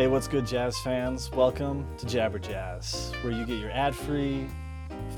Hey, 0.00 0.06
what's 0.06 0.28
good, 0.28 0.46
Jazz 0.46 0.78
fans? 0.78 1.30
Welcome 1.30 1.86
to 1.98 2.06
Jabber 2.06 2.38
Jazz, 2.38 3.12
where 3.20 3.34
you 3.34 3.44
get 3.44 3.58
your 3.58 3.70
ad 3.70 3.94
free, 3.94 4.46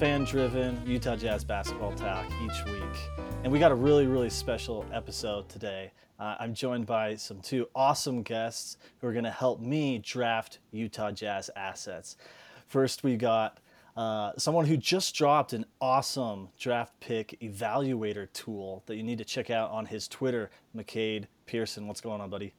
fan 0.01 0.25
driven 0.25 0.85
Utah 0.85 1.15
Jazz 1.15 1.45
basketball 1.45 1.93
talk 1.93 2.27
each 2.43 2.65
week. 2.65 2.99
And 3.45 3.53
we 3.53 3.61
got 3.61 3.71
a 3.71 3.77
really, 3.77 4.09
really 4.09 4.29
special 4.29 4.85
episode 4.93 5.49
today. 5.49 5.93
Uh, 6.19 6.35
I'm 6.41 6.53
joined 6.53 6.87
by 6.87 7.15
some 7.15 7.41
two 7.41 7.69
awesome 7.77 8.25
guests 8.25 8.77
who 9.01 9.07
are 9.07 9.13
going 9.13 9.23
to 9.23 9.31
help 9.31 9.61
me 9.61 9.99
draft 9.99 10.59
Utah 10.73 11.13
Jazz 11.13 11.49
assets. 11.55 12.17
First, 12.67 13.05
we 13.05 13.17
got 13.17 13.59
uh, 13.97 14.33
someone 14.37 14.67
who 14.67 14.77
just 14.77 15.15
dropped 15.15 15.53
an 15.53 15.65
awesome 15.81 16.49
draft 16.59 16.99
pick 16.99 17.39
evaluator 17.41 18.27
tool 18.33 18.83
that 18.87 18.97
you 18.97 19.05
need 19.05 19.19
to 19.19 19.25
check 19.25 19.49
out 19.49 19.71
on 19.71 19.87
his 19.87 20.09
Twitter, 20.09 20.51
McCade 20.77 21.27
Pearson. 21.47 21.87
What's 21.87 22.01
going 22.01 22.21
on, 22.21 22.31
buddy? 22.31 22.53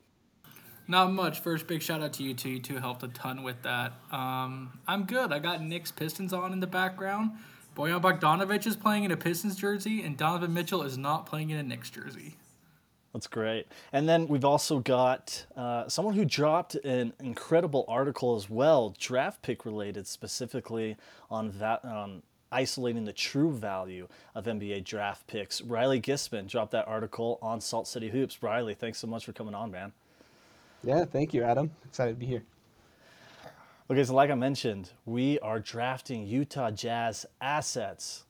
Not 0.88 1.12
much. 1.12 1.40
First, 1.40 1.68
big 1.68 1.82
shout 1.82 2.02
out 2.02 2.14
to 2.14 2.24
you 2.24 2.34
two. 2.34 2.50
You 2.50 2.60
two 2.60 2.78
helped 2.78 3.04
a 3.04 3.08
ton 3.08 3.44
with 3.44 3.62
that. 3.64 3.94
Um, 4.12 4.80
I'm 4.88 5.06
good. 5.06 5.32
I 5.32 5.40
got 5.40 5.62
Knicks 5.62 5.92
Pistons 5.92 6.34
on 6.34 6.52
in 6.52 6.60
the 6.60 6.68
background. 6.68 7.32
Bojan 7.76 8.02
Bogdanovic 8.02 8.68
is 8.68 8.76
playing 8.76 9.04
in 9.04 9.12
a 9.12 9.18
Pistons 9.18 9.56
jersey, 9.56 10.04
and 10.04 10.18
Donovan 10.18 10.54
Mitchell 10.54 10.84
is 10.84 10.98
not 10.98 11.26
playing 11.26 11.50
in 11.50 11.58
a 11.58 11.64
Knicks 11.64 11.90
jersey. 11.90 12.36
That's 13.14 13.28
great. 13.28 13.68
And 13.92 14.10
then 14.10 14.28
we've 14.28 14.44
also 14.44 14.80
got 14.80 15.46
uh, 15.56 15.88
someone 15.88 16.16
who 16.16 16.26
dropped 16.26 16.76
an 16.76 17.14
incredible 17.20 17.86
article 17.88 18.36
as 18.36 18.50
well, 18.50 18.96
draft 19.00 19.42
pick 19.44 19.66
related, 19.66 20.08
specifically 20.08 20.98
on 21.30 21.52
that 21.60 21.86
on 21.86 22.24
isolating 22.52 23.06
the 23.06 23.14
true 23.14 23.52
value 23.52 24.08
of 24.36 24.46
NBA 24.46 24.84
draft 24.84 25.26
picks. 25.28 25.62
Riley 25.62 26.02
Gisseman 26.02 26.48
dropped 26.48 26.72
that 26.72 26.88
article 26.88 27.40
on 27.42 27.60
Salt 27.62 27.88
City 27.88 28.10
Hoops. 28.10 28.42
Riley, 28.44 28.74
thanks 28.76 29.00
so 29.00 29.08
much 29.08 29.26
for 29.26 29.34
coming 29.34 29.56
on, 29.56 29.72
man. 29.72 29.92
Yeah, 30.84 31.06
thank 31.06 31.34
you, 31.34 31.44
Adam. 31.44 31.72
Excited 31.86 32.12
to 32.12 32.20
be 32.20 32.26
here. 32.26 32.44
Okay, 33.90 34.04
so 34.04 34.14
like 34.14 34.30
I 34.30 34.36
mentioned, 34.36 34.92
we 35.06 35.40
are 35.40 35.60
drafting 35.60 36.28
Utah 36.28 36.72
Jazz 36.72 37.26
assets. 37.40 38.26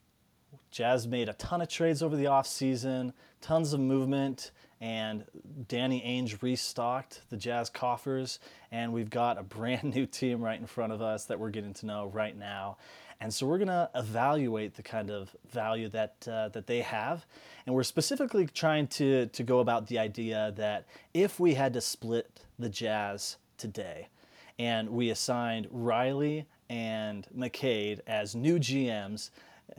Jazz 0.69 1.07
made 1.07 1.29
a 1.29 1.33
ton 1.33 1.61
of 1.61 1.67
trades 1.67 2.03
over 2.03 2.15
the 2.15 2.25
offseason, 2.25 3.13
tons 3.41 3.73
of 3.73 3.79
movement, 3.79 4.51
and 4.81 5.23
Danny 5.67 6.01
Ainge 6.01 6.41
restocked 6.41 7.21
the 7.29 7.37
Jazz 7.37 7.69
coffers, 7.69 8.39
and 8.71 8.93
we've 8.93 9.09
got 9.09 9.39
a 9.39 9.43
brand 9.57 9.83
new 9.95 10.05
team 10.05 10.41
right 10.41 10.59
in 10.59 10.67
front 10.67 10.93
of 10.93 11.01
us 11.01 11.25
that 11.25 11.39
we're 11.39 11.49
getting 11.49 11.73
to 11.75 11.85
know 11.87 12.07
right 12.07 12.37
now. 12.37 12.77
And 13.23 13.33
so 13.33 13.47
we're 13.47 13.57
going 13.57 13.69
to 13.69 13.89
evaluate 13.95 14.75
the 14.75 14.83
kind 14.83 15.09
of 15.09 15.33
value 15.49 15.87
that 15.87 16.27
uh, 16.29 16.49
that 16.49 16.67
they 16.67 16.81
have, 16.81 17.25
and 17.65 17.73
we're 17.73 17.83
specifically 17.83 18.47
trying 18.47 18.85
to 18.87 19.27
to 19.27 19.43
go 19.43 19.59
about 19.59 19.87
the 19.87 19.97
idea 19.97 20.51
that 20.57 20.85
if 21.13 21.39
we 21.39 21.53
had 21.53 21.71
to 21.71 21.79
split 21.79 22.41
the 22.59 22.67
Jazz 22.67 23.37
today, 23.57 24.09
and 24.59 24.89
we 24.89 25.09
assigned 25.09 25.69
Riley 25.71 26.47
and 26.69 27.25
McCade 27.33 28.01
as 28.07 28.35
new 28.35 28.59
GMs, 28.59 29.29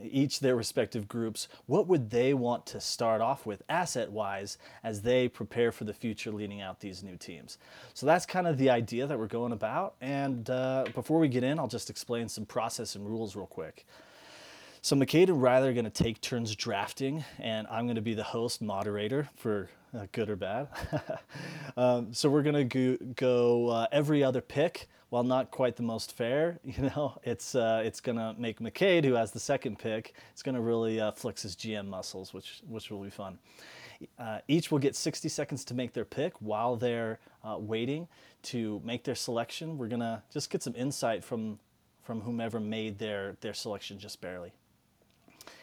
each 0.02 0.40
their 0.40 0.56
respective 0.56 1.08
groups, 1.08 1.48
what 1.66 1.86
would 1.86 2.10
they 2.10 2.34
want 2.34 2.66
to 2.66 2.80
start 2.80 3.20
off 3.20 3.46
with 3.46 3.62
asset 3.68 4.10
wise 4.10 4.58
as 4.82 5.02
they 5.02 5.28
prepare 5.28 5.72
for 5.72 5.84
the 5.84 5.92
future 5.92 6.30
leading 6.30 6.60
out 6.60 6.80
these 6.80 7.02
new 7.02 7.16
teams? 7.16 7.58
So 7.94 8.06
that's 8.06 8.26
kind 8.26 8.46
of 8.46 8.58
the 8.58 8.70
idea 8.70 9.06
that 9.06 9.18
we're 9.18 9.26
going 9.26 9.52
about. 9.52 9.94
And 10.00 10.48
uh, 10.50 10.86
before 10.94 11.18
we 11.18 11.28
get 11.28 11.44
in, 11.44 11.58
I'll 11.58 11.68
just 11.68 11.90
explain 11.90 12.28
some 12.28 12.46
process 12.46 12.96
and 12.96 13.06
rules 13.06 13.36
real 13.36 13.46
quick. 13.46 13.86
So 14.84 14.94
McCade 14.94 15.28
and 15.28 15.40
Riley 15.40 15.70
are 15.70 15.72
going 15.72 15.86
to 15.86 15.90
take 15.90 16.20
turns 16.20 16.54
drafting, 16.54 17.24
and 17.38 17.66
I'm 17.68 17.86
going 17.86 17.96
to 17.96 18.02
be 18.02 18.12
the 18.12 18.22
host 18.22 18.60
moderator 18.60 19.30
for 19.34 19.70
uh, 19.96 20.04
good 20.12 20.28
or 20.28 20.36
bad. 20.36 20.68
um, 21.78 22.12
so 22.12 22.28
we're 22.28 22.42
going 22.42 22.68
to 22.68 22.96
go, 22.98 23.06
go 23.16 23.68
uh, 23.70 23.86
every 23.92 24.22
other 24.22 24.42
pick. 24.42 24.88
While 25.14 25.22
not 25.22 25.52
quite 25.52 25.76
the 25.76 25.84
most 25.84 26.16
fair, 26.16 26.58
you 26.64 26.90
know, 26.90 27.16
it's 27.22 27.54
uh, 27.54 27.82
it's 27.84 28.00
to 28.16 28.34
make 28.36 28.58
McCade, 28.58 29.04
who 29.04 29.14
has 29.14 29.30
the 29.30 29.38
second 29.38 29.78
pick, 29.78 30.12
it's 30.32 30.42
to 30.56 30.60
really 30.60 31.00
uh, 31.00 31.12
flex 31.12 31.42
his 31.42 31.54
GM 31.54 31.86
muscles, 31.86 32.34
which 32.34 32.62
which 32.66 32.90
will 32.90 33.00
be 33.00 33.10
fun. 33.10 33.38
Uh, 34.18 34.40
each 34.48 34.72
will 34.72 34.80
get 34.80 34.96
60 34.96 35.28
seconds 35.28 35.64
to 35.66 35.74
make 35.74 35.92
their 35.92 36.04
pick 36.04 36.32
while 36.40 36.74
they're 36.74 37.20
uh, 37.44 37.56
waiting 37.60 38.08
to 38.42 38.82
make 38.84 39.04
their 39.04 39.14
selection. 39.14 39.78
We're 39.78 39.86
gonna 39.86 40.24
just 40.32 40.50
get 40.50 40.64
some 40.64 40.74
insight 40.74 41.22
from 41.22 41.60
from 42.02 42.22
whomever 42.22 42.58
made 42.58 42.98
their 42.98 43.36
their 43.40 43.54
selection 43.54 44.00
just 44.00 44.20
barely. 44.20 44.50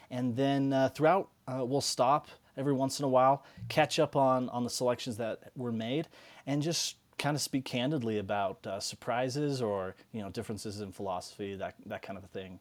And 0.10 0.34
then 0.34 0.72
uh, 0.72 0.88
throughout, 0.96 1.28
uh, 1.46 1.66
we'll 1.66 1.82
stop 1.82 2.30
every 2.56 2.74
once 2.74 3.00
in 3.00 3.06
a 3.06 3.10
while, 3.10 3.44
catch 3.68 4.00
up 4.00 4.16
on, 4.16 4.48
on 4.48 4.64
the 4.64 4.70
selections 4.70 5.18
that 5.18 5.52
were 5.58 5.74
made, 5.74 6.08
and 6.48 6.62
just 6.62 6.96
kind 7.22 7.36
of 7.36 7.42
speak 7.42 7.66
candidly 7.66 8.18
about 8.18 8.66
uh, 8.66 8.80
surprises 8.80 9.62
or 9.62 9.96
you 10.12 10.22
know 10.22 10.30
differences 10.30 10.82
in 10.82 10.92
philosophy, 10.92 11.56
that, 11.56 11.76
that 11.86 12.02
kind 12.02 12.18
of 12.18 12.24
a 12.24 12.28
thing. 12.28 12.60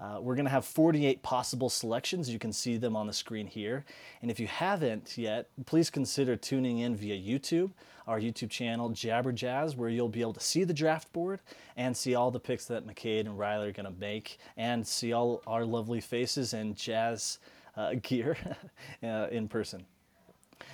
Uh, 0.00 0.18
we're 0.20 0.34
going 0.34 0.46
to 0.46 0.50
have 0.50 0.64
48 0.64 1.22
possible 1.22 1.68
selections. 1.68 2.28
You 2.28 2.40
can 2.40 2.52
see 2.52 2.76
them 2.76 2.96
on 2.96 3.06
the 3.06 3.12
screen 3.12 3.46
here. 3.46 3.84
And 4.20 4.32
if 4.32 4.40
you 4.40 4.48
haven't 4.48 5.16
yet, 5.16 5.48
please 5.66 5.90
consider 5.90 6.34
tuning 6.34 6.78
in 6.78 6.96
via 6.96 7.14
YouTube, 7.14 7.70
our 8.08 8.18
YouTube 8.18 8.50
channel, 8.50 8.88
Jabber 8.88 9.30
Jazz, 9.30 9.76
where 9.76 9.88
you'll 9.88 10.08
be 10.08 10.20
able 10.20 10.32
to 10.32 10.40
see 10.40 10.64
the 10.64 10.74
draft 10.74 11.12
board 11.12 11.38
and 11.76 11.96
see 11.96 12.16
all 12.16 12.32
the 12.32 12.40
picks 12.40 12.64
that 12.64 12.84
McCade 12.84 13.20
and 13.20 13.38
Riley 13.38 13.68
are 13.68 13.72
going 13.72 13.86
to 13.86 14.00
make 14.00 14.38
and 14.56 14.84
see 14.84 15.12
all 15.12 15.40
our 15.46 15.64
lovely 15.64 16.00
faces 16.00 16.52
and 16.52 16.74
jazz 16.74 17.38
uh, 17.76 17.94
gear 18.02 18.36
uh, 19.04 19.28
in 19.30 19.46
person. 19.46 19.84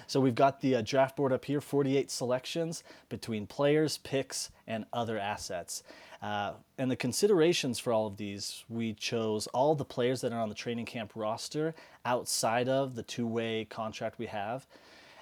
So 0.06 0.20
we've 0.20 0.34
got 0.34 0.60
the 0.60 0.76
uh, 0.76 0.82
draft 0.82 1.16
board 1.16 1.32
up 1.32 1.44
here, 1.44 1.60
48 1.60 2.10
selections 2.10 2.82
between 3.08 3.46
players, 3.46 3.98
picks, 3.98 4.50
and 4.66 4.84
other 4.92 5.18
assets. 5.18 5.82
Uh, 6.20 6.54
and 6.78 6.90
the 6.90 6.96
considerations 6.96 7.78
for 7.78 7.92
all 7.92 8.06
of 8.06 8.16
these, 8.16 8.64
we 8.68 8.92
chose 8.94 9.46
all 9.48 9.74
the 9.74 9.84
players 9.84 10.20
that 10.20 10.32
are 10.32 10.40
on 10.40 10.48
the 10.48 10.54
training 10.54 10.86
camp 10.86 11.12
roster 11.14 11.74
outside 12.04 12.68
of 12.68 12.94
the 12.96 13.02
two 13.02 13.26
way 13.26 13.64
contract 13.64 14.18
we 14.18 14.26
have. 14.26 14.66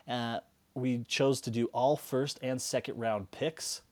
Uh, 0.09 0.41
we 0.75 1.05
chose 1.09 1.41
to 1.41 1.51
do 1.51 1.67
all 1.73 1.97
first 1.97 2.39
and 2.43 2.61
second 2.61 2.99
round 2.99 3.31
picks. 3.31 3.83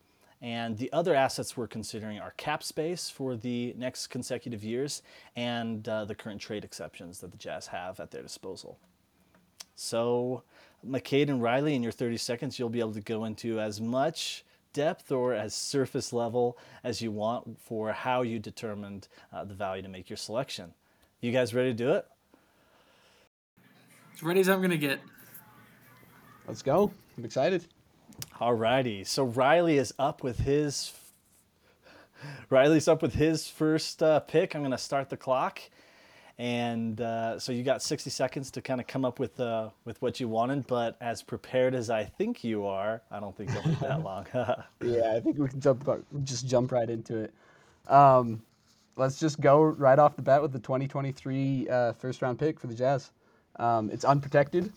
And 0.41 0.77
the 0.77 0.93
other 0.93 1.15
assets 1.15 1.57
we're 1.57 1.67
considering 1.67 2.19
are 2.19 2.33
cap 2.37 2.63
space 2.63 3.09
for 3.09 3.35
the 3.35 3.75
next 3.79 4.09
consecutive 4.09 4.63
years 4.63 5.03
and 5.37 5.89
uh, 5.89 6.05
the 6.05 6.15
current 6.15 6.41
trade 6.41 6.65
exceptions 6.65 7.21
that 7.21 7.31
the 7.31 7.39
Jazz 7.39 7.69
have 7.69 7.99
at 7.99 8.11
their 8.11 8.23
disposal. 8.23 8.79
So, 9.77 10.43
McCade 10.87 11.29
and 11.29 11.43
Riley, 11.43 11.75
in 11.75 11.83
your 11.83 11.93
30 11.93 12.17
seconds, 12.17 12.59
you'll 12.59 12.69
be 12.69 12.81
able 12.81 12.95
to 12.95 13.01
go 13.01 13.25
into 13.25 13.61
as 13.61 13.81
much 13.81 14.45
depth 14.73 15.11
or 15.11 15.33
as 15.33 15.55
surface 15.55 16.13
level 16.13 16.59
as 16.83 17.01
you 17.01 17.11
want 17.11 17.59
for 17.59 17.93
how 17.93 18.23
you 18.23 18.39
determined 18.39 19.09
uh, 19.33 19.45
the 19.45 19.55
value 19.55 19.83
to 19.83 19.89
make 19.89 20.11
your 20.11 20.17
selection. 20.17 20.75
You 21.21 21.33
guys 21.33 21.55
ready 21.55 21.71
to 21.71 21.75
do 21.75 21.93
it? 21.93 22.07
As 24.15 24.23
ready 24.23 24.41
as 24.41 24.49
I'm 24.49 24.59
going 24.59 24.71
to 24.71 24.79
get. 24.79 25.01
Let's 26.47 26.63
go. 26.63 26.93
I'm 27.17 27.25
excited. 27.25 27.65
All 28.39 28.55
righty. 28.55 29.05
So 29.05 29.25
Riley 29.25 29.79
is 29.79 29.95
up 29.99 30.23
with 30.23 30.41
his. 30.41 30.93
Riley's 32.51 32.89
up 32.89 33.03
with 33.03 33.15
his 33.15 33.49
first 33.49 34.03
uh, 34.03 34.21
pick. 34.21 34.55
I'm 34.55 34.63
going 34.63 34.71
to 34.71 34.79
start 34.79 35.11
the 35.11 35.17
clock. 35.17 35.61
And 36.39 37.01
uh, 37.01 37.39
so 37.39 37.53
you 37.53 37.63
got 37.63 37.81
60 37.81 38.11
seconds 38.11 38.51
to 38.53 38.61
kind 38.61 38.81
of 38.81 38.89
come 38.89 39.05
up 39.05 39.21
with 39.21 39.39
uh, 39.39 39.71
with 39.85 40.03
what 40.03 40.19
you 40.19 40.27
wanted, 40.27 40.67
but 40.67 40.97
as 41.01 41.23
prepared 41.23 41.77
as 41.77 41.91
I 41.91 42.05
think 42.05 42.43
you 42.43 42.67
are, 42.67 43.03
I 43.11 43.21
don't 43.21 43.37
think 43.37 43.51
it'll 43.51 43.71
be 43.71 43.77
that 43.77 44.03
long. 44.05 44.27
yeah, 44.85 45.15
I 45.15 45.21
think 45.21 45.39
we 45.39 45.49
can 45.49 45.61
jump 45.61 45.89
just 46.25 46.49
jump 46.49 46.73
right 46.73 46.91
into 46.91 47.19
it. 47.19 47.35
Um, 47.87 48.43
let's 48.97 49.21
just 49.21 49.41
go 49.41 49.63
right 49.63 49.99
off 49.99 50.17
the 50.17 50.23
bat 50.23 50.43
with 50.43 50.53
the 50.53 50.59
2023 50.59 51.69
uh, 51.69 51.93
first 51.93 52.21
round 52.21 52.39
pick 52.41 52.59
for 52.59 52.67
the 52.67 52.75
Jazz. 52.75 53.13
Um, 53.57 53.89
it's 53.91 54.05
unprotected, 54.05 54.73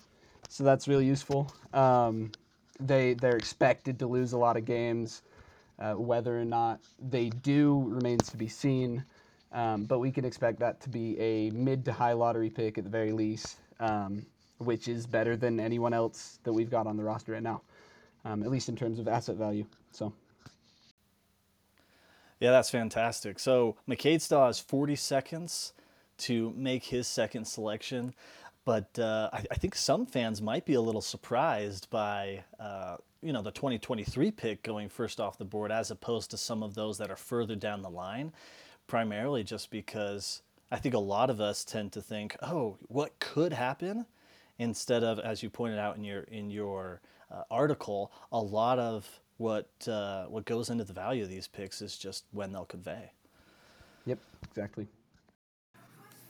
so 0.50 0.64
that's 0.64 0.88
really 0.88 1.08
useful. 1.08 1.52
Um, 1.74 2.32
they 2.80 3.16
they're 3.16 3.38
expected 3.38 3.98
to 3.98 4.06
lose 4.06 4.34
a 4.34 4.38
lot 4.38 4.58
of 4.58 4.66
games. 4.66 5.24
Uh, 5.80 5.94
whether 5.94 6.40
or 6.40 6.46
not 6.46 6.80
they 7.00 7.30
do 7.30 7.84
remains 7.88 8.30
to 8.32 8.38
be 8.38 8.48
seen. 8.48 9.04
Um, 9.52 9.86
but 9.86 10.00
we 10.00 10.12
can 10.12 10.26
expect 10.26 10.60
that 10.60 10.82
to 10.82 10.90
be 10.90 11.20
a 11.20 11.50
mid 11.52 11.86
to 11.86 11.94
high 11.94 12.14
lottery 12.14 12.50
pick 12.50 12.78
at 12.78 12.84
the 12.84 12.90
very 12.90 13.12
least, 13.12 13.58
um, 13.80 14.26
which 14.58 14.88
is 14.88 15.08
better 15.08 15.38
than 15.38 15.60
anyone 15.60 15.94
else 15.94 16.40
that 16.44 16.52
we've 16.52 16.70
got 16.70 16.86
on 16.86 16.98
the 16.98 17.04
roster 17.04 17.32
right 17.32 17.44
now, 17.44 17.62
um, 18.26 18.44
at 18.44 18.50
least 18.50 18.70
in 18.70 18.76
terms 18.76 19.00
of 19.00 19.08
asset 19.08 19.36
value. 19.36 19.66
So. 19.92 20.14
Yeah, 22.40 22.52
that's 22.52 22.70
fantastic. 22.70 23.40
So 23.40 23.78
McCade 23.90 24.22
still 24.22 24.46
has 24.46 24.60
40 24.60 24.96
seconds 24.96 25.74
to 26.20 26.54
make 26.56 26.84
his 26.84 27.08
second 27.08 27.46
selection, 27.46 28.14
but 28.66 29.00
uh, 29.00 29.30
I, 29.34 29.44
I, 29.52 29.56
think 29.56 29.76
some 29.76 30.06
fans 30.06 30.42
might 30.42 30.66
be 30.66 30.74
a 30.74 30.82
little 30.82 31.02
surprised 31.02 31.90
by 31.90 32.44
uh, 32.60 32.98
you 33.22 33.34
know 33.34 33.42
the 33.42 33.52
2023 33.52 34.32
pick 34.32 34.64
going 34.64 34.90
first 34.90 35.20
off 35.20 35.38
the 35.38 35.46
board 35.46 35.72
as 35.72 35.90
opposed 35.90 36.32
to 36.32 36.38
some 36.38 36.64
of 36.64 36.76
those 36.76 36.98
that 36.98 37.10
are 37.10 37.16
further 37.16 37.56
down 37.56 37.82
the 37.82 37.90
line 37.90 38.34
primarily 38.88 39.44
just 39.44 39.70
because 39.70 40.42
I 40.72 40.78
think 40.78 40.96
a 40.96 41.00
lot 41.00 41.30
of 41.30 41.40
us 41.40 41.64
tend 41.64 41.92
to 41.94 42.02
think, 42.02 42.36
oh, 42.42 42.78
what 42.88 43.20
could 43.20 43.54
happen? 43.54 44.06
Instead 44.60 45.04
of, 45.04 45.20
as 45.20 45.44
you 45.44 45.50
pointed 45.50 45.78
out 45.78 45.98
in 45.98 46.04
your 46.04 46.22
in 46.22 46.50
your 46.50 47.02
uh, 47.32 47.44
article, 47.52 48.12
a 48.32 48.40
lot 48.40 48.80
of 48.80 49.08
what 49.38 49.70
uh, 49.88 50.26
what 50.26 50.46
goes 50.46 50.70
into 50.70 50.84
the 50.84 50.94
value 50.94 51.24
of 51.24 51.30
these 51.30 51.48
picks 51.48 51.82
is 51.82 51.98
just 51.98 52.26
when 52.32 52.52
they'll 52.52 52.66
convey. 52.66 53.12
Yep, 54.06 54.20
exactly. 54.50 54.88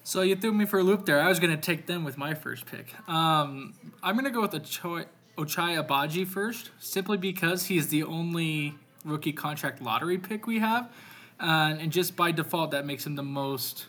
So 0.04 0.22
you 0.22 0.36
threw 0.36 0.54
me 0.54 0.66
for 0.66 0.80
a 0.80 0.84
loop 0.84 1.06
there. 1.06 1.22
I 1.22 1.28
was 1.28 1.40
going 1.40 1.56
to 1.56 1.62
take 1.62 1.86
them 1.86 2.06
with 2.06 2.18
my 2.18 2.34
first 2.34 2.66
pick. 2.66 2.94
Um, 3.10 3.74
I'm 4.02 4.16
going 4.16 4.24
to 4.26 4.32
go 4.32 4.42
with 4.42 4.52
Ochai, 4.52 5.06
Ochai 5.38 5.86
Agbaji 5.86 6.26
first, 6.26 6.72
simply 6.80 7.18
because 7.18 7.66
he's 7.66 7.90
the 7.90 8.04
only 8.04 8.76
rookie 9.04 9.34
contract 9.34 9.82
lottery 9.82 10.18
pick 10.18 10.48
we 10.48 10.60
have. 10.60 10.90
And 11.40 11.92
just 11.92 12.16
by 12.16 12.32
default, 12.32 12.72
that 12.72 12.86
makes 12.86 13.06
him 13.06 13.16
the 13.16 13.24
most 13.24 13.88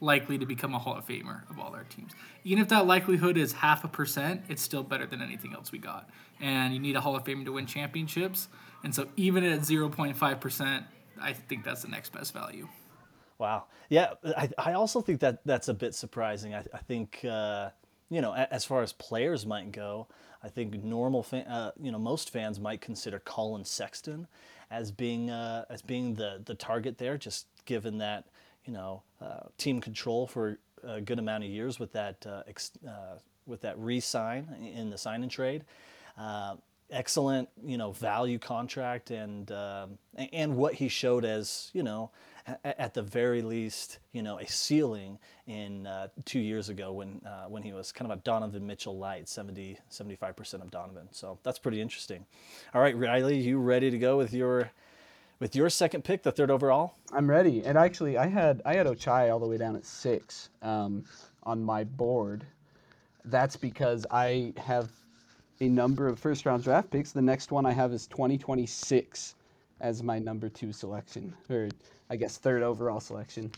likely 0.00 0.36
to 0.36 0.44
become 0.44 0.74
a 0.74 0.78
Hall 0.78 0.96
of 0.96 1.06
Famer 1.06 1.48
of 1.48 1.58
all 1.58 1.74
our 1.74 1.84
teams. 1.84 2.12
Even 2.44 2.62
if 2.62 2.68
that 2.70 2.86
likelihood 2.86 3.36
is 3.36 3.52
half 3.52 3.84
a 3.84 3.88
percent, 3.88 4.42
it's 4.48 4.60
still 4.60 4.82
better 4.82 5.06
than 5.06 5.22
anything 5.22 5.54
else 5.54 5.70
we 5.70 5.78
got. 5.78 6.10
And 6.40 6.74
you 6.74 6.80
need 6.80 6.96
a 6.96 7.00
Hall 7.00 7.14
of 7.14 7.22
Famer 7.24 7.44
to 7.44 7.52
win 7.52 7.66
championships. 7.66 8.48
And 8.82 8.92
so 8.92 9.08
even 9.16 9.44
at 9.44 9.60
0.5%, 9.60 10.84
I 11.20 11.32
think 11.32 11.64
that's 11.64 11.82
the 11.82 11.88
next 11.88 12.12
best 12.12 12.34
value. 12.34 12.68
Wow. 13.38 13.64
Yeah, 13.88 14.14
I, 14.24 14.50
I 14.58 14.72
also 14.72 15.00
think 15.00 15.20
that 15.20 15.40
that's 15.44 15.68
a 15.68 15.74
bit 15.74 15.94
surprising. 15.94 16.54
I, 16.54 16.64
I 16.74 16.78
think, 16.78 17.24
uh, 17.24 17.70
you 18.08 18.20
know, 18.20 18.34
as 18.34 18.64
far 18.64 18.82
as 18.82 18.92
players 18.92 19.46
might 19.46 19.70
go, 19.70 20.08
I 20.42 20.48
think 20.48 20.82
normal, 20.82 21.22
fan, 21.22 21.46
uh, 21.46 21.70
you 21.80 21.92
know, 21.92 21.98
most 21.98 22.30
fans 22.30 22.58
might 22.58 22.80
consider 22.80 23.20
Collin 23.20 23.64
Sexton 23.64 24.26
as 24.72 24.90
being 24.90 25.30
uh, 25.30 25.64
as 25.70 25.82
being 25.82 26.14
the 26.14 26.40
the 26.44 26.54
target 26.54 26.98
there, 26.98 27.16
just 27.16 27.46
given 27.66 27.98
that 27.98 28.24
you 28.64 28.72
know 28.72 29.02
uh, 29.20 29.46
team 29.58 29.80
control 29.80 30.26
for 30.26 30.58
a 30.82 31.00
good 31.00 31.18
amount 31.18 31.44
of 31.44 31.50
years 31.50 31.78
with 31.78 31.92
that 31.92 32.26
uh, 32.26 32.42
ex, 32.48 32.72
uh, 32.88 33.18
with 33.46 33.60
that 33.60 33.78
re-sign 33.78 34.48
in 34.74 34.90
the 34.90 34.98
sign 34.98 35.22
and 35.22 35.30
trade. 35.30 35.64
Excellent, 36.90 37.48
you 37.64 37.78
know, 37.78 37.92
value 37.92 38.38
contract 38.38 39.10
and 39.10 39.50
um, 39.50 39.96
and 40.30 40.56
what 40.56 40.74
he 40.74 40.88
showed 40.88 41.24
as, 41.24 41.70
you 41.72 41.82
know, 41.82 42.10
at 42.64 42.94
the 42.94 43.02
very 43.02 43.42
least, 43.42 43.98
you 44.12 44.22
know, 44.22 44.38
a 44.38 44.46
ceiling 44.46 45.18
in 45.46 45.86
uh, 45.86 46.08
two 46.24 46.40
years 46.40 46.68
ago 46.68 46.92
when 46.92 47.20
uh, 47.26 47.44
when 47.48 47.62
he 47.62 47.72
was 47.72 47.92
kind 47.92 48.10
of 48.10 48.18
a 48.18 48.20
Donovan 48.22 48.66
Mitchell 48.66 48.98
light, 48.98 49.28
70, 49.28 49.78
75% 49.90 50.54
of 50.54 50.70
Donovan. 50.70 51.08
So 51.12 51.38
that's 51.42 51.58
pretty 51.58 51.80
interesting. 51.80 52.26
All 52.74 52.80
right, 52.80 52.96
Riley, 52.96 53.38
you 53.38 53.58
ready 53.58 53.90
to 53.90 53.98
go 53.98 54.16
with 54.16 54.32
your 54.32 54.70
with 55.38 55.56
your 55.56 55.68
second 55.70 56.04
pick, 56.04 56.22
the 56.22 56.32
third 56.32 56.50
overall? 56.50 56.94
I'm 57.12 57.28
ready. 57.28 57.64
And 57.64 57.76
actually, 57.76 58.16
I 58.16 58.26
had 58.26 58.62
I 58.64 58.74
had 58.74 58.86
Ochai 58.86 59.32
all 59.32 59.38
the 59.38 59.48
way 59.48 59.58
down 59.58 59.76
at 59.76 59.84
six 59.84 60.50
um, 60.62 61.04
on 61.42 61.62
my 61.62 61.84
board. 61.84 62.44
That's 63.24 63.56
because 63.56 64.04
I 64.10 64.52
have 64.56 64.90
a 65.60 65.68
number 65.68 66.08
of 66.08 66.18
first 66.18 66.44
round 66.44 66.64
draft 66.64 66.90
picks. 66.90 67.12
The 67.12 67.22
next 67.22 67.52
one 67.52 67.66
I 67.66 67.72
have 67.72 67.92
is 67.92 68.06
2026 68.08 69.36
as 69.80 70.02
my 70.02 70.18
number 70.18 70.48
two 70.48 70.72
selection, 70.72 71.34
or 71.50 71.68
I 72.12 72.16
guess 72.16 72.36
third 72.36 72.62
overall 72.62 73.00
selection. 73.00 73.52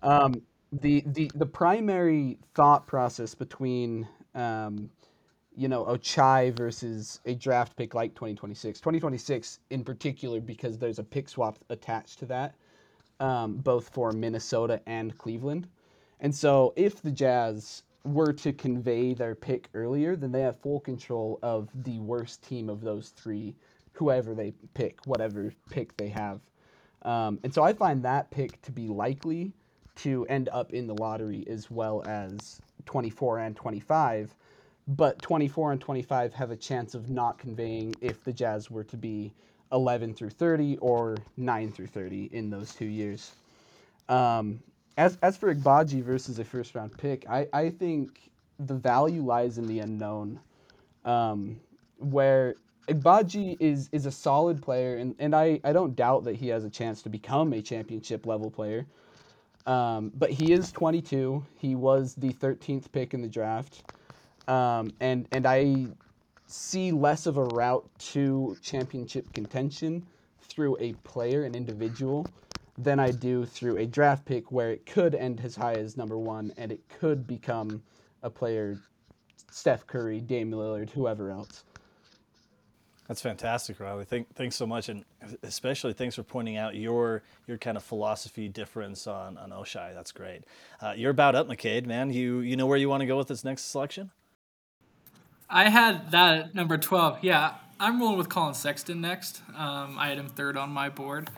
Um, 0.00 0.42
the, 0.70 1.02
the, 1.06 1.28
the 1.34 1.44
primary 1.44 2.38
thought 2.54 2.86
process 2.86 3.34
between, 3.34 4.06
um, 4.36 4.88
you 5.56 5.66
know, 5.66 5.84
Ochai 5.86 6.52
versus 6.52 7.20
a 7.24 7.34
draft 7.34 7.76
pick 7.76 7.94
like 7.94 8.14
2026, 8.14 8.78
2026 8.78 9.58
in 9.70 9.82
particular, 9.82 10.40
because 10.40 10.78
there's 10.78 11.00
a 11.00 11.02
pick 11.02 11.28
swap 11.28 11.58
attached 11.68 12.20
to 12.20 12.26
that, 12.26 12.54
um, 13.18 13.56
both 13.56 13.88
for 13.88 14.12
Minnesota 14.12 14.80
and 14.86 15.18
Cleveland. 15.18 15.66
And 16.20 16.32
so 16.32 16.74
if 16.76 17.02
the 17.02 17.10
Jazz 17.10 17.82
were 18.04 18.32
to 18.34 18.52
convey 18.52 19.14
their 19.14 19.34
pick 19.34 19.68
earlier, 19.74 20.14
then 20.14 20.30
they 20.30 20.42
have 20.42 20.60
full 20.60 20.78
control 20.78 21.40
of 21.42 21.70
the 21.82 21.98
worst 21.98 22.46
team 22.46 22.68
of 22.70 22.82
those 22.82 23.08
three, 23.08 23.56
whoever 23.94 24.32
they 24.32 24.52
pick, 24.74 25.04
whatever 25.06 25.52
pick 25.70 25.96
they 25.96 26.10
have. 26.10 26.40
Um, 27.06 27.38
and 27.44 27.54
so 27.54 27.62
I 27.62 27.72
find 27.72 28.02
that 28.04 28.30
pick 28.30 28.60
to 28.62 28.72
be 28.72 28.88
likely 28.88 29.52
to 29.96 30.26
end 30.28 30.48
up 30.52 30.72
in 30.74 30.88
the 30.88 30.94
lottery 30.94 31.44
as 31.48 31.70
well 31.70 32.02
as 32.06 32.60
24 32.84 33.38
and 33.38 33.56
25. 33.56 34.34
But 34.88 35.22
24 35.22 35.72
and 35.72 35.80
25 35.80 36.34
have 36.34 36.50
a 36.50 36.56
chance 36.56 36.94
of 36.94 37.08
not 37.08 37.38
conveying 37.38 37.96
if 38.02 38.24
the 38.24 38.32
Jazz 38.32 38.70
were 38.70 38.84
to 38.84 38.96
be 38.96 39.32
11 39.72 40.14
through 40.14 40.30
30 40.30 40.78
or 40.78 41.24
9 41.36 41.72
through 41.72 41.88
30 41.88 42.24
in 42.32 42.50
those 42.50 42.74
two 42.74 42.86
years. 42.86 43.32
Um, 44.08 44.60
as 44.96 45.18
as 45.22 45.36
for 45.36 45.54
Agbaji 45.54 46.02
versus 46.02 46.38
a 46.38 46.44
first 46.44 46.74
round 46.74 46.96
pick, 46.96 47.28
I, 47.28 47.48
I 47.52 47.70
think 47.70 48.30
the 48.58 48.74
value 48.74 49.22
lies 49.22 49.58
in 49.58 49.66
the 49.66 49.80
unknown. 49.80 50.40
Um, 51.04 51.60
where 51.98 52.56
Agbaji 52.88 53.56
is 53.60 53.88
is 53.92 54.06
a 54.06 54.12
solid 54.12 54.62
player, 54.62 54.96
and, 54.98 55.16
and 55.18 55.34
I, 55.36 55.60
I 55.64 55.72
don't 55.72 55.96
doubt 55.96 56.24
that 56.24 56.36
he 56.36 56.48
has 56.48 56.64
a 56.64 56.70
chance 56.70 57.02
to 57.02 57.10
become 57.10 57.52
a 57.52 57.62
championship 57.62 58.26
level 58.26 58.50
player. 58.50 58.86
Um, 59.66 60.12
but 60.14 60.30
he 60.32 60.52
is 60.52 60.72
22. 60.72 61.46
He 61.58 61.74
was 61.76 62.14
the 62.16 62.32
13th 62.34 62.92
pick 62.92 63.14
in 63.14 63.22
the 63.22 63.28
draft, 63.28 63.84
um, 64.48 64.94
and 65.00 65.28
and 65.32 65.46
I 65.46 65.88
see 66.46 66.92
less 66.92 67.26
of 67.26 67.36
a 67.38 67.44
route 67.44 67.88
to 67.98 68.58
championship 68.62 69.32
contention 69.32 70.06
through 70.42 70.76
a 70.80 70.94
player, 71.04 71.44
an 71.44 71.54
individual, 71.56 72.30
than 72.78 73.00
I 73.00 73.12
do 73.12 73.46
through 73.46 73.78
a 73.78 73.86
draft 73.86 74.26
pick 74.26 74.52
where 74.52 74.72
it 74.72 74.86
could 74.86 75.14
end 75.14 75.42
as 75.44 75.56
high 75.56 75.76
as 75.76 75.96
number 75.96 76.18
one 76.18 76.52
and 76.58 76.72
it 76.72 76.88
could 76.88 77.26
become 77.26 77.82
a 78.22 78.30
player, 78.30 78.80
Steph 79.50 79.86
Curry, 79.86 80.20
Dame 80.22 80.52
Lillard, 80.52 80.90
whoever 80.92 81.30
else. 81.30 81.65
That's 83.08 83.20
fantastic, 83.20 83.78
Riley. 83.78 84.04
Thank, 84.04 84.34
thanks 84.34 84.56
so 84.56 84.66
much, 84.66 84.88
and 84.88 85.04
especially 85.42 85.92
thanks 85.92 86.16
for 86.16 86.22
pointing 86.22 86.56
out 86.56 86.74
your 86.74 87.22
your 87.46 87.56
kind 87.58 87.76
of 87.76 87.84
philosophy 87.84 88.48
difference 88.48 89.06
on 89.06 89.38
on 89.38 89.50
Ochai. 89.50 89.94
That's 89.94 90.12
great. 90.12 90.42
Uh, 90.80 90.94
you're 90.96 91.12
about 91.12 91.34
up, 91.34 91.48
McCade, 91.48 91.86
man. 91.86 92.12
You 92.12 92.40
you 92.40 92.56
know 92.56 92.66
where 92.66 92.78
you 92.78 92.88
want 92.88 93.02
to 93.02 93.06
go 93.06 93.16
with 93.16 93.28
this 93.28 93.44
next 93.44 93.70
selection? 93.70 94.10
I 95.48 95.68
had 95.68 96.10
that 96.10 96.38
at 96.38 96.54
number 96.54 96.76
twelve. 96.78 97.22
Yeah, 97.22 97.54
I'm 97.78 98.00
rolling 98.00 98.18
with 98.18 98.28
Collin 98.28 98.54
Sexton 98.54 99.00
next. 99.00 99.40
Um, 99.56 99.96
I 99.98 100.08
had 100.08 100.18
him 100.18 100.28
third 100.28 100.56
on 100.56 100.70
my 100.70 100.88
board 100.88 101.30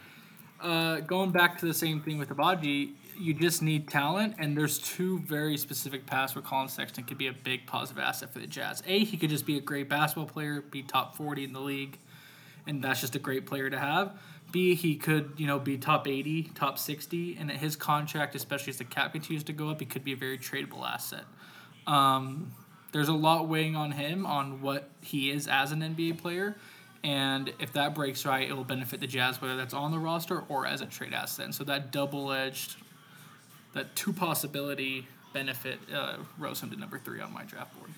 uh, 0.60 1.00
going 1.00 1.30
back 1.30 1.58
to 1.58 1.66
the 1.66 1.74
same 1.74 2.00
thing 2.00 2.18
with 2.18 2.28
Agbaji, 2.28 2.92
you 3.18 3.34
just 3.34 3.62
need 3.62 3.88
talent, 3.88 4.36
and 4.38 4.56
there's 4.56 4.78
two 4.78 5.18
very 5.20 5.56
specific 5.56 6.06
paths 6.06 6.34
where 6.34 6.42
Collin 6.42 6.68
Sexton 6.68 7.04
could 7.04 7.18
be 7.18 7.26
a 7.26 7.32
big 7.32 7.66
positive 7.66 8.02
asset 8.02 8.32
for 8.32 8.38
the 8.38 8.46
Jazz. 8.46 8.82
A, 8.86 9.04
he 9.04 9.16
could 9.16 9.30
just 9.30 9.46
be 9.46 9.56
a 9.56 9.60
great 9.60 9.88
basketball 9.88 10.26
player, 10.26 10.60
be 10.60 10.82
top 10.82 11.16
40 11.16 11.44
in 11.44 11.52
the 11.52 11.60
league, 11.60 11.98
and 12.66 12.82
that's 12.82 13.00
just 13.00 13.14
a 13.14 13.18
great 13.18 13.46
player 13.46 13.68
to 13.70 13.78
have. 13.78 14.18
B, 14.50 14.74
he 14.74 14.96
could, 14.96 15.32
you 15.36 15.46
know, 15.46 15.58
be 15.58 15.76
top 15.76 16.08
80, 16.08 16.52
top 16.54 16.78
60, 16.78 17.36
and 17.38 17.50
at 17.50 17.58
his 17.58 17.76
contract, 17.76 18.34
especially 18.34 18.70
as 18.70 18.78
the 18.78 18.84
cap 18.84 19.12
continues 19.12 19.44
to 19.44 19.52
go 19.52 19.68
up, 19.68 19.80
he 19.80 19.86
could 19.86 20.04
be 20.04 20.12
a 20.12 20.16
very 20.16 20.38
tradable 20.38 20.86
asset. 20.86 21.24
Um, 21.86 22.52
there's 22.92 23.08
a 23.08 23.14
lot 23.14 23.48
weighing 23.48 23.76
on 23.76 23.92
him 23.92 24.24
on 24.24 24.62
what 24.62 24.90
he 25.02 25.30
is 25.30 25.46
as 25.46 25.72
an 25.72 25.80
NBA 25.80 26.18
player 26.18 26.56
and 27.04 27.52
if 27.58 27.72
that 27.74 27.94
breaks 27.94 28.26
right, 28.26 28.48
it 28.48 28.56
will 28.56 28.64
benefit 28.64 29.00
the 29.00 29.06
Jazz, 29.06 29.40
whether 29.40 29.56
that's 29.56 29.74
on 29.74 29.90
the 29.90 29.98
roster 29.98 30.40
or 30.48 30.66
as 30.66 30.80
a 30.80 30.86
trade 30.86 31.14
asset. 31.14 31.44
And 31.44 31.54
so 31.54 31.64
that 31.64 31.92
double 31.92 32.32
edged, 32.32 32.76
that 33.74 33.94
two 33.94 34.12
possibility 34.12 35.06
benefit 35.32 35.78
uh, 35.94 36.16
rose 36.38 36.60
him 36.60 36.70
to 36.70 36.76
number 36.76 36.98
three 36.98 37.20
on 37.20 37.32
my 37.32 37.44
draft 37.44 37.78
board. 37.78 37.90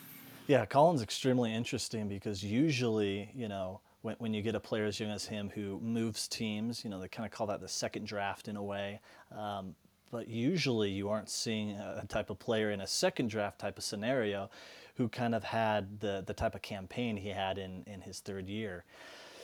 Yeah, 0.47 0.67
Collin's 0.67 1.03
extremely 1.03 1.55
interesting 1.55 2.09
because 2.09 2.43
usually, 2.45 3.31
you 3.35 3.49
know, 3.49 3.81
when, 4.03 4.17
when 4.19 4.35
you 4.35 4.43
get 4.43 4.55
a 4.55 4.61
player 4.61 4.85
as 4.85 4.99
young 4.99 5.11
as 5.11 5.27
him 5.27 5.51
who 5.55 5.79
moves 5.81 6.27
teams, 6.27 6.83
you 6.83 6.91
know, 6.91 7.01
they 7.01 7.09
kind 7.09 7.25
of 7.25 7.33
call 7.33 7.47
that 7.49 7.61
the 7.61 7.69
second 7.69 8.07
draft 8.07 8.49
in 8.49 8.57
a 8.57 8.63
way. 8.63 9.01
Um, 9.37 9.75
but 10.11 10.29
usually 10.29 10.91
you 10.91 11.09
aren't 11.09 11.31
seeing 11.31 11.71
a 11.71 12.05
type 12.09 12.31
of 12.31 12.39
player 12.41 12.73
in 12.73 12.81
a 12.81 12.87
second 12.87 13.31
draft 13.31 13.61
type 13.61 13.79
of 13.79 13.85
scenario 13.85 14.51
who 14.97 15.09
kind 15.09 15.35
of 15.35 15.45
had 15.45 16.01
the, 16.01 16.25
the 16.27 16.35
type 16.35 16.55
of 16.55 16.63
campaign 16.63 17.17
he 17.17 17.29
had 17.29 17.59
in, 17.59 17.85
in 17.87 18.01
his 18.01 18.19
third 18.19 18.49
year. 18.49 18.85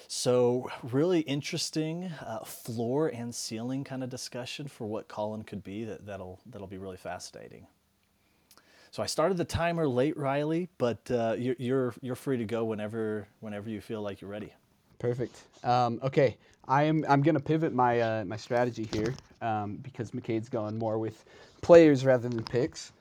So, 0.08 0.70
really 0.82 1.20
interesting 1.20 2.12
uh, 2.25 2.40
floor 2.40 3.08
and 3.08 3.34
ceiling 3.34 3.82
kind 3.84 4.04
of 4.04 4.10
discussion 4.10 4.68
for 4.68 4.86
what 4.86 5.08
Collin 5.08 5.42
could 5.42 5.64
be. 5.64 5.84
That, 5.84 6.06
that'll, 6.06 6.40
that'll 6.46 6.68
be 6.68 6.78
really 6.78 6.96
fascinating. 6.96 7.66
So 8.92 9.02
I 9.02 9.06
started 9.06 9.36
the 9.36 9.44
timer 9.44 9.86
late, 9.86 10.16
Riley, 10.16 10.68
but 10.78 11.10
uh, 11.10 11.34
you're, 11.36 11.56
you're, 11.58 11.94
you're 12.00 12.14
free 12.14 12.38
to 12.38 12.44
go 12.44 12.64
whenever 12.64 13.28
whenever 13.40 13.68
you 13.68 13.80
feel 13.80 14.00
like 14.00 14.22
you're 14.22 14.30
ready. 14.30 14.52
Perfect. 14.98 15.42
Um, 15.62 16.00
okay, 16.02 16.36
I 16.66 16.84
am 16.84 17.04
I'm 17.08 17.20
gonna 17.20 17.40
pivot 17.40 17.75
my 17.75 18.00
uh, 18.00 18.25
my 18.25 18.36
strategy 18.36 18.88
here 18.92 19.14
um, 19.42 19.76
because 19.76 20.12
McCade's 20.12 20.48
going 20.48 20.78
more 20.78 20.98
with 20.98 21.25
players 21.60 22.04
rather 22.04 22.28
than 22.28 22.42
picks. 22.42 22.92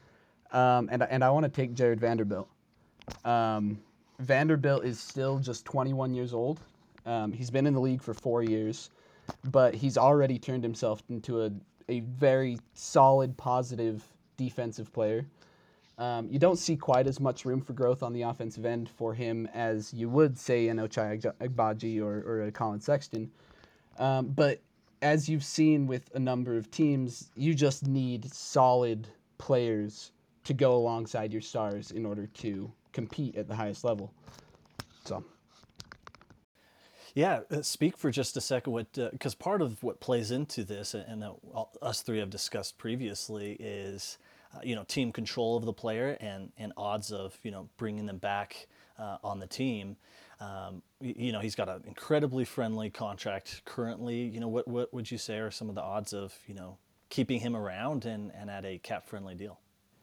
Um, 0.52 0.90
and, 0.92 1.04
and 1.04 1.24
I 1.24 1.30
want 1.30 1.44
to 1.46 1.50
take 1.50 1.74
Jarred 1.74 2.00
Vanderbilt. 2.00 2.48
Um, 3.24 3.80
Vanderbilt 4.20 4.86
is 4.86 5.00
still 5.00 5.40
just 5.40 5.66
21 5.66 6.14
years 6.14 6.34
old. 6.34 6.60
Um, 7.06 7.32
he's 7.32 7.52
been 7.52 7.68
in 7.68 7.74
the 7.74 7.80
league 7.80 8.02
for 8.02 8.14
four 8.14 8.44
years, 8.44 8.90
but 9.52 9.76
he's 9.76 9.98
already 9.98 10.40
turned 10.40 10.64
himself 10.64 11.04
into 11.10 11.44
a, 11.44 11.52
a 11.90 12.00
very 12.02 12.60
solid, 12.74 13.38
positive 13.38 14.04
defensive 14.38 14.92
player. 14.92 15.26
Um, 15.98 16.28
you 16.30 16.40
don't 16.40 16.58
see 16.58 16.76
quite 16.76 17.08
as 17.08 17.20
much 17.20 17.46
room 17.46 17.62
for 17.62 17.74
growth 17.74 18.04
on 18.04 18.12
the 18.12 18.24
offensive 18.24 18.66
end 18.66 18.90
for 18.90 19.14
him 19.14 19.48
as 19.54 19.94
you 19.94 20.10
would 20.10 20.38
say 20.38 20.68
an 20.68 20.78
Ochai 20.78 21.22
Agbaji 21.40 22.02
or, 22.02 22.22
or 22.28 22.44
a 22.44 22.52
Collin 22.52 22.82
Sexton. 22.82 23.32
Um, 23.98 24.28
but 24.28 24.60
as 25.02 25.30
you've 25.30 25.44
seen 25.44 25.88
with 25.88 26.10
a 26.14 26.20
number 26.20 26.58
of 26.58 26.70
teams, 26.70 27.30
you 27.36 27.54
just 27.54 27.88
need 27.88 28.30
solid 28.34 29.08
players 29.38 30.12
to 30.44 30.54
go 30.54 30.76
alongside 30.76 31.32
your 31.32 31.42
stars 31.42 31.92
in 31.92 32.06
order 32.06 32.28
to 32.28 32.72
compete 32.92 33.36
at 33.36 33.48
the 33.48 33.56
highest 33.56 33.84
level. 33.84 34.14
So. 35.06 35.24
Yeah, 37.16 37.40
uh, 37.50 37.62
speak 37.62 37.98
for 37.98 38.12
just 38.12 38.36
a 38.36 38.42
second. 38.42 38.74
What 38.74 38.92
because 38.92 39.34
uh, 39.34 39.38
part 39.40 39.62
of 39.62 39.82
what 39.82 40.02
plays 40.02 40.32
into 40.32 40.66
this, 40.66 40.94
and 40.94 41.22
that 41.22 41.34
us 41.82 42.02
three 42.02 42.20
have 42.20 42.30
discussed 42.30 42.78
previously, 42.78 43.54
is 43.54 44.18
uh, 44.54 44.60
you 44.62 44.76
know 44.76 44.84
team 44.84 45.14
control 45.14 45.56
of 45.56 45.64
the 45.64 45.72
player 45.72 46.18
and 46.20 46.52
and 46.58 46.74
odds 46.76 47.14
of 47.14 47.40
you 47.42 47.52
know 47.52 47.70
bringing 47.78 48.06
them 48.06 48.18
back 48.18 48.68
uh, 49.00 49.18
on 49.24 49.40
the 49.40 49.48
team. 49.48 49.96
Um, 50.42 50.82
you, 51.00 51.32
know 51.32 51.40
he's 51.40 51.56
got 51.56 51.70
an 51.70 51.84
incredibly 51.88 52.44
friendly 52.44 52.90
contract 52.90 53.62
currently. 53.64 54.24
You 54.24 54.42
know 54.42 54.50
what 54.50 54.68
what 54.68 54.94
would 54.94 55.10
you 55.10 55.18
say 55.18 55.40
are 55.40 55.52
some 55.52 55.70
of 55.70 55.76
the 55.76 55.82
odds 55.82 56.12
of 56.12 56.38
you 56.48 56.54
know 56.54 56.78
keeping 57.08 57.40
him 57.40 57.56
around 57.56 58.04
and 58.04 58.30
and 58.38 58.50
at 58.50 58.66
a 58.66 58.78
cap 58.80 59.08
friendly 59.08 59.36
deal? 59.36 59.58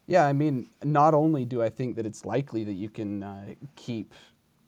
Yeah, 0.06 0.26
I 0.26 0.32
mean, 0.32 0.70
not 0.82 1.14
only 1.14 1.44
do 1.44 1.62
I 1.62 1.68
think 1.68 1.96
that 1.96 2.06
it's 2.06 2.24
likely 2.24 2.64
that 2.64 2.72
you 2.72 2.88
can 2.88 3.22
uh, 3.22 3.54
keep 3.76 4.14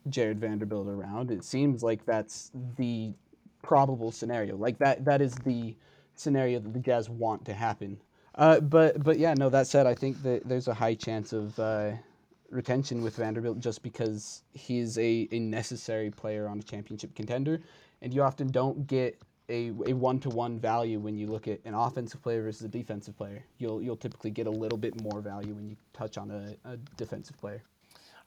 Jarred 0.09 0.39
Vanderbilt 0.39 0.87
around, 0.87 1.31
it 1.31 1.43
seems 1.43 1.83
like 1.83 2.05
that's 2.05 2.51
the 2.77 3.13
probable 3.63 4.11
scenario. 4.11 4.55
Like 4.55 4.77
that 4.79 5.05
that 5.05 5.21
is 5.21 5.33
the 5.35 5.75
scenario 6.15 6.59
that 6.59 6.73
the 6.73 6.79
Jazz 6.79 7.09
want 7.09 7.45
to 7.45 7.53
happen. 7.53 7.97
Uh, 8.35 8.59
but 8.59 9.03
but 9.03 9.17
yeah, 9.17 9.33
no. 9.33 9.49
That 9.49 9.67
said, 9.67 9.87
I 9.87 9.95
think 9.95 10.21
that 10.23 10.47
there's 10.47 10.67
a 10.67 10.73
high 10.73 10.95
chance 10.95 11.33
of 11.33 11.57
uh, 11.59 11.91
retention 12.49 13.01
with 13.01 13.15
Vanderbilt 13.15 13.59
just 13.59 13.81
because 13.81 14.43
he's 14.53 14.97
a, 14.97 15.27
a 15.31 15.39
necessary 15.39 16.11
player 16.11 16.47
on 16.47 16.59
a 16.59 16.63
championship 16.63 17.15
contender, 17.15 17.61
and 18.01 18.13
you 18.13 18.21
often 18.21 18.47
don't 18.51 18.87
get 18.87 19.21
a, 19.49 19.71
a 19.85 19.93
one-to-one 19.93 20.59
value 20.59 20.99
when 20.99 21.15
you 21.17 21.27
look 21.27 21.47
at 21.47 21.59
an 21.65 21.73
offensive 21.73 22.21
player 22.21 22.41
versus 22.43 22.63
a 22.63 22.67
defensive 22.67 23.15
player. 23.17 23.43
You'll 23.57 23.81
you'll 23.81 23.95
typically 23.95 24.31
get 24.31 24.47
a 24.47 24.51
little 24.51 24.77
bit 24.77 25.01
more 25.01 25.21
value 25.21 25.53
when 25.53 25.69
you 25.69 25.75
touch 25.93 26.17
on 26.17 26.31
a, 26.31 26.69
a 26.69 26.77
defensive 26.97 27.37
player. 27.37 27.63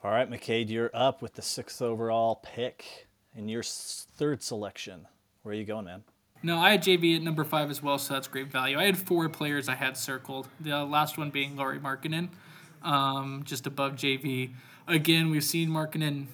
All 0.05 0.13
right, 0.13 0.31
McCade, 0.31 0.71
you're 0.71 0.93
up 0.95 1.23
with 1.23 1.35
the 1.35 1.43
sixth 1.43 1.83
overall 1.83 2.37
pick 2.37 3.09
in 3.35 3.49
your 3.49 3.65
third 3.65 4.45
selection. 4.45 5.09
Where 5.43 5.53
are 5.53 5.59
you 5.59 5.65
going, 5.65 5.87
man? 5.87 6.05
No, 6.41 6.57
I 6.57 6.71
had 6.71 6.85
JV 6.85 7.17
at 7.17 7.23
number 7.23 7.43
five 7.43 7.69
as 7.69 7.83
well, 7.83 7.99
so 7.99 8.15
that's 8.15 8.29
great 8.29 8.47
value. 8.47 8.79
I 8.79 8.85
had 8.85 8.97
four 8.97 9.29
players 9.29 9.69
I 9.69 9.75
had 9.75 9.97
circled. 9.97 10.47
The 10.61 10.85
last 10.85 11.19
one 11.19 11.31
being 11.31 11.57
Lauri 11.57 11.81
Markkanen, 11.81 12.29
um, 12.85 13.43
just 13.45 13.67
above 13.67 13.97
JV. 13.97 14.53
Again, 14.87 15.31
we've 15.31 15.43
seen 15.43 15.69
Markkanen 15.69 16.27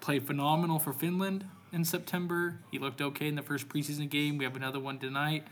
play 0.00 0.20
phenomenal 0.20 0.78
for 0.78 0.92
Finland 0.92 1.44
in 1.72 1.84
September. 1.84 2.60
He 2.70 2.78
looked 2.78 3.00
okay 3.00 3.26
in 3.26 3.34
the 3.34 3.42
first 3.42 3.68
preseason 3.68 4.08
game. 4.08 4.38
We 4.38 4.44
have 4.44 4.54
another 4.54 4.78
one 4.78 5.00
tonight. 5.00 5.42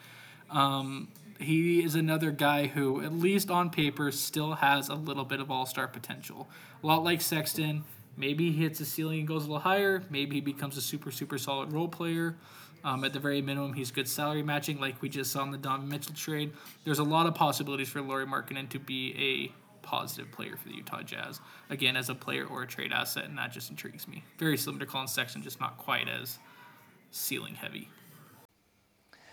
Um, 0.48 1.08
he 1.38 1.82
is 1.82 1.94
another 1.94 2.30
guy 2.30 2.66
who, 2.66 3.02
at 3.02 3.12
least 3.12 3.50
on 3.50 3.70
paper, 3.70 4.10
still 4.10 4.54
has 4.54 4.88
a 4.88 4.94
little 4.94 5.24
bit 5.24 5.40
of 5.40 5.50
all 5.50 5.66
star 5.66 5.86
potential. 5.86 6.48
A 6.82 6.86
lot 6.86 7.04
like 7.04 7.20
Sexton. 7.20 7.84
Maybe 8.16 8.50
he 8.50 8.62
hits 8.62 8.80
a 8.80 8.84
ceiling 8.84 9.20
and 9.20 9.28
goes 9.28 9.44
a 9.44 9.46
little 9.46 9.60
higher. 9.60 10.02
Maybe 10.10 10.36
he 10.36 10.40
becomes 10.40 10.76
a 10.76 10.80
super, 10.80 11.12
super 11.12 11.38
solid 11.38 11.72
role 11.72 11.88
player. 11.88 12.36
Um, 12.84 13.04
at 13.04 13.12
the 13.12 13.20
very 13.20 13.42
minimum, 13.42 13.72
he's 13.72 13.90
good 13.90 14.08
salary 14.08 14.42
matching, 14.42 14.80
like 14.80 15.00
we 15.02 15.08
just 15.08 15.32
saw 15.32 15.42
in 15.42 15.50
the 15.50 15.58
Donovan 15.58 15.88
Mitchell 15.88 16.14
trade. 16.14 16.52
There's 16.84 17.00
a 17.00 17.04
lot 17.04 17.26
of 17.26 17.34
possibilities 17.34 17.88
for 17.88 18.00
Lauri 18.00 18.26
Markkanen 18.26 18.68
to 18.70 18.78
be 18.78 19.14
a 19.18 19.86
positive 19.86 20.30
player 20.32 20.56
for 20.56 20.68
the 20.68 20.74
Utah 20.76 21.02
Jazz. 21.02 21.40
Again, 21.70 21.96
as 21.96 22.08
a 22.08 22.14
player 22.14 22.44
or 22.44 22.62
a 22.62 22.66
trade 22.66 22.92
asset, 22.92 23.24
and 23.24 23.38
that 23.38 23.52
just 23.52 23.70
intrigues 23.70 24.06
me. 24.06 24.22
Very 24.38 24.56
similar 24.56 24.80
to 24.80 24.86
Collin 24.86 25.08
Sexton, 25.08 25.42
just 25.42 25.60
not 25.60 25.78
quite 25.78 26.08
as 26.08 26.38
ceiling 27.10 27.54
heavy. 27.54 27.88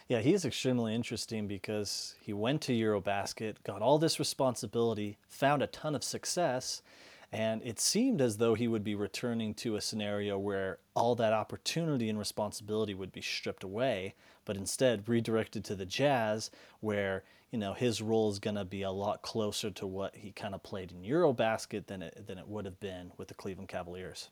Yeah, 0.08 0.20
he's 0.20 0.46
extremely 0.46 0.94
interesting 0.94 1.48
because 1.48 2.14
he 2.20 2.32
went 2.32 2.62
to 2.64 2.74
Eurobasket, 2.74 3.56
got 3.64 3.82
all 3.82 3.98
this 3.98 4.20
responsibility, 4.20 5.18
found 5.28 5.64
a 5.64 5.68
ton 5.68 5.96
of 5.96 6.04
success, 6.04 6.84
and 7.32 7.60
it 7.64 7.80
seemed 7.80 8.22
as 8.22 8.38
though 8.38 8.54
he 8.54 8.68
would 8.68 8.84
be 8.84 8.94
returning 8.94 9.56
to 9.56 9.76
a 9.76 9.82
scenario 9.82 10.38
where 10.38 10.78
all 10.94 11.16
that 11.16 11.34
opportunity 11.34 12.08
and 12.08 12.20
responsibility 12.20 12.94
would 12.94 13.12
be 13.12 13.22
stripped 13.22 13.64
away, 13.64 14.14
but 14.46 14.56
instead 14.56 15.10
redirected 15.10 15.66
to 15.66 15.76
the 15.76 15.88
Jazz, 15.88 16.52
where 16.82 17.24
you 17.52 17.58
know 17.58 17.74
his 17.74 18.00
role 18.00 18.30
is 18.30 18.38
going 18.38 18.58
to 18.58 18.66
be 18.66 18.84
a 18.84 18.92
lot 18.92 19.24
closer 19.24 19.72
to 19.72 19.88
what 19.88 20.16
he 20.16 20.32
kind 20.32 20.54
of 20.54 20.62
played 20.62 20.92
in 20.92 21.02
EuroBasket 21.02 21.88
than 21.88 22.04
it 22.04 22.28
than 22.28 22.38
it 22.38 22.48
would 22.48 22.66
have 22.66 22.80
been 22.80 23.12
with 23.18 23.28
the 23.28 23.34
Cleveland 23.34 23.70
Cavaliers. 23.70 24.30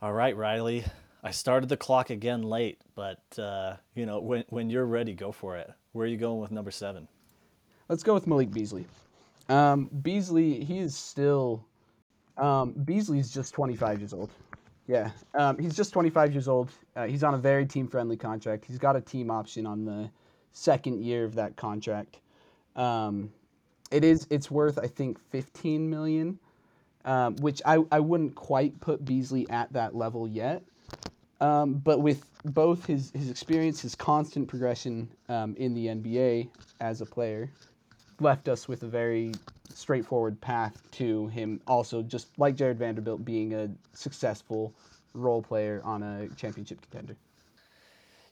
All 0.00 0.14
right, 0.14 0.36
Riley. 0.36 0.84
I 1.22 1.30
started 1.30 1.68
the 1.68 1.76
clock 1.76 2.10
again 2.10 2.42
late, 2.42 2.80
but 2.96 3.22
uh, 3.38 3.76
you 3.94 4.06
know 4.06 4.20
when 4.20 4.44
when 4.48 4.70
you're 4.70 4.86
ready, 4.86 5.14
go 5.14 5.30
for 5.30 5.56
it. 5.56 5.70
Where 5.92 6.04
are 6.04 6.08
you 6.08 6.16
going 6.16 6.40
with 6.40 6.50
number 6.50 6.70
seven? 6.70 7.06
Let's 7.88 8.02
go 8.02 8.14
with 8.14 8.26
Malik 8.26 8.50
Beasley. 8.50 8.86
Um, 9.48 9.88
Beasley, 10.02 10.64
he 10.64 10.78
is 10.78 10.96
still. 10.96 11.64
Um, 12.38 12.72
Beasley's 12.72 13.32
just 13.32 13.52
25 13.52 14.00
years 14.00 14.14
old. 14.14 14.30
Yeah, 14.88 15.10
um, 15.34 15.58
he's 15.58 15.76
just 15.76 15.92
25 15.92 16.32
years 16.32 16.48
old. 16.48 16.70
Uh, 16.96 17.06
he's 17.06 17.22
on 17.22 17.34
a 17.34 17.38
very 17.38 17.66
team-friendly 17.66 18.16
contract. 18.16 18.64
He's 18.64 18.78
got 18.78 18.96
a 18.96 19.00
team 19.00 19.30
option 19.30 19.66
on 19.66 19.84
the 19.84 20.10
second 20.52 21.04
year 21.04 21.24
of 21.24 21.34
that 21.34 21.56
contract. 21.56 22.18
Um, 22.74 23.30
it 23.90 24.02
is 24.02 24.26
it's 24.30 24.50
worth 24.50 24.78
I 24.78 24.86
think 24.86 25.20
15 25.30 25.88
million, 25.88 26.38
um, 27.04 27.36
which 27.36 27.62
I, 27.64 27.84
I 27.92 28.00
wouldn't 28.00 28.34
quite 28.34 28.80
put 28.80 29.04
Beasley 29.04 29.48
at 29.50 29.72
that 29.74 29.94
level 29.94 30.26
yet. 30.26 30.62
Um, 31.42 31.74
but 31.74 32.00
with 32.00 32.24
both 32.44 32.86
his, 32.86 33.10
his 33.10 33.28
experience, 33.28 33.82
his 33.82 33.96
constant 33.96 34.46
progression 34.46 35.08
um, 35.28 35.56
in 35.56 35.74
the 35.74 35.86
NBA 35.86 36.48
as 36.80 37.00
a 37.00 37.06
player, 37.06 37.50
left 38.20 38.48
us 38.48 38.68
with 38.68 38.84
a 38.84 38.86
very 38.86 39.32
straightforward 39.74 40.40
path 40.40 40.80
to 40.92 41.26
him 41.28 41.60
also 41.66 42.00
just 42.00 42.28
like 42.38 42.54
Jarred 42.54 42.78
Vanderbilt 42.78 43.24
being 43.24 43.54
a 43.54 43.68
successful 43.92 44.72
role 45.14 45.42
player 45.42 45.80
on 45.84 46.04
a 46.04 46.28
championship 46.36 46.80
contender. 46.80 47.16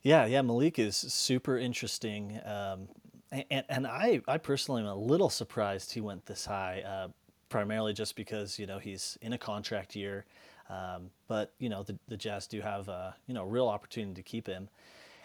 Yeah, 0.04 0.26
yeah, 0.26 0.42
Malik 0.42 0.78
is 0.78 0.96
super 0.96 1.58
interesting. 1.58 2.40
Um, 2.44 2.88
and, 3.32 3.64
and 3.68 3.86
I, 3.88 4.20
I 4.28 4.38
personally 4.38 4.82
am 4.82 4.88
a 4.88 4.94
little 4.94 5.30
surprised 5.30 5.92
he 5.92 6.00
went 6.00 6.26
this 6.26 6.46
high, 6.46 6.82
uh, 6.86 7.08
primarily 7.48 7.92
just 7.92 8.14
because, 8.14 8.56
you 8.56 8.66
know, 8.66 8.78
he's 8.78 9.18
in 9.20 9.32
a 9.32 9.38
contract 9.38 9.96
year. 9.96 10.24
Um, 10.70 11.10
but, 11.26 11.52
you 11.58 11.68
know, 11.68 11.82
the, 11.82 11.98
the 12.08 12.16
Jazz 12.16 12.46
do 12.46 12.60
have, 12.60 12.88
a, 12.88 13.16
you 13.26 13.34
know, 13.34 13.44
real 13.44 13.66
opportunity 13.68 14.14
to 14.14 14.22
keep 14.22 14.46
him. 14.46 14.68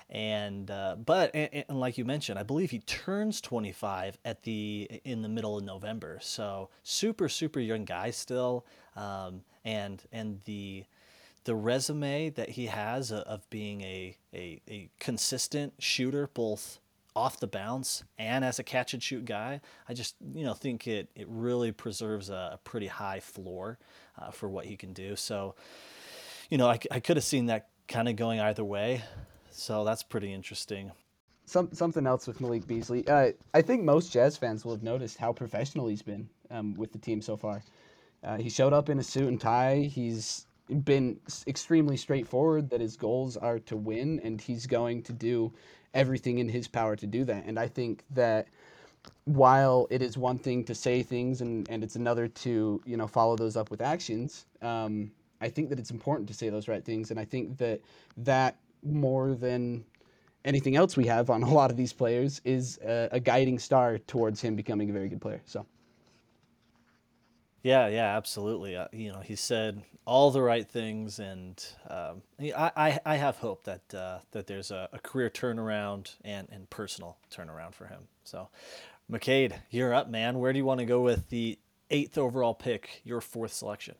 And 0.09 0.69
uh, 0.69 0.97
but 1.03 1.31
and, 1.33 1.65
and, 1.67 1.79
like 1.79 1.97
you 1.97 2.05
mentioned, 2.05 2.37
I 2.37 2.43
believe 2.43 2.69
he 2.69 2.79
turns 2.79 3.41
25 3.41 4.19
at 4.23 4.43
the 4.43 4.87
in 5.03 5.23
the 5.23 5.29
middle 5.29 5.57
of 5.57 5.63
November. 5.63 6.19
So 6.21 6.69
super 6.83 7.27
super 7.27 7.59
young 7.59 7.85
guy 7.85 8.11
still, 8.11 8.67
um, 8.95 9.41
and 9.63 10.03
and 10.11 10.41
the 10.45 10.85
the 11.45 11.55
resume 11.55 12.29
that 12.31 12.49
he 12.49 12.65
has 12.65 13.11
of 13.11 13.49
being 13.49 13.81
a, 13.81 14.17
a, 14.33 14.61
a 14.67 14.89
consistent 14.99 15.73
shooter, 15.79 16.29
both 16.33 16.79
off 17.15 17.39
the 17.39 17.47
bounce 17.47 18.03
and 18.17 18.43
as 18.43 18.59
a 18.59 18.63
catch 18.63 18.93
and 18.93 19.01
shoot 19.01 19.25
guy, 19.25 19.61
I 19.87 19.93
just 19.93 20.15
you 20.33 20.43
know 20.43 20.53
think 20.53 20.87
it 20.87 21.09
it 21.15 21.27
really 21.29 21.71
preserves 21.71 22.29
a, 22.29 22.51
a 22.53 22.59
pretty 22.63 22.87
high 22.87 23.19
floor 23.19 23.79
uh, 24.19 24.31
for 24.31 24.49
what 24.49 24.65
he 24.65 24.75
can 24.75 24.93
do. 24.93 25.15
So, 25.15 25.55
you 26.49 26.57
know, 26.57 26.69
I, 26.69 26.79
I 26.91 26.99
could 26.99 27.17
have 27.17 27.23
seen 27.23 27.47
that 27.47 27.69
kind 27.87 28.09
of 28.09 28.15
going 28.15 28.39
either 28.39 28.63
way. 28.63 29.03
So 29.51 29.85
that's 29.85 30.03
pretty 30.03 30.33
interesting. 30.33 30.91
Some 31.45 31.69
something 31.73 32.07
else 32.07 32.27
with 32.27 32.41
Malik 32.41 32.67
Beasley. 32.67 33.07
Uh, 33.07 33.31
I 33.53 33.61
think 33.61 33.83
most 33.83 34.11
Jazz 34.11 34.35
fans 34.35 34.65
will 34.65 34.73
have 34.73 34.83
noticed 34.83 35.17
how 35.17 35.31
professional 35.31 35.87
he's 35.87 36.01
been 36.01 36.27
um, 36.51 36.73
with 36.73 36.91
the 36.91 36.97
team 36.97 37.21
so 37.21 37.37
far. 37.37 37.63
Uh, 38.23 38.37
he 38.37 38.49
showed 38.49 38.73
up 38.73 38.89
in 38.89 38.97
a 38.99 39.03
suit 39.03 39.27
and 39.27 39.39
tie. 39.39 39.81
He's 39.81 40.47
been 40.83 41.19
extremely 41.45 41.95
straightforward 41.95 42.71
that 42.71 42.81
his 42.81 42.97
goals 42.97 43.37
are 43.37 43.59
to 43.59 43.77
win, 43.77 44.19
and 44.23 44.41
he's 44.41 44.65
going 44.65 45.03
to 45.03 45.13
do 45.13 45.53
everything 45.95 46.37
in 46.39 46.49
his 46.49 46.67
power 46.67 46.95
to 46.97 47.07
do 47.07 47.23
that. 47.23 47.45
And 47.45 47.57
I 47.57 47.67
think 47.67 48.03
that 48.11 48.47
while 49.23 49.87
it 49.89 50.01
is 50.01 50.17
one 50.17 50.37
thing 50.37 50.63
to 50.65 50.75
say 50.75 51.01
things 51.01 51.41
and, 51.41 51.67
and 51.69 51.83
it's 51.83 51.95
another 51.95 52.27
to 52.27 52.81
you 52.85 52.97
know 52.97 53.07
follow 53.07 53.35
those 53.35 53.55
up 53.57 53.71
with 53.71 53.81
actions, 53.81 54.45
um, 54.61 55.11
I 55.41 55.49
think 55.49 55.69
that 55.69 55.79
it's 55.79 55.91
important 55.91 56.27
to 56.27 56.33
say 56.33 56.49
those 56.49 56.67
right 56.67 56.83
things, 56.83 57.11
and 57.11 57.19
I 57.19 57.25
think 57.25 57.57
that 57.57 57.81
that 58.17 58.57
more 58.83 59.33
than 59.33 59.83
anything 60.43 60.75
else 60.75 60.95
we 60.95 61.07
have 61.07 61.29
on 61.29 61.41
a 61.43 61.49
lot 61.49 61.71
of 61.71 61.77
these 61.77 61.93
players 61.93 62.41
is 62.45 62.77
a, 62.85 63.09
a 63.13 63.19
guiding 63.19 63.57
star 63.57 63.97
towards 63.97 64.41
him 64.41 64.55
becoming 64.55 64.89
a 64.89 64.93
very 64.93 65.09
good 65.09 65.21
player. 65.21 65.41
So. 65.45 65.65
Yeah, 67.65 67.87
yeah, 67.87 68.15
absolutely. 68.15 68.75
Uh, 68.75 68.89
you 68.91 69.11
know, 69.11 69.21
he 69.21 69.35
said 69.35 69.81
all 70.05 70.29
the 70.29 70.39
right 70.39 70.69
things, 70.69 71.17
and 71.17 71.65
um, 71.89 72.21
I, 72.39 72.71
I, 72.77 72.99
I 73.03 73.15
have 73.15 73.37
hope 73.37 73.63
that 73.63 73.91
uh, 73.91 74.19
that 74.33 74.45
there's 74.45 74.69
a, 74.69 74.87
a, 74.93 74.99
career 74.99 75.31
turnaround 75.31 76.13
and, 76.23 76.47
and 76.51 76.69
personal 76.69 77.17
turnaround 77.35 77.73
for 77.73 77.87
him. 77.87 78.03
So, 78.23 78.49
McCade, 79.11 79.53
you're 79.71 79.95
up, 79.95 80.11
man. 80.11 80.37
Where 80.37 80.53
do 80.53 80.59
you 80.59 80.65
want 80.65 80.79
to 80.81 80.85
go 80.85 81.01
with 81.01 81.29
the 81.29 81.57
eighth 81.89 82.19
overall 82.19 82.53
pick, 82.53 83.01
your 83.03 83.19
fourth 83.19 83.53
selection? 83.53 83.95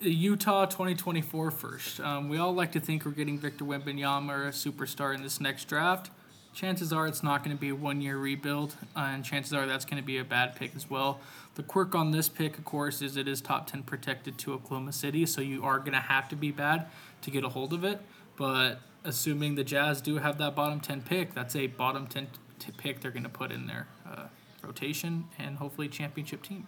Utah 0.00 0.66
2024 0.66 1.50
first. 1.50 1.98
Um, 2.00 2.28
we 2.28 2.36
all 2.36 2.52
like 2.52 2.72
to 2.72 2.80
think 2.80 3.06
we're 3.06 3.12
getting 3.12 3.38
Victor 3.38 3.64
Wembanyama 3.64 4.48
a 4.48 4.50
superstar 4.50 5.14
in 5.14 5.22
this 5.22 5.40
next 5.40 5.64
draft. 5.64 6.10
Chances 6.52 6.92
are 6.92 7.06
it's 7.06 7.22
not 7.22 7.44
going 7.44 7.56
to 7.56 7.60
be 7.60 7.68
a 7.68 7.74
one 7.74 8.00
year 8.00 8.18
rebuild, 8.18 8.74
uh, 8.96 9.00
and 9.00 9.24
chances 9.24 9.52
are 9.52 9.66
that's 9.66 9.84
going 9.84 10.02
to 10.02 10.06
be 10.06 10.18
a 10.18 10.24
bad 10.24 10.56
pick 10.56 10.74
as 10.74 10.90
well. 10.90 11.20
The 11.54 11.62
quirk 11.62 11.94
on 11.94 12.10
this 12.10 12.28
pick, 12.28 12.58
of 12.58 12.64
course, 12.64 13.02
is 13.02 13.16
it 13.16 13.28
is 13.28 13.40
top 13.40 13.68
10 13.68 13.84
protected 13.84 14.36
to 14.38 14.54
Oklahoma 14.54 14.92
City, 14.92 15.26
so 15.26 15.40
you 15.40 15.64
are 15.64 15.78
going 15.78 15.92
to 15.92 15.98
have 15.98 16.28
to 16.30 16.36
be 16.36 16.50
bad 16.50 16.86
to 17.22 17.30
get 17.30 17.44
a 17.44 17.50
hold 17.50 17.72
of 17.72 17.84
it. 17.84 18.00
But 18.36 18.80
assuming 19.04 19.54
the 19.54 19.64
Jazz 19.64 20.00
do 20.00 20.18
have 20.18 20.38
that 20.38 20.54
bottom 20.54 20.80
10 20.80 21.02
pick, 21.02 21.34
that's 21.34 21.54
a 21.54 21.68
bottom 21.68 22.06
10 22.06 22.28
t- 22.58 22.72
pick 22.76 23.00
they're 23.00 23.10
going 23.10 23.22
to 23.22 23.28
put 23.28 23.52
in 23.52 23.66
their 23.66 23.86
uh, 24.08 24.24
rotation 24.62 25.24
and 25.38 25.58
hopefully 25.58 25.88
championship 25.88 26.42
team. 26.42 26.66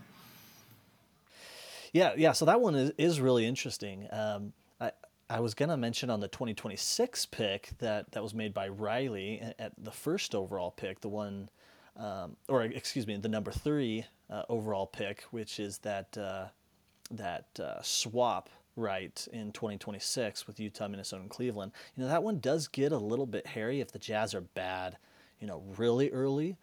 Yeah, 1.93 2.13
yeah. 2.17 2.33
So 2.33 2.45
that 2.47 2.61
one 2.61 2.75
is, 2.75 2.93
is 2.97 3.21
really 3.21 3.47
interesting. 3.47 4.09
Um, 4.11 4.53
I 5.33 5.41
was 5.41 5.55
gonna 5.55 5.79
mention 5.79 6.11
on 6.11 6.21
the 6.21 6.29
2026 6.29 7.25
pick 7.27 7.71
that 7.79 8.13
that 8.13 8.23
was 8.23 8.35
made 8.35 8.53
by 8.53 8.69
Riley 8.69 9.41
at 9.59 9.73
the 9.79 9.91
first 9.91 10.35
overall 10.35 10.71
pick, 10.71 11.01
the 11.01 11.09
one, 11.09 11.49
um, 11.97 12.37
or 12.49 12.65
excuse 12.65 13.07
me, 13.07 13.17
the 13.17 13.31
number 13.31 13.51
three 13.51 14.05
uh, 14.29 14.43
overall 14.51 14.87
pick, 14.87 15.23
which 15.31 15.59
is 15.59 15.79
that 15.79 16.19
uh, 16.19 16.49
that 17.11 17.47
uh, 17.59 17.81
swap 17.81 18.51
right 18.77 19.27
in 19.33 19.53
2026 19.53 20.47
with 20.47 20.61
Utah, 20.61 20.89
Minnesota, 20.89 21.23
and 21.23 21.31
Cleveland. 21.31 21.73
You 21.97 22.03
know 22.03 22.11
that 22.11 22.23
one 22.23 22.39
does 22.39 22.69
get 22.69 22.93
a 22.93 22.99
little 22.99 23.27
bit 23.27 23.47
hairy 23.47 23.81
if 23.81 23.91
the 23.91 23.99
Jazz 23.99 24.35
are 24.35 24.43
bad, 24.43 24.99
you 25.41 25.47
know, 25.47 25.63
really 25.79 26.11
early. 26.11 26.59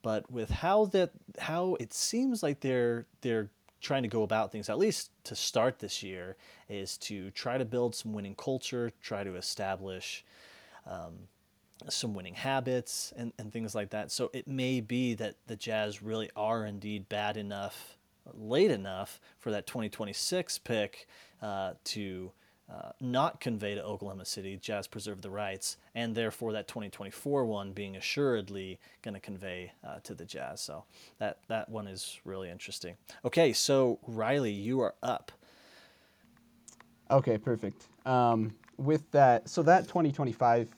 But 0.00 0.30
with 0.30 0.48
how 0.48 0.86
that 0.86 1.10
how 1.38 1.76
it 1.78 1.92
seems 1.92 2.42
like 2.42 2.60
they're 2.60 3.04
they're 3.20 3.50
trying 3.80 4.02
to 4.02 4.08
go 4.08 4.22
about 4.22 4.50
things, 4.52 4.68
at 4.68 4.78
least 4.78 5.10
to 5.24 5.34
start 5.34 5.78
this 5.78 6.02
year, 6.02 6.36
is 6.68 6.96
to 6.98 7.30
try 7.30 7.58
to 7.58 7.64
build 7.64 7.94
some 7.94 8.12
winning 8.12 8.34
culture, 8.34 8.92
try 9.02 9.24
to 9.24 9.36
establish 9.36 10.24
um, 10.86 11.14
some 11.88 12.14
winning 12.14 12.34
habits 12.34 13.12
and, 13.16 13.32
and 13.38 13.52
things 13.52 13.74
like 13.74 13.90
that. 13.90 14.10
So 14.10 14.30
it 14.32 14.48
may 14.48 14.80
be 14.80 15.14
that 15.14 15.36
the 15.46 15.56
Jazz 15.56 16.02
really 16.02 16.30
are 16.34 16.66
indeed 16.66 17.08
bad 17.08 17.36
enough, 17.36 17.96
late 18.34 18.70
enough 18.70 19.20
for 19.38 19.50
that 19.50 19.66
2026 19.66 20.58
pick 20.58 21.06
uh, 21.40 21.74
to 21.84 22.32
uh, 22.72 22.90
not 23.00 23.40
convey 23.40 23.74
to 23.74 23.82
Oklahoma 23.82 24.24
City, 24.24 24.58
Jazz 24.60 24.86
preserve 24.86 25.22
the 25.22 25.30
rights, 25.30 25.78
and 25.94 26.14
therefore 26.14 26.52
that 26.52 26.68
2024 26.68 27.44
one 27.46 27.72
being 27.72 27.96
assuredly 27.96 28.78
going 29.02 29.14
to 29.14 29.20
convey 29.20 29.72
uh, 29.86 30.00
to 30.02 30.14
the 30.14 30.24
Jazz. 30.24 30.60
So 30.60 30.84
that 31.18 31.38
that 31.48 31.68
one 31.70 31.86
is 31.86 32.20
really 32.24 32.50
interesting. 32.50 32.96
Okay, 33.24 33.52
so 33.52 33.98
Riley, 34.06 34.52
you 34.52 34.80
are 34.80 34.94
up. 35.02 35.32
Okay, 37.10 37.38
perfect. 37.38 37.86
Um, 38.04 38.54
with 38.76 39.10
that, 39.12 39.48
so 39.48 39.62
that 39.62 39.84
2025, 39.84 40.68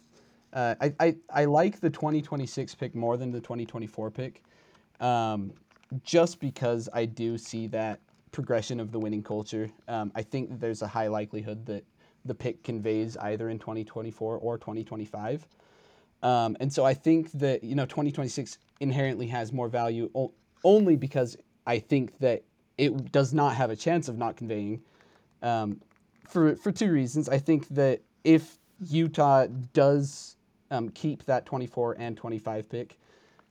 uh, 0.53 0.75
I, 0.81 0.95
I, 1.01 1.17
I 1.33 1.45
like 1.45 1.81
the 1.81 1.91
2026 1.91 2.75
pick 2.77 2.95
more 2.95 3.17
than 3.17 3.33
the 3.33 3.41
2024 3.41 4.11
pick, 4.13 4.43
um, 5.01 5.53
just 6.05 6.39
because 6.39 6.89
I 6.93 7.05
do 7.05 7.37
see 7.37 7.67
that 7.69 7.99
progression 8.33 8.81
of 8.81 8.93
the 8.93 8.99
winning 8.99 9.23
culture. 9.23 9.71
Um, 9.89 10.13
I 10.15 10.23
think 10.23 10.61
there's 10.61 10.83
a 10.83 10.87
high 10.87 11.09
likelihood 11.09 11.67
that 11.67 11.85
the 12.25 12.35
pick 12.35 12.63
conveys 12.63 13.17
either 13.17 13.49
in 13.49 13.59
2024 13.59 14.39
or 14.39 14.59
2025. 14.59 15.47
Um, 16.23 16.57
and 16.61 16.73
so 16.73 16.85
I 16.85 16.95
think 16.95 17.33
that 17.33 17.65
you 17.65 17.75
know 17.75 17.87
2026 17.87 18.59
inherently 18.81 19.27
has 19.29 19.53
more 19.53 19.69
value 19.69 20.11
o- 20.15 20.33
only 20.65 20.97
because 20.97 21.37
I 21.67 21.79
think 21.79 22.19
that 22.19 22.43
it 22.77 23.13
does 23.13 23.33
not 23.33 23.55
have 23.57 23.71
a 23.71 23.77
chance 23.77 24.09
of 24.09 24.19
not 24.19 24.37
conveying 24.37 24.83
um, 25.43 25.81
for 26.29 26.57
for 26.57 26.73
two 26.73 26.93
reasons. 26.93 27.29
I 27.29 27.39
think 27.39 27.69
that 27.69 28.03
if 28.25 28.59
Utah 28.87 29.47
does 29.73 30.37
um, 30.71 30.91
keep 30.91 31.25
that 31.25 31.47
24 31.47 31.97
and 31.99 32.17
25 32.17 32.69
pick, 32.69 32.99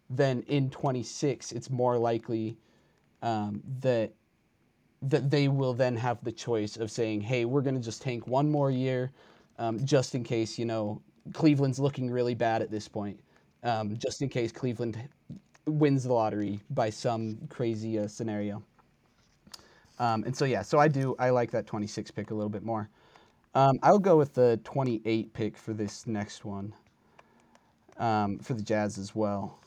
then 0.10 0.42
in 0.48 0.70
26 0.70 1.52
it's 1.52 1.70
more 1.70 1.98
likely 1.98 2.58
um, 3.22 3.62
that 3.82 4.14
that 5.02 5.32
they 5.32 5.48
will 5.48 5.74
then 5.74 5.96
have 5.98 6.24
the 6.24 6.32
choice 6.32 6.78
of 6.78 6.92
saying, 6.92 7.22
"Hey, 7.22 7.46
we're 7.46 7.62
going 7.62 7.76
to 7.76 7.82
just 7.82 8.02
tank 8.02 8.28
one 8.28 8.52
more 8.52 8.72
year, 8.72 9.12
um, 9.60 9.84
just 9.86 10.16
in 10.16 10.24
case 10.24 10.60
you 10.60 10.66
know 10.66 11.02
Cleveland's 11.34 11.80
looking 11.80 12.10
really 12.12 12.36
bad 12.36 12.62
at 12.62 12.72
this 12.72 12.88
point, 12.88 13.20
um, 13.64 13.98
just 13.98 14.22
in 14.22 14.30
case 14.30 14.52
Cleveland 14.52 14.98
wins 15.68 16.04
the 16.04 16.14
lottery 16.14 16.60
by 16.72 16.90
some 16.90 17.38
crazy 17.50 18.00
uh, 18.00 18.08
scenario." 18.08 18.64
Um, 20.00 20.24
and 20.24 20.36
so 20.36 20.46
yeah, 20.46 20.62
so 20.64 20.80
I 20.80 20.88
do 20.88 21.16
I 21.20 21.30
like 21.32 21.52
that 21.52 21.68
26 21.68 22.12
pick 22.12 22.32
a 22.32 22.34
little 22.34 22.50
bit 22.50 22.64
more. 22.64 22.90
Um, 23.56 23.80
I'll 23.84 24.00
go 24.00 24.18
with 24.18 24.34
the 24.34 24.60
28 24.64 25.34
pick 25.34 25.58
for 25.58 25.74
this 25.74 26.08
next 26.08 26.46
one 26.46 26.74
um, 27.98 28.40
for 28.40 28.54
the 28.54 28.62
Jazz 28.64 28.98
as 28.98 29.16
well. 29.16 29.60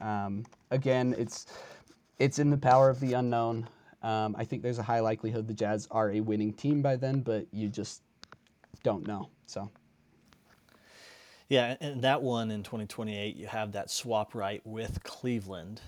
Um, 0.00 0.44
again, 0.70 1.14
it's 1.18 1.46
it's 2.18 2.38
in 2.38 2.50
the 2.50 2.58
power 2.58 2.90
of 2.90 3.00
the 3.00 3.14
unknown. 3.14 3.68
Um, 4.02 4.34
I 4.38 4.44
think 4.44 4.62
there's 4.62 4.78
a 4.78 4.82
high 4.82 5.00
likelihood 5.00 5.46
the 5.46 5.54
Jazz 5.54 5.86
are 5.90 6.10
a 6.10 6.20
winning 6.20 6.52
team 6.52 6.82
by 6.82 6.96
then, 6.96 7.20
but 7.20 7.46
you 7.52 7.68
just 7.68 8.02
don't 8.82 9.06
know. 9.06 9.28
So. 9.46 9.70
Yeah, 11.48 11.76
and 11.80 12.02
that 12.02 12.22
one 12.22 12.50
in 12.50 12.62
2028, 12.62 13.36
you 13.36 13.46
have 13.46 13.72
that 13.72 13.90
swap 13.90 14.34
right 14.34 14.62
with 14.64 15.02
Cleveland, 15.02 15.82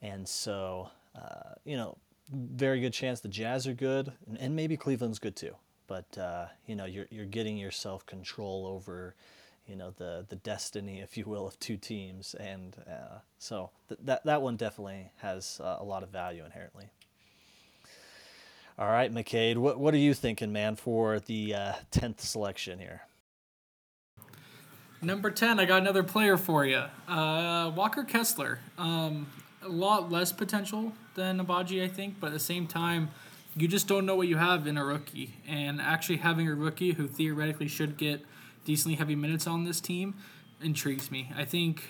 and 0.00 0.28
so 0.28 0.90
uh, 1.14 1.54
you 1.64 1.76
know, 1.76 1.96
very 2.30 2.80
good 2.80 2.92
chance 2.92 3.20
the 3.20 3.28
Jazz 3.28 3.66
are 3.66 3.74
good, 3.74 4.12
and, 4.26 4.38
and 4.38 4.56
maybe 4.56 4.76
Cleveland's 4.76 5.18
good 5.18 5.36
too. 5.36 5.54
But 5.86 6.16
uh, 6.16 6.46
you 6.66 6.76
know, 6.76 6.84
you're 6.84 7.06
you're 7.10 7.26
getting 7.26 7.56
yourself 7.56 8.06
control 8.06 8.66
over, 8.66 9.14
you 9.66 9.76
know, 9.76 9.90
the 9.90 10.24
the 10.28 10.36
destiny, 10.36 11.00
if 11.00 11.16
you 11.16 11.24
will, 11.26 11.46
of 11.46 11.58
two 11.58 11.76
teams, 11.76 12.34
and 12.34 12.76
uh, 12.86 13.18
so 13.38 13.70
th- 13.88 14.00
that 14.04 14.24
that 14.24 14.40
one 14.40 14.56
definitely 14.56 15.12
has 15.18 15.60
uh, 15.62 15.76
a 15.80 15.84
lot 15.84 16.02
of 16.02 16.08
value 16.08 16.44
inherently. 16.44 16.90
All 18.78 18.88
right, 18.88 19.12
McCade, 19.12 19.56
what 19.58 19.78
what 19.78 19.92
are 19.92 19.98
you 19.98 20.14
thinking, 20.14 20.52
man, 20.52 20.76
for 20.76 21.20
the 21.20 21.54
uh, 21.54 21.72
tenth 21.90 22.20
selection 22.20 22.78
here? 22.78 23.02
Number 25.04 25.32
10, 25.32 25.58
I 25.58 25.64
got 25.64 25.80
another 25.80 26.04
player 26.04 26.36
for 26.36 26.64
you. 26.64 26.84
Uh, 27.08 27.72
Walker 27.74 28.04
Kessler. 28.04 28.60
Um, 28.78 29.26
a 29.60 29.68
lot 29.68 30.10
less 30.10 30.32
potential 30.32 30.92
than 31.14 31.44
Agbaji, 31.44 31.82
I 31.82 31.88
think, 31.88 32.20
but 32.20 32.28
at 32.28 32.32
the 32.32 32.38
same 32.40 32.66
time, 32.66 33.10
you 33.56 33.68
just 33.68 33.88
don't 33.88 34.06
know 34.06 34.14
what 34.14 34.28
you 34.28 34.36
have 34.36 34.66
in 34.66 34.78
a 34.78 34.84
rookie. 34.84 35.34
And 35.46 35.80
actually 35.80 36.18
having 36.18 36.48
a 36.48 36.54
rookie 36.54 36.92
who 36.92 37.06
theoretically 37.08 37.68
should 37.68 37.96
get 37.96 38.24
decently 38.64 38.96
heavy 38.96 39.16
minutes 39.16 39.46
on 39.46 39.64
this 39.64 39.80
team 39.80 40.14
intrigues 40.62 41.10
me. 41.10 41.32
I 41.36 41.44
think 41.44 41.82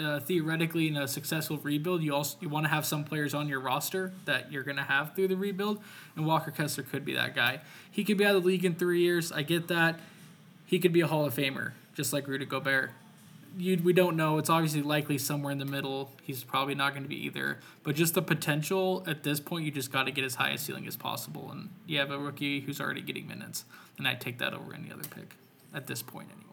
uh, 0.00 0.20
theoretically 0.20 0.88
in 0.88 0.96
a 0.96 1.08
successful 1.08 1.58
rebuild, 1.58 2.02
you 2.02 2.14
also 2.14 2.36
you 2.40 2.48
want 2.48 2.64
to 2.64 2.70
have 2.70 2.84
some 2.84 3.04
players 3.04 3.34
on 3.34 3.48
your 3.48 3.60
roster 3.60 4.12
that 4.24 4.52
you're 4.52 4.62
going 4.62 4.76
to 4.76 4.82
have 4.82 5.14
through 5.14 5.28
the 5.28 5.36
rebuild, 5.36 5.82
and 6.16 6.26
Walker 6.26 6.50
Kessler 6.50 6.84
could 6.84 7.04
be 7.04 7.14
that 7.14 7.34
guy. 7.34 7.60
He 7.90 8.04
could 8.04 8.16
be 8.16 8.24
out 8.24 8.36
of 8.36 8.42
the 8.42 8.48
league 8.48 8.64
in 8.64 8.74
three 8.74 9.00
years. 9.00 9.32
I 9.32 9.42
get 9.42 9.68
that. 9.68 10.00
He 10.66 10.78
could 10.78 10.92
be 10.92 11.00
a 11.02 11.06
Hall 11.06 11.26
of 11.26 11.34
Famer, 11.34 11.72
just 11.94 12.12
like 12.12 12.26
Rudy 12.26 12.46
Gobert. 12.46 12.90
You, 13.58 13.78
we 13.84 13.92
don't 13.92 14.16
know. 14.16 14.38
It's 14.38 14.48
obviously 14.48 14.80
likely 14.80 15.18
somewhere 15.18 15.52
in 15.52 15.58
the 15.58 15.66
middle. 15.66 16.10
He's 16.22 16.42
probably 16.42 16.74
not 16.74 16.92
going 16.94 17.02
to 17.02 17.08
be 17.08 17.26
either. 17.26 17.58
But 17.82 17.96
just 17.96 18.14
the 18.14 18.22
potential 18.22 19.04
at 19.06 19.24
this 19.24 19.40
point, 19.40 19.66
you 19.66 19.70
just 19.70 19.92
got 19.92 20.04
to 20.04 20.10
get 20.10 20.24
as 20.24 20.36
high 20.36 20.50
a 20.50 20.58
ceiling 20.58 20.86
as 20.86 20.96
possible. 20.96 21.50
And 21.52 21.68
you 21.86 21.98
have 21.98 22.10
a 22.10 22.18
rookie 22.18 22.60
who's 22.60 22.80
already 22.80 23.02
getting 23.02 23.26
minutes, 23.28 23.66
and 23.98 24.08
I 24.08 24.14
take 24.14 24.38
that 24.38 24.54
over 24.54 24.72
any 24.72 24.90
other 24.90 25.04
pick 25.04 25.36
at 25.74 25.86
this 25.86 26.00
point, 26.00 26.28
anyway. 26.30 26.51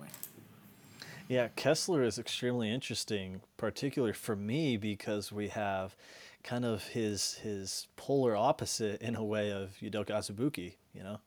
Yeah, 1.30 1.50
Kessler 1.56 2.02
is 2.02 2.18
extremely 2.18 2.74
interesting, 2.74 3.42
particularly 3.56 4.14
for 4.14 4.36
me 4.36 4.78
because 4.78 5.32
we 5.32 5.50
have 5.50 5.96
kind 6.44 6.66
of 6.66 6.88
his 6.88 7.36
his 7.36 7.88
polar 7.98 8.36
opposite 8.36 9.00
in 9.00 9.16
a 9.16 9.24
way 9.24 9.52
of 9.52 9.76
Udoka 9.80 10.10
Azubuike. 10.10 10.74
You 10.92 11.04
know, 11.04 11.20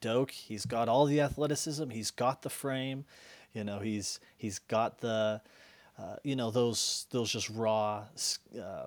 Doke, 0.00 0.30
he's 0.30 0.64
got 0.64 0.88
all 0.88 1.06
the 1.06 1.20
athleticism, 1.20 1.90
he's 1.90 2.12
got 2.12 2.42
the 2.42 2.50
frame, 2.50 3.04
you 3.52 3.64
know, 3.64 3.80
he's 3.80 4.20
he's 4.36 4.60
got 4.60 5.00
the, 5.00 5.40
uh, 5.98 6.16
you 6.22 6.36
know, 6.36 6.52
those 6.52 7.08
those 7.10 7.28
just 7.32 7.50
raw, 7.50 8.04
uh, 8.56 8.86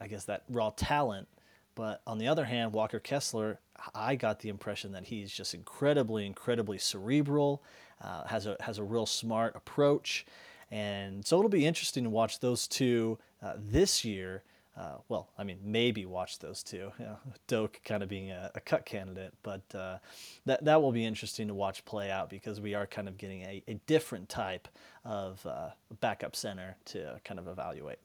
I 0.00 0.08
guess 0.08 0.24
that 0.24 0.44
raw 0.48 0.70
talent. 0.70 1.28
But 1.74 2.00
on 2.06 2.16
the 2.16 2.28
other 2.28 2.46
hand, 2.46 2.72
Walker 2.72 3.00
Kessler, 3.00 3.60
I 3.94 4.16
got 4.16 4.40
the 4.40 4.48
impression 4.48 4.92
that 4.92 5.04
he's 5.04 5.30
just 5.30 5.52
incredibly, 5.52 6.24
incredibly 6.24 6.78
cerebral, 6.78 7.62
uh, 8.02 8.24
has 8.26 8.46
a 8.46 8.56
has 8.60 8.78
a 8.78 8.84
real 8.84 9.06
smart 9.06 9.54
approach, 9.56 10.26
and 10.70 11.26
so 11.26 11.38
it'll 11.38 11.48
be 11.48 11.66
interesting 11.66 12.04
to 12.04 12.10
watch 12.10 12.40
those 12.40 12.66
two 12.66 13.18
uh, 13.42 13.54
this 13.56 14.04
year. 14.04 14.42
Uh, 14.76 14.96
well, 15.08 15.30
I 15.38 15.44
mean, 15.44 15.58
maybe 15.64 16.04
watch 16.04 16.38
those 16.38 16.62
two. 16.62 16.92
You 16.98 17.06
know, 17.06 17.18
Doke 17.46 17.80
kind 17.84 18.02
of 18.02 18.10
being 18.10 18.30
a, 18.30 18.50
a 18.54 18.60
cut 18.60 18.84
candidate, 18.84 19.32
but 19.42 19.62
uh, 19.74 19.98
that 20.44 20.64
that 20.64 20.82
will 20.82 20.92
be 20.92 21.04
interesting 21.04 21.48
to 21.48 21.54
watch 21.54 21.84
play 21.84 22.10
out 22.10 22.28
because 22.28 22.60
we 22.60 22.74
are 22.74 22.86
kind 22.86 23.08
of 23.08 23.16
getting 23.16 23.42
a, 23.42 23.62
a 23.68 23.74
different 23.86 24.28
type 24.28 24.68
of 25.04 25.44
uh, 25.46 25.70
backup 26.00 26.36
center 26.36 26.76
to 26.86 27.20
kind 27.24 27.40
of 27.40 27.48
evaluate. 27.48 27.98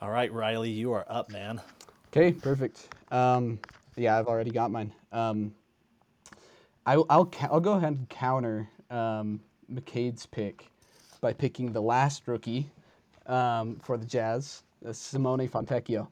All 0.00 0.10
right, 0.10 0.32
Riley, 0.32 0.70
you 0.70 0.92
are 0.92 1.06
up, 1.08 1.30
man. 1.30 1.60
Okay, 2.08 2.32
perfect. 2.32 2.88
Um, 3.10 3.58
yeah, 3.96 4.18
I've 4.18 4.26
already 4.26 4.50
got 4.50 4.70
mine. 4.70 4.92
Um, 5.12 5.54
I, 6.86 6.94
I'll 7.08 7.30
I'll 7.50 7.60
go 7.60 7.72
ahead 7.72 7.92
and 7.92 8.08
counter 8.08 8.68
um, 8.90 9.40
McCade's 9.72 10.26
pick 10.26 10.66
by 11.20 11.32
picking 11.32 11.72
the 11.72 11.80
last 11.80 12.26
rookie 12.26 12.70
um, 13.26 13.76
for 13.76 13.96
the 13.96 14.04
Jazz, 14.06 14.62
uh, 14.86 14.92
Simone 14.92 15.48
Fontecchio. 15.48 16.08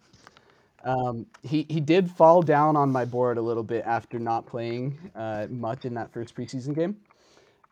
Um, 0.84 1.26
he 1.42 1.66
he 1.68 1.80
did 1.80 2.10
fall 2.10 2.42
down 2.42 2.76
on 2.76 2.90
my 2.90 3.04
board 3.04 3.38
a 3.38 3.42
little 3.42 3.62
bit 3.62 3.84
after 3.86 4.18
not 4.18 4.46
playing 4.46 4.98
uh, 5.14 5.46
much 5.50 5.84
in 5.84 5.94
that 5.94 6.12
first 6.12 6.34
preseason 6.34 6.74
game. 6.74 6.96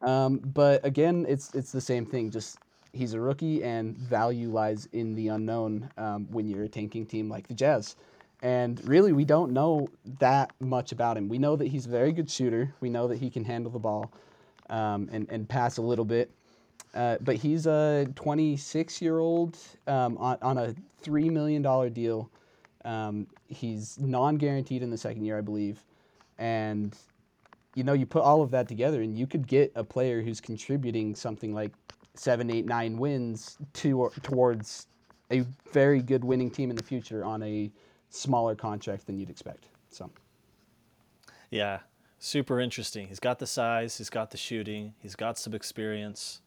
Um, 0.03 0.39
but 0.39 0.85
again, 0.85 1.27
it's 1.29 1.55
it's 1.55 1.73
the 1.73 1.81
same 1.81 2.07
thing. 2.07 2.31
Just 2.31 2.59
he's 2.93 3.15
a 3.15 3.21
rookie, 3.21 3.63
and 3.65 3.97
value 3.97 4.51
lies 4.51 4.89
in 4.93 5.15
the 5.15 5.29
unknown 5.29 5.91
um, 5.99 6.27
when 6.31 6.49
you're 6.49 6.65
a 6.65 6.69
tanking 6.69 7.07
team 7.07 7.29
like 7.29 7.49
the 7.49 7.55
Jazz. 7.55 7.97
And 8.43 8.87
really, 8.89 9.13
we 9.13 9.25
don't 9.25 9.53
know 9.53 9.89
that 10.19 10.53
much 10.61 10.93
about 10.93 11.17
him. 11.17 11.29
We 11.29 11.39
know 11.39 11.57
that 11.57 11.69
he's 11.69 11.87
a 11.87 11.91
very 11.91 12.13
good 12.13 12.31
shooter. 12.31 12.75
We 12.81 12.89
know 12.89 13.07
that 13.09 13.19
he 13.19 13.29
can 13.29 13.45
handle 13.45 13.71
the 13.71 13.79
ball 13.79 14.13
um, 14.71 15.09
and, 15.13 15.29
and 15.31 15.49
pass 15.49 15.77
a 15.77 15.83
little 15.83 16.07
bit. 16.07 16.31
Uh, 16.95 17.19
but 17.21 17.37
he's 17.37 17.67
a 17.67 18.07
26 18.17 19.03
year 19.03 19.19
old 19.19 19.57
um, 19.87 20.17
on, 20.19 20.39
on 20.43 20.59
a 20.59 20.75
$3 21.05 21.31
million 21.31 21.93
deal. 21.93 22.31
Um, 22.85 23.27
he's 23.49 23.99
non 23.99 24.37
guaranteed 24.37 24.83
in 24.83 24.91
the 24.91 24.97
second 24.97 25.25
year, 25.25 25.37
I 25.37 25.43
believe. 25.43 25.85
And, 26.39 26.97
you 27.75 27.85
know, 27.85 27.93
you 27.93 28.07
put 28.07 28.23
all 28.23 28.43
of 28.43 28.51
that 28.53 28.67
together 28.69 29.03
and 29.03 29.17
you 29.17 29.27
could 29.27 29.47
get 29.47 29.71
a 29.75 29.85
player 29.85 30.23
who's 30.23 30.41
contributing 30.41 31.15
something 31.15 31.53
like 31.53 31.73
seven, 32.15 32.51
eight, 32.51 32.65
nine 32.65 32.97
wins 32.97 33.59
to, 33.75 34.11
towards 34.23 34.87
a 35.31 35.45
very 35.71 36.01
good 36.01 36.25
winning 36.25 36.51
team 36.51 36.71
in 36.71 36.77
the 36.77 36.83
future 36.83 37.23
on 37.25 37.43
a 37.43 37.71
smaller 38.11 38.55
contract 38.55 39.07
than 39.07 39.19
you'd 39.19 39.31
expect. 39.31 39.67
So, 39.91 40.11
yeah, 41.51 41.81
super 42.19 42.61
interesting. 42.61 43.09
He's 43.09 43.21
got 43.21 43.39
the 43.39 43.47
size, 43.47 43.99
he's 43.99 44.11
got 44.11 44.31
the 44.31 44.37
shooting, 44.37 44.95
he's 45.01 45.17
got 45.17 45.39
some 45.39 45.55
experience. 45.55 46.41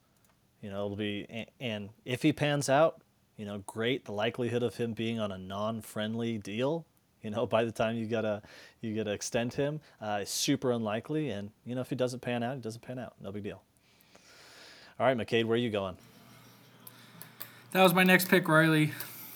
You 0.61 0.69
know, 0.69 0.85
it'll 0.85 0.95
be, 0.95 1.47
and 1.59 1.89
if 2.05 2.21
he 2.21 2.31
pans 2.31 2.69
out, 2.69 3.01
you 3.37 3.45
know, 3.45 3.63
great. 3.65 4.05
The 4.05 4.11
likelihood 4.11 4.63
of 4.63 4.75
him 4.75 4.93
being 4.93 5.19
on 5.19 5.31
a 5.31 5.37
non-friendly 5.37 6.37
deal, 6.39 6.85
you 7.21 7.29
know, 7.29 7.45
by 7.47 7.63
the 7.63 7.71
time 7.71 7.95
you 7.95 8.05
gotta 8.05 8.41
you 8.81 8.95
gotta 8.95 9.11
extend 9.11 9.53
him, 9.53 9.81
uh, 10.01 10.19
is 10.21 10.29
super 10.29 10.71
unlikely. 10.71 11.29
And 11.29 11.51
you 11.65 11.75
know, 11.75 11.81
if 11.81 11.89
he 11.89 11.95
doesn't 11.95 12.21
pan 12.21 12.43
out, 12.43 12.55
he 12.55 12.61
doesn't 12.61 12.81
pan 12.81 12.99
out. 12.99 13.13
No 13.21 13.31
big 13.31 13.43
deal. 13.43 13.61
All 14.99 15.07
right, 15.07 15.17
McCade, 15.17 15.45
where 15.45 15.55
are 15.55 15.57
you 15.57 15.71
going? 15.71 15.97
That 17.71 17.81
was 17.81 17.93
my 17.93 18.03
next 18.03 18.29
pick, 18.29 18.47
Riley. 18.47 18.91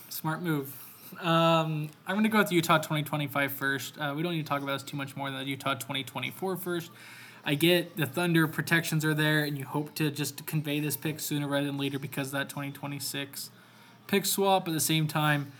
Smart 0.10 0.44
move. 0.44 0.87
Um, 1.20 1.90
I'm 2.06 2.16
going 2.16 2.24
to 2.24 2.30
go 2.30 2.38
with 2.38 2.50
the 2.50 2.56
Utah 2.56 2.78
2025 2.78 3.52
first. 3.52 3.98
Uh, 3.98 4.14
we 4.16 4.22
don't 4.22 4.34
need 4.34 4.44
to 4.44 4.48
talk 4.48 4.62
about 4.62 4.74
this 4.74 4.84
too 4.84 4.98
much 4.98 5.16
more 5.16 5.30
than 5.32 5.40
the 5.40 5.46
Utah 5.46 5.74
2024 5.74 6.58
first. 6.58 6.92
I 7.44 7.56
get 7.56 7.96
the 7.98 8.06
Thunder 8.06 8.48
protections 8.48 9.04
are 9.04 9.14
there, 9.14 9.44
and 9.44 9.58
you 9.58 9.66
hope 9.66 9.96
to 9.96 10.12
just 10.12 10.46
convey 10.46 10.80
this 10.80 10.98
pick 10.98 11.20
sooner 11.20 11.48
rather 11.48 11.66
than 11.66 11.78
later 11.78 11.98
because 11.98 12.32
that 12.32 12.50
2026 12.50 13.50
pick 14.06 14.26
swap. 14.26 14.68
At 14.68 14.74
the 14.74 14.80
same 14.80 15.08
time, 15.08 15.52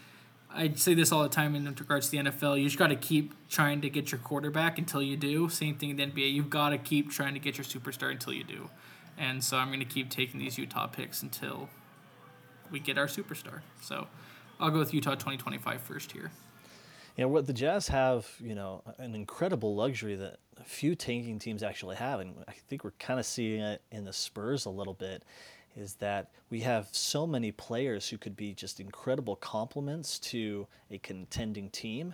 I 0.54 0.74
say 0.74 0.94
this 0.94 1.12
all 1.12 1.24
the 1.24 1.30
time 1.30 1.56
in 1.56 1.66
regards 1.66 2.10
to 2.10 2.12
the 2.12 2.30
NFL. 2.30 2.58
You 2.58 2.66
just 2.66 2.78
got 2.78 2.88
to 2.88 2.96
keep 2.96 3.34
trying 3.50 3.82
to 3.82 3.90
get 3.90 4.12
your 4.12 4.20
quarterback 4.20 4.78
until 4.78 5.02
you 5.02 5.18
do. 5.18 5.50
Same 5.50 5.76
thing 5.76 5.92
in 5.92 5.96
the 5.96 6.06
NBA. 6.08 6.34
You've 6.34 6.50
got 6.50 6.70
to 6.70 6.78
keep 6.78 7.10
trying 7.10 7.34
to 7.34 7.40
get 7.40 7.58
your 7.58 7.66
superstar 7.66 8.12
until 8.12 8.34
you 8.34 8.44
do. 8.44 8.70
And 9.18 9.44
so 9.44 9.58
I'm 9.58 9.68
going 9.68 9.80
to 9.80 9.86
keep 9.86 10.10
taking 10.10 10.40
these 10.40 10.58
Utah 10.58 10.88
picks 10.88 11.24
until 11.24 11.70
we 12.70 12.80
get 12.80 12.98
our 12.98 13.08
superstar. 13.08 13.62
So 13.82 14.08
I'll 14.60 14.72
go 14.72 14.80
with 14.80 14.94
Utah 14.94 15.12
2025 15.12 15.82
first 15.82 16.12
here. 16.12 16.32
Yeah, 17.16 17.26
what 17.26 17.48
the 17.48 17.54
Jazz 17.54 17.88
have, 17.88 18.28
you 18.40 18.56
know, 18.56 18.84
an 18.98 19.16
incredible 19.16 19.76
luxury 19.76 20.16
that 20.16 20.38
few 20.66 20.96
tanking 20.96 21.40
teams 21.40 21.64
actually 21.64 21.96
have, 21.96 22.20
and 22.20 22.36
I 22.48 22.54
think 22.68 22.84
we're 22.84 22.92
kind 22.92 23.20
of 23.20 23.26
seeing 23.26 23.62
it 23.62 23.82
in 23.92 24.04
the 24.06 24.14
Spurs 24.14 24.66
a 24.66 24.70
little 24.70 24.94
bit, 24.94 25.24
is 25.76 25.96
that 25.96 26.32
we 26.50 26.60
have 26.62 26.88
so 26.92 27.26
many 27.26 27.52
players 27.52 28.10
who 28.10 28.18
could 28.18 28.36
be 28.36 28.54
just 28.54 28.80
incredible 28.80 29.36
complements 29.36 30.20
to 30.20 30.68
a 30.92 30.98
contending 31.00 31.70
team. 31.70 32.14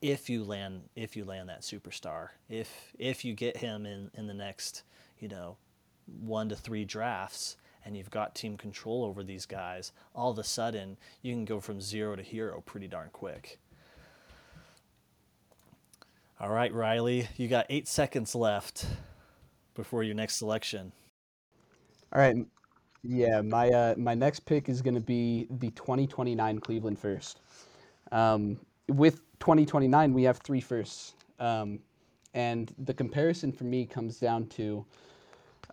if 0.00 0.30
you 0.30 0.44
land, 0.44 0.82
if 0.96 1.16
you 1.16 1.24
land 1.24 1.48
that 1.48 1.60
superstar, 1.60 2.28
if 2.48 2.94
if 2.98 3.24
you 3.24 3.34
get 3.34 3.56
him 3.56 3.84
in 3.86 4.10
in 4.14 4.26
the 4.26 4.34
next, 4.34 4.82
you 5.18 5.28
know, 5.28 5.56
one 6.20 6.48
to 6.48 6.56
three 6.56 6.84
drafts, 6.84 7.56
and 7.84 7.96
you've 7.96 8.10
got 8.10 8.34
team 8.34 8.56
control 8.56 9.04
over 9.04 9.22
these 9.22 9.46
guys, 9.46 9.92
all 10.14 10.30
of 10.30 10.38
a 10.38 10.44
sudden 10.44 10.96
you 11.22 11.32
can 11.32 11.44
go 11.44 11.60
from 11.60 11.80
zero 11.80 12.16
to 12.16 12.22
hero 12.22 12.62
pretty 12.64 12.88
darn 12.88 13.08
quick. 13.12 13.58
All 16.40 16.50
right, 16.50 16.72
Riley, 16.72 17.28
you 17.36 17.48
got 17.48 17.66
eight 17.70 17.86
seconds 17.86 18.34
left 18.34 18.86
before 19.74 20.02
your 20.02 20.14
next 20.14 20.36
selection. 20.36 20.92
All 22.12 22.20
right. 22.20 22.36
Yeah, 23.02 23.42
my 23.42 23.68
uh, 23.68 23.94
my 23.98 24.14
next 24.14 24.40
pick 24.40 24.68
is 24.68 24.80
going 24.80 24.94
to 24.94 25.00
be 25.00 25.46
the 25.50 25.70
2029 25.72 26.58
Cleveland 26.60 26.98
first. 26.98 27.40
Um, 28.12 28.58
with 28.88 29.20
2029, 29.40 30.12
we 30.12 30.22
have 30.22 30.38
three 30.38 30.60
firsts. 30.60 31.14
Um, 31.38 31.80
and 32.32 32.74
the 32.78 32.94
comparison 32.94 33.52
for 33.52 33.64
me 33.64 33.84
comes 33.84 34.18
down 34.18 34.46
to 34.48 34.84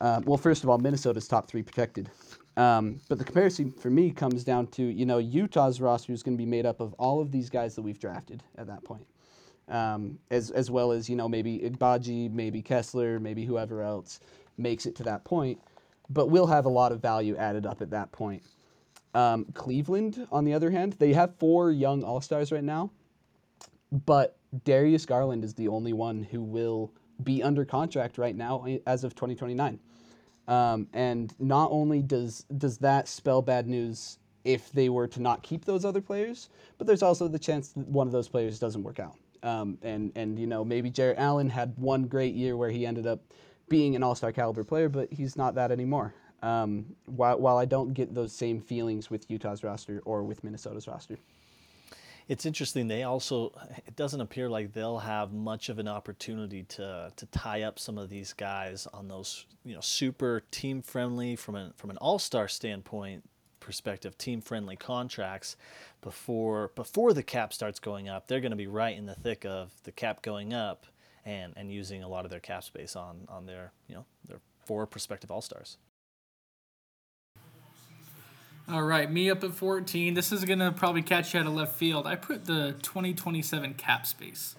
uh, 0.02 0.20
well, 0.26 0.38
first 0.38 0.64
of 0.64 0.70
all, 0.70 0.80
Minnesota's 0.80 1.28
top 1.28 1.48
three 1.48 1.62
protected. 1.62 2.10
Um, 2.58 3.00
but 3.08 3.20
the 3.20 3.24
comparison 3.24 3.72
for 3.72 3.92
me 3.92 4.10
comes 4.10 4.44
down 4.44 4.68
to, 4.68 4.84
you 4.84 5.06
know, 5.06 5.20
Utah's 5.20 5.80
roster 5.80 6.12
is 6.12 6.24
going 6.24 6.36
to 6.36 6.42
be 6.42 6.50
made 6.50 6.66
up 6.66 6.80
of 6.80 6.94
all 6.94 7.22
of 7.22 7.32
these 7.32 7.52
guys 7.52 7.76
that 7.76 7.84
we've 7.84 8.00
drafted 8.00 8.44
at 8.58 8.66
that 8.66 8.84
point. 8.84 9.06
Um, 9.70 10.18
as, 10.32 10.50
as 10.50 10.72
well 10.72 10.92
as, 10.92 11.08
you 11.08 11.16
know, 11.16 11.30
maybe 11.30 11.60
Agbaji, 11.60 12.32
maybe 12.32 12.64
Kessler, 12.64 13.20
maybe 13.20 13.46
whoever 13.46 13.84
else 13.84 14.20
makes 14.58 14.88
it 14.88 14.96
to 14.96 15.04
that 15.04 15.24
point. 15.24 15.62
But 16.10 16.28
we'll 16.28 16.48
have 16.48 16.66
a 16.66 16.70
lot 16.70 16.92
of 16.92 17.00
value 17.00 17.38
added 17.38 17.68
up 17.68 17.82
at 17.82 17.92
that 17.92 18.12
point. 18.12 18.42
Um, 19.14 19.46
Cleveland, 19.54 20.28
on 20.32 20.46
the 20.46 20.54
other 20.54 20.72
hand, 20.72 20.94
they 20.94 21.14
have 21.14 21.36
four 21.38 21.72
young 21.72 22.04
All 22.04 22.22
Stars 22.22 22.52
right 22.52 22.64
now, 22.64 22.90
but 24.06 24.38
Darius 24.66 25.06
Garland 25.06 25.44
is 25.44 25.54
the 25.54 25.68
only 25.68 25.94
one 25.94 26.24
who 26.24 26.42
will 26.42 26.92
be 27.24 27.44
under 27.44 27.64
contract 27.64 28.18
right 28.18 28.36
now 28.36 28.66
eh, 28.66 28.80
as 28.88 29.04
of 29.04 29.14
2029. 29.14 29.80
Um, 30.48 30.88
and 30.94 31.34
not 31.40 31.70
only 31.72 32.02
does 32.02 32.46
does 32.58 32.78
that 32.80 33.08
spell 33.08 33.42
bad 33.42 33.68
news 33.68 34.18
if 34.44 34.72
they 34.72 34.90
were 34.90 35.08
to 35.08 35.22
not 35.22 35.44
keep 35.44 35.66
those 35.66 35.86
other 35.86 36.02
players, 36.02 36.50
but 36.78 36.88
there's 36.88 37.04
also 37.04 37.28
the 37.28 37.40
chance 37.40 37.70
that 37.70 37.88
one 37.88 38.08
of 38.08 38.14
those 38.14 38.28
players 38.28 38.60
doesn't 38.60 38.84
work 38.84 39.00
out. 39.00 39.16
Um, 39.44 39.78
and 39.82 40.12
and 40.16 40.38
you 40.38 40.48
know 40.48 40.64
maybe 40.64 40.90
Jarrett 40.90 41.18
Allen 41.18 41.50
had 41.50 41.74
one 41.78 42.04
great 42.04 42.34
year 42.34 42.58
where 42.58 42.70
he 42.70 42.86
ended 42.86 43.08
up 43.08 43.22
being 43.70 43.96
an 43.96 44.04
All-Star 44.04 44.32
caliber 44.34 44.64
player, 44.64 44.90
but 44.90 45.12
he's 45.14 45.38
not 45.38 45.56
that 45.56 45.72
anymore. 45.72 46.14
Um, 46.44 46.86
while 47.06 47.40
while 47.40 47.58
I 47.58 47.66
don't 47.66 47.94
get 47.94 48.14
those 48.14 48.34
same 48.34 48.60
feelings 48.60 49.10
with 49.10 49.30
Utah's 49.30 49.64
roster 49.64 50.02
or 50.06 50.24
with 50.24 50.44
Minnesota's 50.44 50.88
roster 50.88 51.18
it's 52.32 52.46
interesting. 52.46 52.88
They 52.88 53.04
also 53.04 53.52
it 53.86 53.98
doesn't 53.98 54.22
appear 54.22 54.50
like 54.50 54.72
they'll 54.72 55.00
have 55.00 55.34
much 55.34 55.67
of 55.67 55.80
an 55.80 55.88
opportunity 55.89 56.63
to 56.63 57.12
to 57.13 57.26
tie 57.26 57.63
up 57.63 57.78
some 57.78 57.98
of 57.98 58.10
these 58.10 58.32
guys 58.32 58.88
on 58.94 59.10
those 59.10 59.46
you 59.65 59.76
know 59.76 59.82
super 59.82 60.41
team 60.50 60.82
friendly 60.82 61.36
from 61.36 61.56
an 61.56 61.74
from 61.76 61.89
an 61.89 61.98
all 61.98 62.20
star 62.20 62.48
standpoint 62.48 63.30
perspective 63.60 64.17
team 64.17 64.39
friendly 64.39 64.78
contracts 64.78 65.58
before 66.00 66.72
before 66.74 67.12
the 67.12 67.22
cap 67.22 67.52
starts 67.52 67.80
going 67.80 68.08
up. 68.08 68.30
They're 68.30 68.39
going 68.39 68.52
to 68.52 68.56
be 68.56 68.67
right 68.67 68.98
in 68.98 69.08
the 69.08 69.15
thick 69.15 69.46
of 69.46 69.74
the 69.84 69.91
cap 69.91 70.22
going 70.22 70.54
up 70.54 70.86
and 71.26 71.52
and 71.58 71.70
using 71.70 72.02
a 72.02 72.08
lot 72.08 72.24
of 72.24 72.32
their 72.32 72.39
cap 72.39 72.63
space 72.63 72.96
on 72.96 73.28
on 73.28 73.46
their 73.46 73.74
you 73.89 73.96
know 73.96 74.06
their 74.30 74.39
four 74.65 74.88
prospective 74.88 75.32
all 75.32 75.41
stars. 75.41 75.76
All 78.72 78.84
right, 78.84 79.12
me 79.12 79.30
up 79.30 79.44
at 79.44 79.52
14. 79.52 80.14
This 80.14 80.32
is 80.32 80.46
going 80.46 80.60
to 80.60 80.72
probably 80.72 81.02
catch 81.02 81.34
you 81.34 81.42
out 81.42 81.46
of 81.46 81.54
left 81.54 81.76
field. 81.76 82.08
I 82.08 82.16
put 82.16 82.46
the 82.46 82.74
2027 82.84 83.74
cap 83.74 84.06
space. 84.06 84.56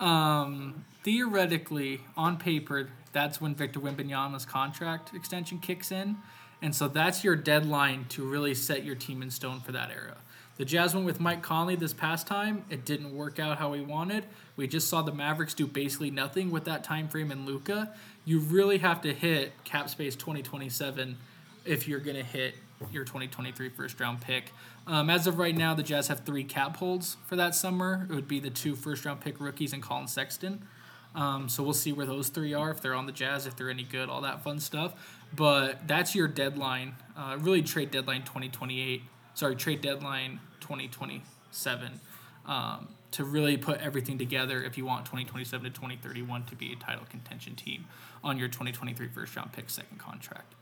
Um, 0.00 0.84
theoretically, 1.02 2.02
on 2.14 2.36
paper, 2.36 2.90
that's 3.12 3.40
when 3.40 3.54
Victor 3.54 3.80
Wembanyama's 3.80 4.44
contract 4.44 5.14
extension 5.14 5.60
kicks 5.60 5.90
in. 5.90 6.18
And 6.60 6.74
so 6.74 6.88
that's 6.88 7.24
your 7.24 7.36
deadline 7.36 8.04
to 8.10 8.22
really 8.22 8.54
set 8.54 8.84
your 8.84 8.96
team 8.96 9.22
in 9.22 9.30
stone 9.30 9.60
for 9.60 9.72
that 9.72 9.90
era. 9.90 10.18
The 10.58 10.66
Jazz 10.66 10.92
went 10.92 11.06
with 11.06 11.18
Mike 11.18 11.40
Conley 11.40 11.76
this 11.76 11.94
past 11.94 12.26
time. 12.26 12.66
It 12.68 12.84
didn't 12.84 13.16
work 13.16 13.38
out 13.38 13.56
how 13.56 13.70
we 13.70 13.80
wanted. 13.80 14.26
We 14.56 14.68
just 14.68 14.88
saw 14.88 15.00
the 15.00 15.12
Mavericks 15.12 15.54
do 15.54 15.66
basically 15.66 16.10
nothing 16.10 16.50
with 16.50 16.64
that 16.64 16.84
time 16.84 17.08
frame 17.08 17.32
in 17.32 17.46
Luka. 17.46 17.94
You 18.26 18.40
really 18.40 18.76
have 18.76 19.00
to 19.02 19.14
hit 19.14 19.52
cap 19.64 19.88
space 19.88 20.16
2027 20.16 21.16
if 21.64 21.88
you're 21.88 22.00
going 22.00 22.16
to 22.16 22.22
hit 22.22 22.54
your 22.92 23.04
2023 23.04 23.68
first 23.70 23.98
round 24.00 24.20
pick. 24.20 24.52
Um, 24.86 25.10
as 25.10 25.26
of 25.26 25.38
right 25.38 25.56
now, 25.56 25.74
the 25.74 25.82
Jazz 25.82 26.08
have 26.08 26.20
three 26.20 26.44
cap 26.44 26.76
holds 26.76 27.16
for 27.26 27.36
that 27.36 27.54
summer. 27.54 28.06
It 28.10 28.14
would 28.14 28.28
be 28.28 28.40
the 28.40 28.50
two 28.50 28.74
first 28.74 29.04
round 29.04 29.20
pick 29.20 29.40
rookies 29.40 29.72
and 29.72 29.82
Collin 29.82 30.08
Sexton. 30.08 30.66
Um, 31.14 31.48
so 31.48 31.62
we'll 31.62 31.72
see 31.74 31.92
where 31.92 32.06
those 32.06 32.28
three 32.28 32.54
are, 32.54 32.70
if 32.70 32.80
they're 32.80 32.94
on 32.94 33.06
the 33.06 33.12
Jazz, 33.12 33.46
if 33.46 33.56
they're 33.56 33.70
any 33.70 33.82
good, 33.82 34.08
all 34.08 34.20
that 34.20 34.44
fun 34.44 34.60
stuff. 34.60 35.18
But 35.34 35.86
that's 35.88 36.14
your 36.14 36.28
deadline. 36.28 36.94
Uh, 37.16 37.36
really, 37.40 37.62
trade 37.62 37.90
deadline 37.90 38.22
2028. 38.22 39.02
Sorry, 39.34 39.56
trade 39.56 39.80
deadline 39.80 40.40
2027 40.60 42.00
um, 42.46 42.88
to 43.12 43.24
really 43.24 43.56
put 43.56 43.80
everything 43.80 44.18
together 44.18 44.62
if 44.62 44.76
you 44.76 44.84
want 44.84 45.04
2027 45.06 45.64
to 45.64 45.70
2031 45.70 46.44
to 46.44 46.56
be 46.56 46.72
a 46.72 46.76
title 46.76 47.04
contention 47.08 47.54
team 47.54 47.86
on 48.22 48.38
your 48.38 48.48
2023 48.48 49.08
first 49.08 49.36
round 49.36 49.52
pick 49.52 49.70
second 49.70 49.98
contract. 49.98 50.54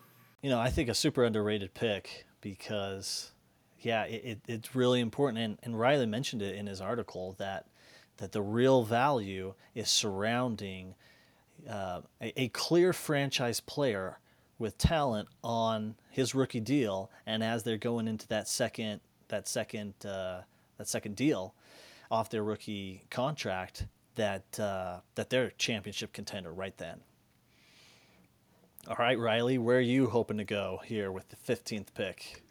You 0.47 0.53
know, 0.53 0.61
I 0.61 0.71
think 0.71 0.89
a 0.89 0.95
super 0.95 1.25
underrated 1.25 1.75
pick 1.75 2.25
because, 2.41 3.33
yeah, 3.81 4.05
it, 4.05 4.25
it, 4.25 4.41
it's 4.47 4.77
really 4.77 5.01
important. 5.01 5.39
And, 5.39 5.59
and 5.65 5.77
Riley 5.77 6.07
mentioned 6.07 6.41
it 6.41 6.55
in 6.55 6.69
his 6.69 6.81
article 6.81 7.35
that 7.39 7.67
that 8.19 8.31
the 8.31 8.43
real 8.43 8.85
value 8.85 9.55
is 9.75 9.91
surrounding 9.91 10.95
uh, 11.69 12.03
a, 12.23 12.43
a 12.43 12.49
clear 12.51 12.93
franchise 12.93 13.59
player 13.59 14.21
with 14.57 14.79
talent 14.79 15.27
on 15.43 15.97
his 16.11 16.33
rookie 16.33 16.61
deal, 16.61 17.11
and 17.27 17.43
as 17.43 17.65
they're 17.65 17.77
going 17.77 18.07
into 18.07 18.29
that 18.29 18.47
second 18.47 19.01
that 19.27 19.49
second 19.49 19.95
uh, 20.07 20.43
that 20.79 20.87
second 20.87 21.17
deal 21.17 21.57
off 22.09 22.31
their 22.31 22.45
rookie 22.45 23.03
contract, 23.11 23.89
that 24.15 24.61
uh, 24.61 25.01
that 25.17 25.29
they're 25.29 25.47
a 25.47 25.53
championship 25.55 26.13
contender 26.13 26.53
right 26.53 26.77
then. 26.79 27.01
All 28.89 28.95
right, 29.01 29.19
Riley, 29.19 29.59
where 29.59 29.79
are 29.79 29.81
you 29.81 30.07
hoping 30.07 30.39
to 30.39 30.45
go 30.45 30.81
here 30.85 31.11
with 31.11 31.29
the 31.29 31.35
15th 31.35 31.89
pick? 31.93 32.45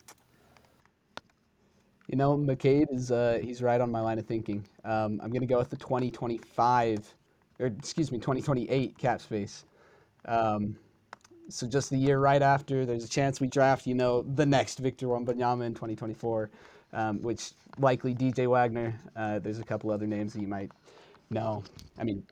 You 2.08 2.17
know, 2.17 2.38
McCade 2.38 2.93
is 2.93 3.10
uh, 3.10 3.39
he's 3.41 3.62
right 3.62 3.80
on 3.80 3.89
my 3.89 4.02
line 4.02 4.19
of 4.19 4.26
thinking. 4.26 4.67
Um, 4.84 5.21
I'm 5.24 5.30
going 5.30 5.39
to 5.41 5.48
go 5.48 5.58
with 5.58 5.69
the 5.69 5.78
2025, 5.78 7.15
or 7.60 7.67
excuse 7.67 8.12
me, 8.12 8.17
2028 8.17 8.98
cap 8.98 9.21
space. 9.21 9.63
Um, 10.26 10.76
so 11.48 11.67
just 11.67 11.89
the 11.89 11.98
year 11.98 12.19
right 12.19 12.41
after, 12.41 12.86
there's 12.86 13.06
a 13.06 13.10
chance 13.10 13.39
we 13.39 13.48
draft, 13.48 13.88
you 13.88 13.95
know, 13.95 14.24
the 14.24 14.45
next 14.45 14.80
Victor 14.80 15.08
Wembanyama 15.08 15.65
in 15.65 15.74
2024, 15.74 16.50
um, 16.91 17.21
which 17.21 17.52
likely 17.80 18.13
DJ 18.13 18.45
Wagner. 18.48 19.00
Uh, 19.15 19.39
there's 19.39 19.60
a 19.60 19.63
couple 19.63 19.89
other 19.89 20.06
names 20.08 20.34
that 20.34 20.41
you 20.41 20.50
might 20.50 20.71
know. 21.30 21.63
I 21.98 22.04
mean, 22.04 22.24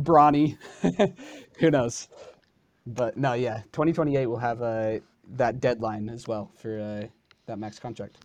Bronny, 0.00 0.58
who 1.60 1.70
knows? 1.70 2.08
But 2.86 3.16
no, 3.16 3.32
yeah, 3.32 3.62
2028 3.72 4.26
will 4.26 4.36
have 4.36 4.62
uh, 4.62 4.98
that 5.36 5.60
deadline 5.60 6.08
as 6.08 6.28
well 6.28 6.50
for 6.56 6.78
uh, 6.78 7.06
that 7.46 7.58
max 7.58 7.78
contract. 7.78 8.16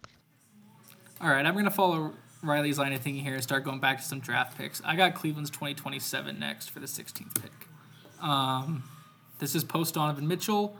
All 1.21 1.29
right, 1.29 1.45
I'm 1.45 1.53
going 1.53 1.65
to 1.65 1.71
follow 1.71 2.13
Riley's 2.41 2.79
line 2.79 2.93
of 2.93 3.01
thinking 3.01 3.23
here 3.23 3.33
and 3.33 3.43
start 3.43 3.63
going 3.63 3.79
back 3.79 3.97
to 3.99 4.03
some 4.03 4.19
draft 4.19 4.57
picks. 4.57 4.81
I 4.85 4.95
got 4.95 5.15
Cleveland's 5.15 5.49
2027 5.49 6.39
next 6.39 6.69
for 6.69 6.79
the 6.79 6.87
16th 6.87 7.41
pick. 7.41 7.51
Um, 8.21 8.83
this 9.39 9.55
is 9.55 9.63
post 9.63 9.95
Donovan 9.95 10.27
Mitchell. 10.27 10.75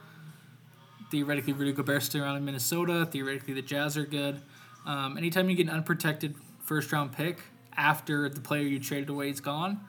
Theoretically, 1.12 1.54
Rudy 1.54 1.74
Gobert 1.74 2.04
still 2.04 2.24
around 2.24 2.38
in 2.38 2.46
Minnesota. 2.46 3.06
Theoretically, 3.06 3.54
the 3.54 3.62
Jazz 3.62 3.98
are 3.98 4.06
good. 4.06 4.42
Um, 4.86 5.18
anytime 5.18 5.50
you 5.50 5.56
get 5.56 5.68
an 5.68 5.74
unprotected 5.74 6.36
first 6.62 6.92
round 6.92 7.14
pick 7.14 7.40
after 7.76 8.30
the 8.30 8.42
player 8.42 8.64
you 8.64 8.80
traded 8.80 9.10
away 9.10 9.30
is 9.30 9.40
gone, 9.40 9.80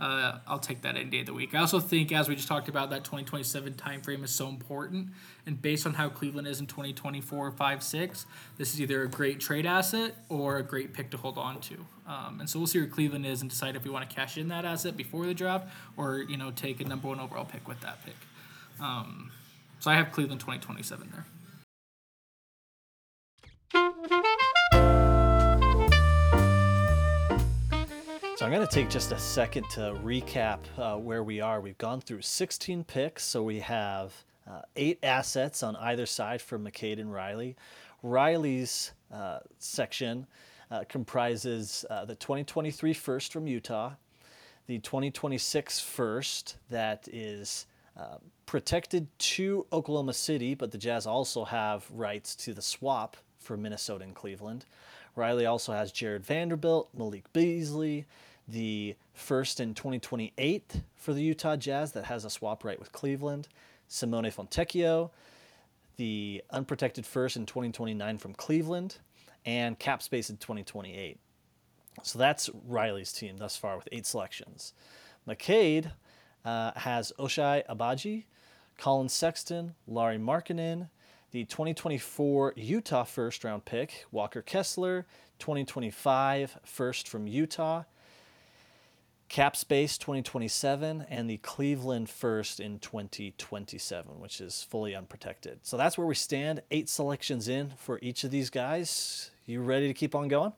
uh, 0.00 0.38
I'll 0.46 0.60
take 0.60 0.82
that 0.82 0.96
any 0.96 1.10
day 1.10 1.20
of 1.20 1.26
the 1.26 1.34
week. 1.34 1.54
I 1.54 1.58
also 1.58 1.80
think, 1.80 2.12
as 2.12 2.28
we 2.28 2.36
just 2.36 2.46
talked 2.46 2.68
about, 2.68 2.90
that 2.90 3.02
2027 3.04 3.74
timeframe 3.74 4.22
is 4.22 4.30
so 4.30 4.48
important. 4.48 5.08
And 5.44 5.60
based 5.60 5.86
on 5.86 5.94
how 5.94 6.08
Cleveland 6.08 6.46
is 6.46 6.60
in 6.60 6.66
2024, 6.66 7.50
5, 7.50 7.82
6, 7.82 8.26
this 8.58 8.74
is 8.74 8.80
either 8.80 9.02
a 9.02 9.08
great 9.08 9.40
trade 9.40 9.66
asset 9.66 10.14
or 10.28 10.58
a 10.58 10.62
great 10.62 10.94
pick 10.94 11.10
to 11.10 11.16
hold 11.16 11.36
on 11.36 11.60
to. 11.62 11.84
Um, 12.06 12.38
and 12.40 12.48
so 12.48 12.60
we'll 12.60 12.68
see 12.68 12.78
where 12.78 12.88
Cleveland 12.88 13.26
is 13.26 13.40
and 13.40 13.50
decide 13.50 13.74
if 13.74 13.84
we 13.84 13.90
want 13.90 14.08
to 14.08 14.14
cash 14.14 14.38
in 14.38 14.48
that 14.48 14.64
asset 14.64 14.96
before 14.96 15.26
the 15.26 15.34
draft 15.34 15.68
or, 15.96 16.18
you 16.18 16.36
know, 16.36 16.52
take 16.52 16.80
a 16.80 16.84
number 16.84 17.08
one 17.08 17.18
overall 17.18 17.44
pick 17.44 17.66
with 17.66 17.80
that 17.80 18.04
pick. 18.04 18.16
Um, 18.80 19.32
so 19.80 19.90
I 19.90 19.94
have 19.94 20.12
Cleveland 20.12 20.40
2027 20.40 21.10
there. 21.12 21.26
So 28.38 28.46
I'm 28.46 28.52
going 28.52 28.64
to 28.64 28.72
take 28.72 28.88
just 28.88 29.10
a 29.10 29.18
second 29.18 29.68
to 29.70 29.98
recap 30.04 30.60
uh, 30.78 30.96
where 30.96 31.24
we 31.24 31.40
are. 31.40 31.60
We've 31.60 31.76
gone 31.76 32.00
through 32.00 32.22
16 32.22 32.84
picks, 32.84 33.24
so 33.24 33.42
we 33.42 33.58
have 33.58 34.14
uh, 34.48 34.60
eight 34.76 35.00
assets 35.02 35.64
on 35.64 35.74
either 35.74 36.06
side 36.06 36.40
for 36.40 36.56
McCade 36.56 37.00
and 37.00 37.12
Riley. 37.12 37.56
Riley's 38.04 38.92
uh, 39.12 39.40
section 39.58 40.24
uh, 40.70 40.84
comprises 40.88 41.84
uh, 41.90 42.04
the 42.04 42.14
2023 42.14 42.92
first 42.92 43.32
from 43.32 43.48
Utah, 43.48 43.94
the 44.68 44.78
2026 44.78 45.80
first 45.80 46.58
that 46.70 47.08
is 47.10 47.66
uh, 47.96 48.18
protected 48.46 49.08
to 49.18 49.66
Oklahoma 49.72 50.12
City, 50.12 50.54
but 50.54 50.70
the 50.70 50.78
Jazz 50.78 51.08
also 51.08 51.44
have 51.44 51.90
rights 51.90 52.36
to 52.36 52.54
the 52.54 52.62
swap 52.62 53.16
for 53.40 53.56
Minnesota 53.56 54.04
and 54.04 54.14
Cleveland. 54.14 54.64
Riley 55.16 55.46
also 55.46 55.72
has 55.72 55.90
Jarred 55.90 56.24
Vanderbilt, 56.24 56.90
Malik 56.96 57.32
Beasley, 57.32 58.06
the 58.48 58.96
first 59.12 59.60
in 59.60 59.74
2028 59.74 60.80
for 60.96 61.12
the 61.12 61.22
Utah 61.22 61.56
Jazz 61.56 61.92
that 61.92 62.06
has 62.06 62.24
a 62.24 62.30
swap 62.30 62.64
right 62.64 62.78
with 62.78 62.92
Cleveland, 62.92 63.48
Simone 63.86 64.24
Fontecchio, 64.24 65.10
the 65.96 66.42
unprotected 66.50 67.04
first 67.04 67.36
in 67.36 67.44
2029 67.44 68.18
from 68.18 68.32
Cleveland, 68.34 68.96
and 69.44 69.78
cap 69.78 70.02
space 70.02 70.30
in 70.30 70.36
2028. 70.38 71.18
So 72.02 72.18
that's 72.18 72.48
Riley's 72.66 73.12
team 73.12 73.36
thus 73.36 73.56
far 73.56 73.76
with 73.76 73.88
eight 73.92 74.06
selections. 74.06 74.72
McCade 75.26 75.92
uh, 76.44 76.72
has 76.76 77.12
Ochai 77.18 77.66
Agbaji, 77.66 78.24
Collin 78.78 79.08
Sexton, 79.08 79.74
Lauri 79.86 80.16
Markkanen, 80.16 80.88
the 81.32 81.44
2024 81.44 82.54
Utah 82.56 83.04
first 83.04 83.44
round 83.44 83.64
pick, 83.64 84.06
Walker 84.10 84.40
Kessler, 84.40 85.06
2025 85.38 86.58
first 86.64 87.08
from 87.08 87.26
Utah, 87.26 87.82
Cap 89.28 89.56
Space 89.56 89.98
2027 89.98 91.04
and 91.08 91.28
the 91.28 91.36
Cleveland 91.38 92.08
First 92.08 92.60
in 92.60 92.78
2027, 92.78 94.20
which 94.20 94.40
is 94.40 94.62
fully 94.62 94.94
unprotected. 94.94 95.60
So 95.62 95.76
that's 95.76 95.98
where 95.98 96.06
we 96.06 96.14
stand. 96.14 96.62
Eight 96.70 96.88
selections 96.88 97.46
in 97.46 97.72
for 97.76 97.98
each 98.00 98.24
of 98.24 98.30
these 98.30 98.48
guys. 98.48 99.30
You 99.44 99.60
ready 99.60 99.86
to 99.86 99.94
keep 99.94 100.14
on 100.14 100.28
going? 100.28 100.52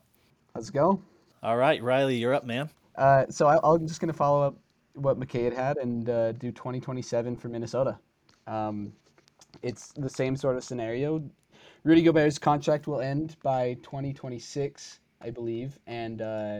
Let's 0.55 0.69
go. 0.69 1.01
All 1.43 1.57
right, 1.57 1.83
Riley, 1.83 2.15
you're 2.15 2.33
up, 2.33 2.45
man. 2.45 2.69
Uh, 2.95 3.25
so 3.29 3.47
I, 3.47 3.59
I'm 3.63 3.87
just 3.87 3.99
going 3.99 4.11
to 4.11 4.17
follow 4.17 4.47
up 4.47 4.55
what 4.93 5.19
McCade 5.19 5.53
had 5.53 5.77
and 5.77 6.09
uh, 6.09 6.31
do 6.33 6.51
2027 6.51 7.35
for 7.35 7.49
Minnesota. 7.49 7.97
Um, 8.47 8.93
it's 9.63 9.91
the 9.93 10.09
same 10.09 10.35
sort 10.35 10.55
of 10.55 10.63
scenario. 10.63 11.21
Rudy 11.83 12.03
Gobert's 12.03 12.39
contract 12.39 12.87
will 12.87 13.01
end 13.01 13.35
by 13.43 13.73
2026, 13.83 14.99
I 15.21 15.29
believe, 15.29 15.77
and 15.87 16.21
uh, 16.21 16.59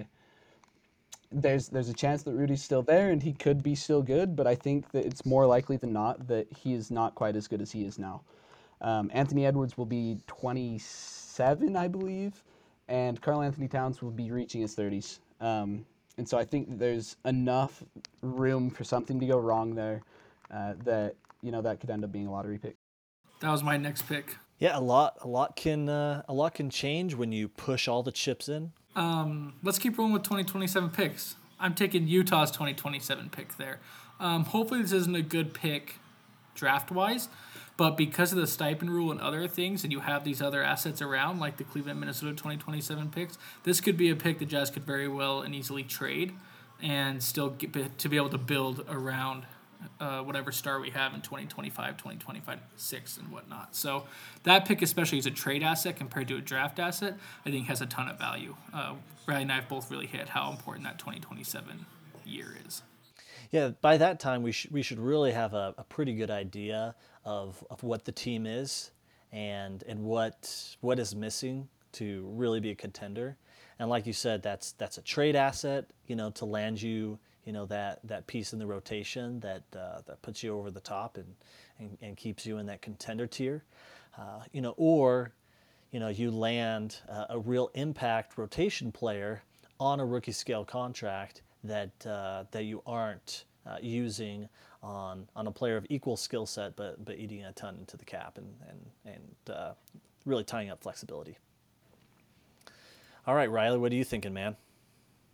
there's 1.31 1.69
there's 1.69 1.89
a 1.89 1.93
chance 1.93 2.23
that 2.23 2.33
Rudy's 2.33 2.63
still 2.63 2.81
there 2.81 3.11
and 3.11 3.21
he 3.21 3.33
could 3.33 3.63
be 3.63 3.75
still 3.75 4.01
good, 4.01 4.35
but 4.35 4.47
I 4.47 4.55
think 4.55 4.91
that 4.91 5.05
it's 5.05 5.25
more 5.25 5.45
likely 5.45 5.77
than 5.77 5.93
not 5.93 6.27
that 6.27 6.47
he 6.51 6.73
is 6.73 6.91
not 6.91 7.15
quite 7.15 7.35
as 7.35 7.47
good 7.47 7.61
as 7.61 7.71
he 7.71 7.85
is 7.85 7.97
now. 7.97 8.21
Um, 8.81 9.11
Anthony 9.13 9.45
Edwards 9.45 9.77
will 9.77 9.85
be 9.85 10.17
27, 10.27 11.75
I 11.75 11.87
believe, 11.87 12.43
and 12.87 13.21
Karl-Anthony 13.21 13.67
Towns 13.67 14.01
will 14.01 14.09
be 14.09 14.31
reaching 14.31 14.61
his 14.61 14.75
30s. 14.75 15.19
Um, 15.39 15.85
and 16.17 16.27
so 16.27 16.37
I 16.37 16.43
think 16.43 16.79
there's 16.79 17.15
enough 17.25 17.83
room 18.21 18.69
for 18.69 18.83
something 18.83 19.19
to 19.19 19.25
go 19.25 19.37
wrong 19.37 19.75
there 19.75 20.01
uh, 20.51 20.73
that 20.83 21.15
you 21.41 21.51
know 21.51 21.61
that 21.61 21.79
could 21.79 21.89
end 21.89 22.03
up 22.03 22.11
being 22.11 22.27
a 22.27 22.31
lottery 22.31 22.57
pick. 22.57 22.75
That 23.39 23.51
was 23.51 23.63
my 23.63 23.77
next 23.77 24.07
pick. 24.07 24.35
Yeah, 24.59 24.77
a 24.77 24.81
lot 24.81 25.17
a 25.21 25.27
lot 25.27 25.55
can 25.55 25.89
uh, 25.89 26.23
a 26.27 26.33
lot 26.33 26.53
can 26.53 26.69
change 26.69 27.15
when 27.15 27.31
you 27.31 27.47
push 27.47 27.87
all 27.87 28.03
the 28.03 28.11
chips 28.11 28.49
in. 28.49 28.73
Um, 28.95 29.53
let's 29.63 29.79
keep 29.79 29.97
rolling 29.97 30.13
with 30.13 30.23
2027 30.23 30.89
picks. 30.89 31.35
I'm 31.59 31.73
taking 31.75 32.07
Utah's 32.07 32.51
2027 32.51 33.29
pick 33.29 33.57
there. 33.57 33.79
Um, 34.19 34.45
hopefully, 34.45 34.81
this 34.81 34.91
isn't 34.91 35.15
a 35.15 35.21
good 35.21 35.53
pick 35.53 35.95
draft 36.55 36.91
wise, 36.91 37.29
but 37.77 37.97
because 37.97 38.31
of 38.31 38.37
the 38.37 38.45
Stepien 38.45 38.89
rule 38.89 39.11
and 39.11 39.21
other 39.21 39.47
things, 39.47 39.83
and 39.83 39.91
you 39.91 40.01
have 40.01 40.23
these 40.23 40.41
other 40.41 40.61
assets 40.63 41.01
around, 41.01 41.39
like 41.39 41.57
the 41.57 41.63
Cleveland 41.63 41.99
Minnesota 41.99 42.31
2027 42.31 43.09
picks, 43.09 43.37
this 43.63 43.79
could 43.79 43.97
be 43.97 44.09
a 44.09 44.15
pick 44.15 44.39
the 44.39 44.45
Jazz 44.45 44.69
could 44.69 44.83
very 44.83 45.07
well 45.07 45.41
and 45.41 45.55
easily 45.55 45.83
trade 45.83 46.33
and 46.81 47.21
still 47.21 47.49
get 47.49 47.97
to 47.97 48.09
be 48.09 48.17
able 48.17 48.29
to 48.29 48.37
build 48.37 48.85
around 48.89 49.45
uh, 49.99 50.21
whatever 50.21 50.51
star 50.51 50.79
we 50.79 50.89
have 50.91 51.13
in 51.13 51.21
2025, 51.21 51.97
2025, 51.97 52.59
6, 52.75 53.17
and 53.17 53.31
whatnot. 53.31 53.75
So 53.75 54.05
that 54.43 54.65
pick, 54.65 54.81
especially 54.81 55.17
as 55.17 55.25
a 55.25 55.31
trade 55.31 55.63
asset 55.63 55.95
compared 55.95 56.27
to 56.29 56.37
a 56.37 56.41
draft 56.41 56.79
asset, 56.79 57.17
I 57.45 57.51
think 57.51 57.67
has 57.67 57.81
a 57.81 57.85
ton 57.85 58.07
of 58.07 58.17
value. 58.17 58.55
Uh, 58.73 58.95
Riley 59.27 59.43
and 59.43 59.51
I 59.51 59.55
have 59.55 59.69
both 59.69 59.91
really 59.91 60.07
hit 60.07 60.29
how 60.29 60.51
important 60.51 60.85
that 60.85 60.97
2027 60.97 61.85
year 62.25 62.57
is. 62.65 62.83
Yeah, 63.51 63.71
by 63.81 63.97
that 63.97 64.19
time 64.19 64.43
we 64.43 64.53
should 64.53 64.71
we 64.71 64.81
should 64.81 64.99
really 64.99 65.33
have 65.33 65.53
a, 65.53 65.75
a 65.77 65.83
pretty 65.83 66.15
good 66.15 66.31
idea 66.31 66.95
of, 67.25 67.63
of 67.69 67.83
what 67.83 68.05
the 68.05 68.11
team 68.11 68.45
is 68.45 68.91
and 69.31 69.83
and 69.87 70.03
what 70.03 70.75
what 70.79 70.99
is 70.99 71.15
missing 71.15 71.67
to 71.93 72.29
really 72.33 72.59
be 72.59 72.71
a 72.71 72.75
contender. 72.75 73.37
And 73.77 73.89
like 73.89 74.05
you 74.05 74.13
said, 74.13 74.41
that's 74.41 74.71
that's 74.73 74.97
a 74.97 75.01
trade 75.01 75.35
asset, 75.35 75.85
you 76.07 76.15
know, 76.15 76.29
to 76.31 76.45
land 76.45 76.81
you 76.81 77.19
you 77.45 77.53
know 77.53 77.65
that 77.65 77.99
that 78.03 78.27
piece 78.27 78.53
in 78.53 78.59
the 78.59 78.67
rotation 78.67 79.39
that 79.39 79.63
uh, 79.75 80.01
that 80.05 80.21
puts 80.21 80.43
you 80.43 80.57
over 80.57 80.71
the 80.71 80.79
top 80.79 81.17
and, 81.17 81.35
and, 81.79 81.97
and 82.01 82.17
keeps 82.17 82.45
you 82.45 82.57
in 82.57 82.65
that 82.67 82.81
contender 82.81 83.27
tier, 83.27 83.63
uh, 84.17 84.41
you 84.51 84.61
know, 84.61 84.73
or 84.77 85.31
you 85.91 85.99
know 85.99 86.09
you 86.09 86.31
land 86.31 86.97
uh, 87.09 87.25
a 87.29 87.39
real 87.39 87.71
impact 87.73 88.37
rotation 88.37 88.91
player 88.91 89.43
on 89.79 89.99
a 89.99 90.05
rookie 90.05 90.31
scale 90.31 90.63
contract 90.63 91.41
that 91.63 92.05
uh, 92.05 92.43
that 92.51 92.63
you 92.65 92.81
aren't 92.85 93.45
uh, 93.65 93.77
using 93.81 94.47
on 94.83 95.27
on 95.35 95.47
a 95.47 95.51
player 95.51 95.77
of 95.77 95.85
equal 95.89 96.17
skill 96.17 96.45
set, 96.45 96.75
but 96.75 97.03
but 97.03 97.17
eating 97.17 97.43
a 97.43 97.51
ton 97.53 97.75
into 97.79 97.97
the 97.97 98.05
cap 98.05 98.37
and 98.37 98.53
and 98.69 99.15
and 99.15 99.55
uh, 99.55 99.73
really 100.25 100.43
tying 100.43 100.69
up 100.69 100.81
flexibility. 100.81 101.37
All 103.27 103.35
right, 103.35 103.49
Riley, 103.49 103.77
what 103.77 103.91
are 103.91 103.95
you 103.95 104.03
thinking, 104.03 104.33
man? 104.33 104.55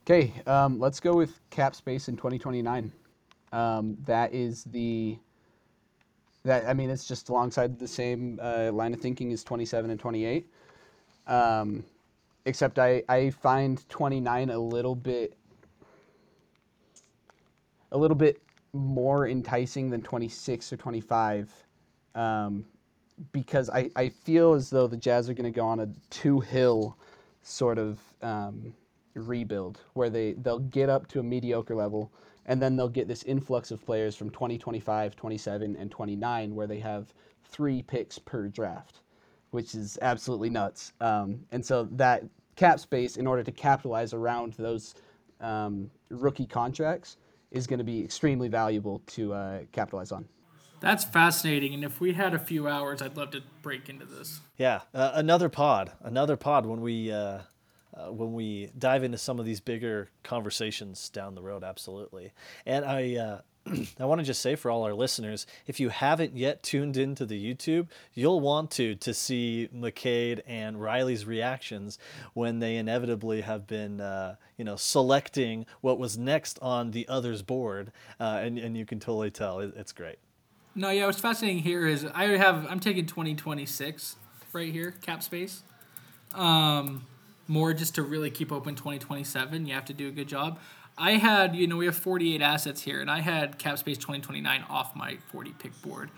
Okay, 0.10 0.32
um, 0.46 0.80
let's 0.80 1.02
go 1.02 1.14
with 1.14 1.38
cap 1.50 1.76
space 1.76 2.08
in 2.08 2.16
2029. 2.16 2.94
Um, 3.52 3.98
that 4.06 4.34
is 4.34 4.64
the 4.64 5.18
that 6.46 6.66
I 6.66 6.74
mean, 6.74 6.90
it's 6.90 7.06
just 7.06 7.28
alongside 7.28 7.78
the 7.78 7.90
same 7.90 8.40
uh, 8.42 8.72
line 8.72 8.94
of 8.94 9.02
thinking 9.02 9.34
as 9.34 9.44
27 9.44 9.92
and 9.92 10.00
28. 10.00 10.48
Um, 11.28 11.84
except 12.46 12.80
I 12.80 13.04
I 13.10 13.32
find 13.32 13.84
29 13.90 14.50
a 14.50 14.58
little 14.58 14.96
bit 14.96 15.36
a 17.92 17.98
little 17.98 18.16
bit 18.16 18.42
more 18.72 19.28
enticing 19.28 19.90
than 19.90 20.02
26 20.02 20.72
or 20.72 20.78
25 20.78 21.52
um, 22.16 22.64
because 23.34 23.70
I, 23.70 23.92
I 23.98 24.08
feel 24.08 24.54
as 24.54 24.70
though 24.70 24.88
the 24.88 24.96
Jazz 24.96 25.30
are 25.30 25.34
going 25.34 25.52
to 25.52 25.60
go 25.60 25.68
on 25.68 25.82
a 25.82 25.90
two 26.10 26.40
hill 26.40 26.96
sort 27.42 27.78
of 27.78 28.00
um, 28.22 28.74
rebuild 29.18 29.82
where 29.94 30.10
they, 30.10 30.34
they'll 30.34 30.60
get 30.60 30.90
up 30.90 31.08
to 31.08 31.20
a 31.20 31.24
mediocre 31.24 31.76
level 31.76 32.12
and 32.46 32.62
then 32.62 32.76
they'll 32.76 32.88
get 32.88 33.08
this 33.08 33.24
influx 33.24 33.72
of 33.72 33.86
players 33.86 34.16
from 34.16 34.30
2025, 34.30 35.16
27, 35.16 35.76
and 35.76 35.92
29 35.92 36.56
where 36.56 36.68
they 36.68 36.80
have 36.80 37.14
three 37.44 37.82
picks 37.82 38.18
per 38.18 38.48
draft, 38.48 39.02
which 39.52 39.76
is 39.76 39.98
absolutely 40.02 40.50
nuts. 40.50 40.94
Um, 41.02 41.42
and 41.52 41.66
so 41.66 41.88
that 41.92 42.24
cap 42.56 42.80
space, 42.80 43.18
in 43.18 43.28
order 43.28 43.44
to 43.44 43.52
capitalize 43.52 44.14
around 44.14 44.54
those 44.54 44.96
um, 45.42 45.92
rookie 46.10 46.46
contracts, 46.46 47.18
is 47.52 47.68
going 47.68 47.80
to 47.80 47.86
be 47.86 48.04
extremely 48.04 48.48
valuable 48.48 49.02
to 49.08 49.34
uh, 49.34 49.60
capitalize 49.72 50.12
on. 50.12 50.28
That's 50.80 51.04
fascinating, 51.04 51.74
and 51.74 51.84
if 51.84 52.00
we 52.00 52.14
had 52.14 52.36
a 52.36 52.40
few 52.40 52.68
hours, 52.68 53.02
I'd 53.02 53.18
love 53.18 53.32
to 53.32 53.42
break 53.64 53.90
into 53.90 54.06
this. 54.06 54.42
Yeah, 54.58 54.82
uh, 54.94 55.12
another 55.16 55.50
pod, 55.50 55.92
another 56.02 56.38
pod 56.38 56.68
when 56.68 56.82
we 56.82 57.12
uh, 57.12 57.40
uh, 57.98 58.12
when 58.12 58.34
we 58.34 58.70
dive 58.78 59.04
into 59.04 59.18
some 59.18 59.40
of 59.40 59.46
these 59.46 59.60
bigger 59.60 60.10
conversations 60.24 61.10
down 61.10 61.36
the 61.36 61.42
road. 61.42 61.64
Absolutely, 61.64 62.32
and 62.66 62.86
I. 62.86 63.16
Uh, 63.16 63.42
I 64.00 64.06
want 64.06 64.20
to 64.20 64.26
just 64.26 64.42
say 64.42 64.56
for 64.56 64.72
all 64.72 64.84
our 64.84 64.94
listeners, 64.94 65.46
if 65.66 65.80
you 65.80 65.90
haven't 65.90 66.38
yet 66.38 66.64
tuned 66.64 66.96
into 66.96 67.26
the 67.26 67.54
YouTube, 67.54 67.88
you'll 68.14 68.40
want 68.40 68.72
to 68.72 68.96
to 68.96 69.14
see 69.14 69.68
McCade 69.76 70.42
and 70.48 70.82
Riley's 70.82 71.26
reactions 71.26 72.00
when 72.34 72.60
they 72.60 72.78
inevitably 72.78 73.42
have 73.42 73.68
been, 73.68 74.00
uh, 74.00 74.36
you 74.58 74.64
know, 74.64 74.78
selecting 74.78 75.66
what 75.82 76.00
was 76.00 76.18
next 76.18 76.60
on 76.62 76.92
the 76.92 77.08
other's 77.10 77.42
board, 77.42 77.92
uh, 78.20 78.40
and 78.42 78.58
and 78.58 78.78
you 78.78 78.86
can 78.86 79.00
totally 79.00 79.32
tell 79.32 79.60
it, 79.60 79.74
it's 79.76 79.92
great. 79.92 80.20
No, 80.76 80.92
yeah, 80.92 81.08
what's 81.08 81.20
fascinating 81.20 81.64
here 81.64 81.88
is 81.88 82.06
I 82.06 82.26
have 82.38 82.68
I'm 82.70 82.80
taking 82.80 83.06
2026 83.06 84.16
right 84.54 84.72
here 84.72 84.92
cap 85.02 85.24
space. 85.24 85.64
Um, 86.34 87.06
more 87.48 87.74
just 87.74 87.96
to 87.96 88.04
really 88.04 88.30
keep 88.30 88.52
open 88.52 88.76
2027. 88.76 89.66
You 89.66 89.74
have 89.74 89.86
to 89.86 89.94
do 89.94 90.08
a 90.08 90.12
good 90.12 90.28
job. 90.28 90.60
I 90.98 91.14
had, 91.14 91.56
you 91.56 91.68
know, 91.68 91.78
we 91.78 91.86
have 91.86 91.96
48 91.96 92.42
assets 92.42 92.82
here, 92.82 93.02
and 93.02 93.10
I 93.10 93.20
had 93.20 93.60
cap 93.60 93.78
space 93.78 93.98
2029 93.98 94.66
off 94.70 94.96
my 94.96 95.18
40 95.32 95.54
pick 95.60 95.80
board. 95.82 96.10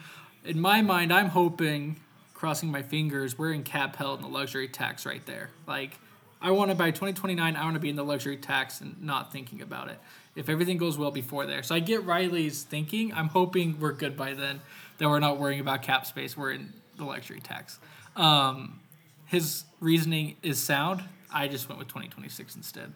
In 0.46 0.60
my 0.60 0.82
mind, 0.82 1.12
I'm 1.12 1.28
hoping, 1.28 1.98
crossing 2.34 2.72
my 2.72 2.82
fingers, 2.82 3.38
we're 3.38 3.52
in 3.52 3.64
cap 3.64 3.98
hell 3.98 4.16
in 4.16 4.22
the 4.22 4.28
luxury 4.28 4.70
tax 4.70 5.06
right 5.06 5.26
there. 5.26 5.50
Like, 5.68 6.00
I 6.42 6.52
want 6.52 6.72
to 6.72 6.76
by 6.76 6.92
2029, 6.92 7.56
I 7.56 7.64
want 7.64 7.74
to 7.74 7.82
be 7.82 7.90
in 7.90 7.98
the 7.98 8.06
luxury 8.06 8.38
tax 8.38 8.80
and 8.80 9.02
not 9.04 9.34
thinking 9.34 9.62
about 9.62 9.90
it. 9.90 10.00
If 10.36 10.48
everything 10.48 10.78
goes 10.78 10.98
well 10.98 11.12
before 11.12 11.46
there, 11.46 11.64
so 11.64 11.76
I 11.76 11.80
get 11.80 12.06
Riley's 12.06 12.64
thinking. 12.64 13.14
I'm 13.14 13.28
hoping 13.28 13.78
we're 13.80 13.92
good 13.92 14.16
by 14.16 14.34
then. 14.34 14.62
That 15.00 15.10
we're 15.10 15.20
not 15.20 15.38
worrying 15.38 15.60
about 15.60 15.82
cap 15.82 16.06
space. 16.06 16.38
We're 16.38 16.52
in 16.52 16.72
the 16.98 17.04
luxury 17.04 17.42
tax. 17.42 17.80
Um, 18.16 18.80
his 19.26 19.66
reasoning 19.82 20.38
is 20.42 20.60
sound. 20.60 21.04
I 21.32 21.48
just 21.48 21.70
went 21.70 21.80
with 21.80 21.88
2026 21.88 22.56
instead. 22.56 22.94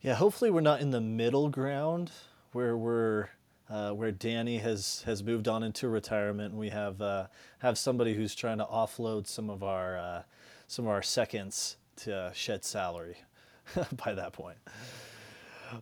Yeah, 0.00 0.14
hopefully 0.14 0.50
we're 0.50 0.60
not 0.60 0.80
in 0.80 0.90
the 0.90 1.00
middle 1.00 1.48
ground 1.48 2.12
where 2.52 2.76
we're 2.76 3.28
uh, 3.70 3.90
where 3.90 4.12
Danny 4.12 4.58
has 4.58 5.02
has 5.06 5.22
moved 5.22 5.48
on 5.48 5.62
into 5.62 5.88
retirement. 5.88 6.52
And 6.52 6.60
we 6.60 6.70
have 6.70 7.00
uh, 7.02 7.26
have 7.58 7.76
somebody 7.76 8.14
who's 8.14 8.34
trying 8.34 8.58
to 8.58 8.64
offload 8.64 9.26
some 9.26 9.50
of 9.50 9.62
our 9.62 9.98
uh, 9.98 10.22
some 10.66 10.86
of 10.86 10.90
our 10.90 11.02
seconds 11.02 11.76
to 11.96 12.30
shed 12.34 12.64
salary 12.64 13.16
by 14.04 14.14
that 14.14 14.32
point. 14.32 14.58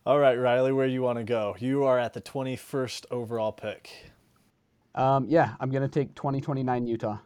All 0.05 0.19
right, 0.19 0.35
Riley, 0.35 0.73
where 0.73 0.89
do 0.89 0.93
you 0.93 1.03
want 1.03 1.19
to 1.19 1.25
go? 1.25 1.55
You 1.61 1.85
are 1.85 1.99
at 1.99 2.13
the 2.13 2.21
21st 2.21 3.07
overall 3.13 3.53
pick. 3.53 3.91
Um, 4.97 5.27
yeah, 5.29 5.55
I'm 5.61 5.71
gonna 5.71 5.89
take 5.89 6.15
2029 6.15 6.87
Utah. 6.87 7.19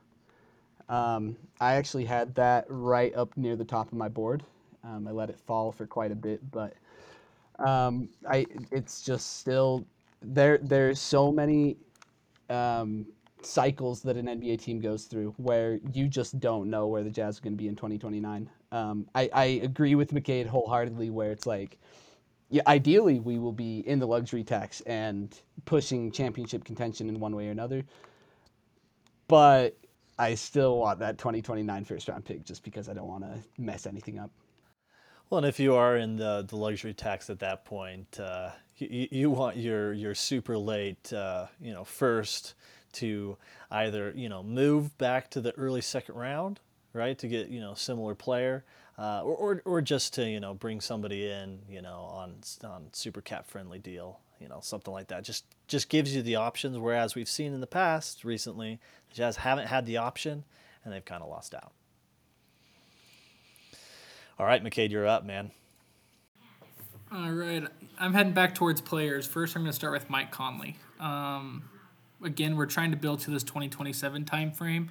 Um, 0.91 1.37
I 1.61 1.75
actually 1.75 2.05
had 2.05 2.35
that 2.35 2.67
right 2.69 3.15
up 3.15 3.35
near 3.37 3.57
the 3.57 3.65
top 3.65 3.87
of 3.87 3.97
my 3.97 4.09
board. 4.09 4.43
Um, 4.83 5.07
I 5.07 5.13
let 5.13 5.31
it 5.31 5.39
fall 5.39 5.71
for 5.71 5.87
quite 5.87 6.11
a 6.11 6.17
bit, 6.17 6.41
but 6.51 6.75
um, 7.61 8.09
I 8.29 8.47
it's 8.73 9.03
just 9.03 9.39
still 9.39 9.87
there. 10.21 10.59
There's 10.59 10.99
so 10.99 11.31
many 11.31 11.77
um, 12.49 13.07
cycles 13.41 14.03
that 14.03 14.17
an 14.17 14.27
NBA 14.27 14.61
team 14.61 14.81
goes 14.81 15.05
through 15.05 15.33
where 15.37 15.79
you 15.93 16.09
just 16.09 16.41
don't 16.41 16.69
know 16.69 16.89
where 16.89 17.05
the 17.05 17.11
Jazz 17.11 17.39
are 17.39 17.43
going 17.43 17.53
to 17.53 17.57
be 17.57 17.69
in 17.69 17.77
2029. 17.77 18.51
Um, 18.73 19.07
I, 19.15 19.31
I 19.33 19.45
agree 19.63 19.95
with 19.95 20.13
McCade 20.13 20.47
wholeheartedly, 20.47 21.11
where 21.11 21.31
it's 21.31 21.47
like, 21.47 21.79
yeah, 22.51 22.63
ideally 22.67 23.21
we 23.21 23.39
will 23.39 23.53
be 23.53 23.81
in 23.81 24.01
the 24.01 24.07
luxury 24.07 24.43
tax 24.43 24.81
and 24.83 25.41
pushing 25.67 26.11
championship 26.11 26.65
contention 26.65 27.09
in 27.09 27.21
one 27.21 27.35
way 27.37 27.49
or 27.49 27.53
another. 27.53 27.85
But 29.29 29.77
I 30.21 30.35
still 30.35 30.77
want 30.77 30.99
that 30.99 31.17
2029 31.17 31.85
first 31.85 32.07
round 32.09 32.27
pick 32.27 32.45
just 32.45 32.63
because 32.63 32.91
I 32.91 32.93
don't 32.93 33.09
want 33.09 33.25
to 33.25 33.39
mess 33.59 33.87
anything 33.87 34.19
up. 34.19 34.31
Well, 35.31 35.39
and 35.39 35.47
if 35.47 35.59
you 35.59 35.75
are 35.75 35.97
in 35.97 36.17
the, 36.17 36.45
the 36.47 36.57
luxury 36.57 36.93
tax 36.93 37.31
at 37.31 37.39
that 37.39 37.65
point, 37.65 38.21
uh, 38.21 38.51
you, 38.77 39.09
you 39.11 39.31
want 39.31 39.57
your 39.57 39.95
your 39.95 40.15
super 40.15 40.59
late, 40.59 41.11
uh, 41.13 41.47
you 41.61 41.73
know, 41.73 41.85
first 41.85 42.55
to 42.95 43.39
either 43.71 44.13
you 44.15 44.29
know 44.29 44.43
move 44.43 44.97
back 44.99 45.31
to 45.31 45.41
the 45.41 45.53
early 45.53 45.81
second 45.81 46.17
round, 46.17 46.61
right, 46.93 47.17
to 47.19 47.27
get 47.29 47.49
you 47.49 47.61
know 47.61 47.73
similar 47.73 48.15
player, 48.15 48.65
uh, 48.99 49.23
or, 49.23 49.37
or 49.37 49.63
or 49.65 49.81
just 49.81 50.13
to 50.15 50.29
you 50.29 50.41
know 50.41 50.53
bring 50.53 50.81
somebody 50.81 51.31
in, 51.31 51.61
you 51.69 51.81
know, 51.81 52.11
on 52.13 52.35
on 52.65 52.89
super 52.93 53.23
cap 53.23 53.47
friendly 53.47 53.79
deal, 53.79 54.21
you 54.41 54.49
know, 54.49 54.61
something 54.63 54.93
like 54.93 55.09
that. 55.09 55.25
Just 55.25 55.45
just 55.69 55.89
gives 55.89 56.15
you 56.15 56.23
the 56.23 56.37
options. 56.37 56.79
Whereas 56.79 57.15
we've 57.15 57.29
seen 57.29 57.53
in 57.53 57.61
the 57.61 57.67
past 57.67 58.25
recently, 58.25 58.81
the 59.09 59.15
Jazz 59.15 59.37
haven't 59.37 59.67
had 59.67 59.87
the 59.87 59.99
option, 59.99 60.45
and 60.85 60.93
they've 60.93 61.05
kind 61.05 61.23
of 61.23 61.29
lost 61.29 61.55
out. 61.55 61.73
All 64.39 64.47
right, 64.47 64.65
McCade, 64.65 64.91
you're 64.91 65.07
up, 65.07 65.25
man. 65.25 65.51
All 67.13 67.31
right, 67.31 67.65
I'm 67.99 68.15
heading 68.15 68.33
back 68.33 68.55
towards 68.55 68.81
players. 68.81 69.27
First, 69.27 69.55
I'm 69.55 69.63
going 69.63 69.71
to 69.71 69.77
start 69.77 69.93
with 69.93 70.09
Mike 70.09 70.31
Conley. 70.31 70.77
Um, 70.99 71.65
again, 72.25 72.57
we're 72.57 72.67
trying 72.67 72.93
to 72.93 72.97
build 72.97 73.21
to 73.21 73.31
this 73.31 73.43
2027 73.43 74.25
time 74.25 74.53
frame. 74.53 74.91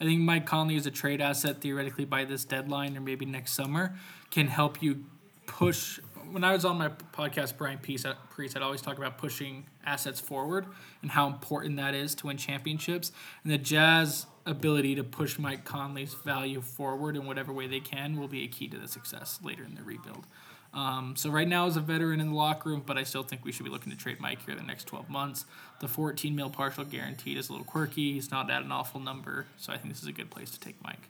I 0.00 0.04
think 0.04 0.20
Mike 0.20 0.46
Conley 0.46 0.76
is 0.76 0.86
a 0.86 0.90
trade 0.90 1.20
asset 1.20 1.60
theoretically 1.60 2.04
by 2.04 2.24
this 2.24 2.44
deadline 2.44 2.96
or 2.96 3.00
maybe 3.00 3.26
next 3.26 3.52
summer 3.52 3.96
can 4.30 4.46
help 4.46 4.82
you 4.82 5.04
push. 5.46 5.98
When 6.30 6.44
I 6.44 6.52
was 6.52 6.64
on 6.64 6.76
my 6.76 6.88
podcast, 6.88 7.56
Brian 7.56 7.78
Priest, 7.78 8.06
I'd 8.06 8.62
always 8.62 8.82
talk 8.82 8.98
about 8.98 9.18
pushing 9.18 9.66
assets 9.84 10.20
forward 10.20 10.66
and 11.00 11.10
how 11.10 11.26
important 11.26 11.76
that 11.76 11.94
is 11.94 12.14
to 12.16 12.26
win 12.26 12.36
championships. 12.36 13.12
And 13.42 13.52
the 13.52 13.58
Jazz 13.58 14.26
ability 14.44 14.94
to 14.96 15.04
push 15.04 15.38
Mike 15.38 15.64
Conley's 15.64 16.14
value 16.14 16.60
forward 16.60 17.16
in 17.16 17.26
whatever 17.26 17.52
way 17.52 17.66
they 17.66 17.80
can 17.80 18.18
will 18.18 18.28
be 18.28 18.44
a 18.44 18.48
key 18.48 18.68
to 18.68 18.78
the 18.78 18.88
success 18.88 19.38
later 19.42 19.64
in 19.64 19.74
the 19.74 19.82
rebuild. 19.82 20.26
Um, 20.74 21.14
so 21.16 21.30
right 21.30 21.48
now, 21.48 21.66
as 21.66 21.76
a 21.76 21.80
veteran 21.80 22.20
in 22.20 22.28
the 22.28 22.34
locker 22.34 22.68
room, 22.68 22.82
but 22.84 22.98
I 22.98 23.02
still 23.02 23.22
think 23.22 23.44
we 23.44 23.52
should 23.52 23.64
be 23.64 23.70
looking 23.70 23.90
to 23.90 23.98
trade 23.98 24.20
Mike 24.20 24.44
here 24.44 24.54
the 24.54 24.62
next 24.62 24.84
12 24.84 25.08
months. 25.08 25.46
The 25.80 25.88
14 25.88 26.34
mil 26.36 26.50
partial 26.50 26.84
guaranteed 26.84 27.38
is 27.38 27.48
a 27.48 27.52
little 27.52 27.64
quirky. 27.64 28.12
He's 28.12 28.30
not 28.30 28.50
at 28.50 28.62
an 28.62 28.72
awful 28.72 29.00
number, 29.00 29.46
so 29.56 29.72
I 29.72 29.78
think 29.78 29.94
this 29.94 30.02
is 30.02 30.08
a 30.08 30.12
good 30.12 30.30
place 30.30 30.50
to 30.50 30.60
take 30.60 30.82
Mike. 30.82 31.08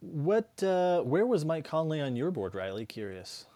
What? 0.00 0.62
Uh, 0.62 1.02
where 1.02 1.26
was 1.26 1.44
Mike 1.44 1.64
Conley 1.64 2.00
on 2.00 2.16
your 2.16 2.30
board, 2.30 2.54
Riley? 2.54 2.86
Curious. 2.86 3.46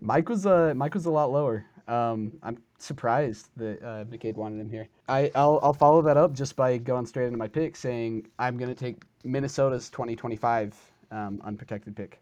Mike 0.00 0.28
was 0.28 0.46
uh, 0.46 0.72
Mike 0.76 0.94
was 0.94 1.06
a 1.06 1.10
lot 1.10 1.30
lower. 1.30 1.66
Um, 1.88 2.32
I'm 2.42 2.58
surprised 2.78 3.48
that 3.56 3.82
uh, 3.82 4.04
McCade 4.04 4.36
wanted 4.36 4.60
him 4.60 4.70
here. 4.70 4.88
I, 5.08 5.30
I'll, 5.34 5.58
I'll 5.62 5.72
follow 5.72 6.02
that 6.02 6.16
up 6.16 6.32
just 6.32 6.54
by 6.54 6.78
going 6.78 7.04
straight 7.04 7.26
into 7.26 7.38
my 7.38 7.48
pick, 7.48 7.74
saying 7.76 8.28
I'm 8.38 8.56
going 8.56 8.72
to 8.72 8.78
take 8.78 9.02
Minnesota's 9.24 9.90
2025 9.90 10.74
um, 11.10 11.40
unprotected 11.44 11.96
pick. 11.96 12.20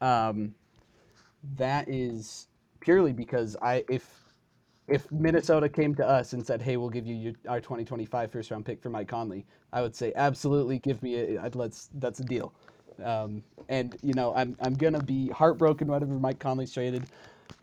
Um, 0.00 0.54
that 1.56 1.88
is 1.88 2.46
purely 2.80 3.12
because 3.12 3.56
I 3.60 3.84
if 3.88 4.22
if 4.88 5.10
Minnesota 5.10 5.68
came 5.68 5.94
to 5.96 6.06
us 6.06 6.32
and 6.32 6.44
said, 6.46 6.62
"Hey, 6.62 6.76
we'll 6.76 6.90
give 6.90 7.06
you 7.06 7.14
your, 7.14 7.32
our 7.48 7.60
2025 7.60 8.30
first 8.30 8.50
round 8.50 8.64
pick 8.64 8.80
for 8.80 8.90
Mike 8.90 9.08
Conley," 9.08 9.44
I 9.72 9.82
would 9.82 9.94
say, 9.96 10.12
"Absolutely, 10.14 10.78
give 10.78 11.02
me 11.02 11.14
it. 11.16 11.54
Let's 11.54 11.90
that's 11.94 12.20
a 12.20 12.24
deal." 12.24 12.52
Um, 13.02 13.42
and 13.68 13.96
you 14.02 14.14
know, 14.14 14.34
I'm 14.34 14.56
I'm 14.60 14.74
gonna 14.74 15.02
be 15.02 15.28
heartbroken 15.28 15.88
whenever 15.88 16.14
Mike 16.14 16.38
Conley's 16.38 16.72
traded, 16.72 17.04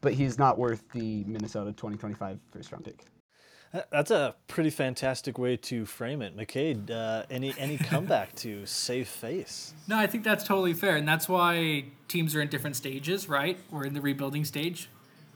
but 0.02 0.14
he's 0.14 0.38
not 0.38 0.58
worth 0.58 0.84
the 0.94 1.24
Minnesota 1.26 1.72
2025 1.72 2.40
first 2.52 2.72
round 2.72 2.86
pick. 2.86 3.06
That's 3.92 4.10
a 4.10 4.34
pretty 4.48 4.72
fantastic 4.72 5.38
way 5.38 5.56
to 5.58 5.86
frame 5.86 6.24
it, 6.24 6.36
McCade. 6.36 6.90
Uh, 6.90 7.24
any 7.30 7.54
any 7.58 7.78
comeback 7.90 8.34
to 8.38 8.66
save 8.66 9.08
face? 9.08 9.74
No, 9.88 9.98
I 9.98 10.08
think 10.08 10.24
that's 10.24 10.44
totally 10.44 10.74
fair, 10.74 10.96
and 10.96 11.08
that's 11.08 11.30
why 11.30 11.86
teams 12.08 12.36
are 12.36 12.42
in 12.42 12.48
different 12.48 12.76
stages, 12.76 13.30
right? 13.30 13.60
We're 13.70 13.86
in 13.86 13.94
the 13.94 14.02
rebuilding 14.02 14.46
stage. 14.46 14.90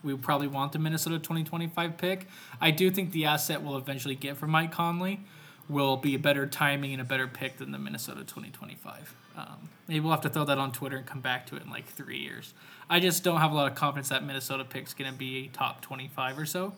We 0.04 0.16
probably 0.18 0.48
want 0.48 0.74
the 0.74 0.80
Minnesota 0.80 1.18
2025 1.18 1.98
pick. 1.98 2.28
I 2.60 2.72
do 2.72 2.92
think 2.92 3.12
the 3.12 3.26
asset 3.26 3.62
we'll 3.62 3.78
eventually 3.78 4.16
get 4.16 4.36
from 4.36 4.50
Mike 4.50 4.72
Conley 4.72 5.22
will 5.70 5.98
be 5.98 6.16
a 6.16 6.20
better 6.20 6.46
timing 6.46 6.92
and 6.94 7.02
a 7.02 7.06
better 7.06 7.28
pick 7.28 7.58
than 7.58 7.72
the 7.72 7.80
Minnesota 7.80 8.22
2025. 8.22 9.16
Um, 9.36 9.70
maybe 9.88 10.02
we'll 10.02 10.12
have 10.12 10.22
to 10.22 10.30
throw 10.30 10.46
that 10.46 10.58
on 10.58 10.72
Twitter 10.72 10.98
and 10.98 11.06
come 11.06 11.22
back 11.22 11.48
to 11.48 11.56
it 11.56 11.64
in 11.64 11.70
like 11.70 11.86
three 11.86 12.20
years. 12.20 12.54
I 12.90 13.00
just 13.00 13.24
don't 13.24 13.40
have 13.40 13.52
a 13.52 13.56
lot 13.56 13.72
of 13.72 13.76
confidence 13.76 14.10
that 14.10 14.24
Minnesota 14.24 14.66
pick's 14.66 14.94
going 14.94 15.12
to 15.12 15.18
be 15.18 15.50
top 15.54 15.82
25 15.82 16.38
or 16.38 16.46
so 16.46 16.74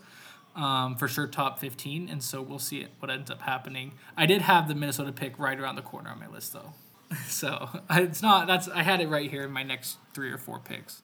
um, 0.55 0.95
for 0.95 1.07
sure 1.07 1.27
top 1.27 1.59
15, 1.59 2.09
and 2.09 2.23
so 2.23 2.41
we'll 2.41 2.59
see 2.59 2.87
what 2.99 3.11
ends 3.11 3.29
up 3.29 3.41
happening. 3.41 3.93
I 4.15 4.25
did 4.25 4.41
have 4.41 4.67
the 4.67 4.75
Minnesota 4.75 5.11
pick 5.11 5.37
right 5.37 5.59
around 5.59 5.75
the 5.75 5.81
corner 5.81 6.09
on 6.09 6.19
my 6.19 6.27
list 6.27 6.53
though, 6.53 6.73
so 7.27 7.69
it's 7.89 8.21
not 8.21 8.47
that's 8.47 8.67
I 8.69 8.83
had 8.83 9.01
it 9.01 9.09
right 9.09 9.29
here 9.29 9.43
in 9.43 9.51
my 9.51 9.63
next 9.63 9.97
three 10.13 10.31
or 10.31 10.37
four 10.37 10.59
picks. 10.59 11.01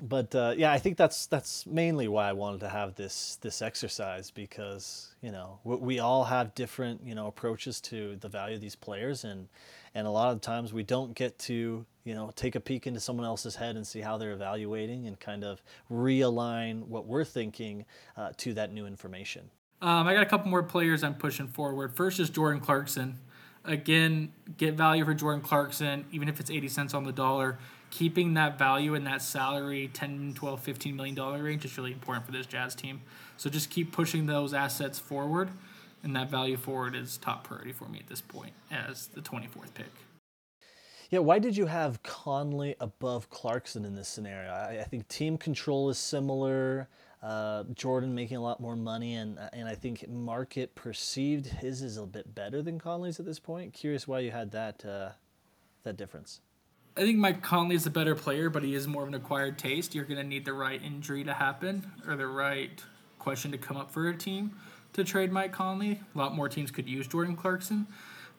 But 0.00 0.34
uh, 0.34 0.54
yeah, 0.56 0.72
I 0.72 0.78
think 0.78 0.96
that's 0.96 1.26
that's 1.26 1.66
mainly 1.66 2.08
why 2.08 2.28
I 2.28 2.32
wanted 2.32 2.60
to 2.60 2.68
have 2.68 2.94
this 2.94 3.36
this 3.42 3.60
exercise 3.60 4.30
because 4.30 5.14
you 5.20 5.30
know 5.30 5.58
we, 5.64 5.76
we 5.76 5.98
all 5.98 6.24
have 6.24 6.54
different 6.54 7.02
you 7.04 7.14
know 7.14 7.26
approaches 7.26 7.80
to 7.82 8.16
the 8.16 8.28
value 8.28 8.54
of 8.54 8.60
these 8.60 8.74
players. 8.74 9.24
And 9.24 9.48
and 9.94 10.06
a 10.06 10.10
lot 10.10 10.32
of 10.32 10.40
times 10.40 10.72
we 10.72 10.82
don't 10.82 11.14
get 11.14 11.38
to 11.40 11.84
you 12.04 12.14
know 12.14 12.30
take 12.34 12.54
a 12.54 12.60
peek 12.60 12.86
into 12.86 13.00
someone 13.00 13.26
else's 13.26 13.56
head 13.56 13.76
and 13.76 13.86
see 13.86 14.00
how 14.00 14.16
they're 14.16 14.32
evaluating 14.32 15.06
and 15.06 15.20
kind 15.20 15.44
of 15.44 15.62
realign 15.90 16.86
what 16.86 17.06
we're 17.06 17.24
thinking 17.24 17.84
uh, 18.16 18.30
to 18.38 18.54
that 18.54 18.72
new 18.72 18.86
information. 18.86 19.50
Um, 19.82 20.06
i 20.06 20.14
got 20.14 20.22
a 20.22 20.26
couple 20.26 20.48
more 20.48 20.62
players 20.62 21.04
i'm 21.04 21.14
pushing 21.14 21.48
forward. 21.48 21.94
First 21.94 22.18
is 22.18 22.30
jordan 22.30 22.60
clarkson. 22.60 23.18
Again 23.64 24.32
get 24.56 24.74
value 24.74 25.04
for 25.04 25.12
jordan 25.14 25.42
clarkson 25.42 26.06
even 26.10 26.28
if 26.28 26.40
it's 26.40 26.50
80 26.50 26.68
cents 26.68 26.94
on 26.94 27.04
the 27.04 27.12
dollar 27.12 27.58
keeping 27.92 28.34
that 28.34 28.58
value 28.58 28.94
in 28.94 29.04
that 29.04 29.22
salary 29.22 29.88
10 29.92 30.32
12 30.34 30.60
15 30.60 30.96
million 30.96 31.14
dollar 31.14 31.42
range 31.42 31.64
is 31.64 31.78
really 31.78 31.92
important 31.92 32.26
for 32.26 32.32
this 32.32 32.46
jazz 32.46 32.74
team 32.74 33.00
so 33.36 33.48
just 33.48 33.70
keep 33.70 33.92
pushing 33.92 34.26
those 34.26 34.52
assets 34.52 34.98
forward 34.98 35.50
and 36.02 36.16
that 36.16 36.30
value 36.30 36.56
forward 36.56 36.94
is 36.94 37.16
top 37.16 37.44
priority 37.44 37.72
for 37.72 37.88
me 37.88 37.98
at 37.98 38.08
this 38.08 38.20
point 38.20 38.52
as 38.70 39.08
the 39.08 39.20
24th 39.20 39.74
pick. 39.74 39.86
Yeah, 41.10 41.20
why 41.20 41.38
did 41.38 41.56
you 41.56 41.66
have 41.66 42.02
Conley 42.02 42.74
above 42.80 43.28
Clarkson 43.28 43.84
in 43.84 43.94
this 43.94 44.08
scenario? 44.08 44.50
I, 44.50 44.80
I 44.80 44.84
think 44.84 45.06
team 45.08 45.36
control 45.36 45.90
is 45.90 45.98
similar. 45.98 46.88
Uh, 47.22 47.64
Jordan 47.74 48.14
making 48.14 48.38
a 48.38 48.42
lot 48.42 48.60
more 48.60 48.74
money, 48.74 49.14
and 49.14 49.38
and 49.52 49.68
I 49.68 49.74
think 49.76 50.08
market 50.08 50.74
perceived 50.74 51.46
his 51.46 51.82
is 51.82 51.98
a 51.98 52.06
bit 52.06 52.34
better 52.34 52.62
than 52.62 52.80
Conley's 52.80 53.20
at 53.20 53.26
this 53.26 53.38
point. 53.38 53.74
Curious 53.74 54.08
why 54.08 54.20
you 54.20 54.30
had 54.32 54.50
that 54.52 54.84
uh, 54.84 55.10
that 55.84 55.96
difference. 55.96 56.40
I 56.96 57.00
think 57.00 57.18
Mike 57.18 57.42
Conley 57.42 57.74
is 57.74 57.86
a 57.86 57.90
better 57.90 58.14
player, 58.14 58.50
but 58.50 58.62
he 58.62 58.74
is 58.74 58.86
more 58.86 59.02
of 59.02 59.08
an 59.08 59.14
acquired 59.14 59.58
taste. 59.58 59.94
You're 59.94 60.04
going 60.04 60.20
to 60.20 60.26
need 60.26 60.44
the 60.44 60.52
right 60.52 60.82
injury 60.82 61.24
to 61.24 61.32
happen 61.32 61.90
or 62.06 62.16
the 62.16 62.26
right 62.26 62.82
question 63.18 63.50
to 63.52 63.58
come 63.58 63.76
up 63.78 63.90
for 63.90 64.08
a 64.08 64.16
team 64.16 64.52
to 64.92 65.04
trade 65.04 65.32
Mike 65.32 65.52
Conley. 65.52 66.00
A 66.14 66.18
lot 66.18 66.34
more 66.34 66.48
teams 66.48 66.70
could 66.70 66.86
use 66.86 67.06
Jordan 67.06 67.34
Clarkson, 67.34 67.86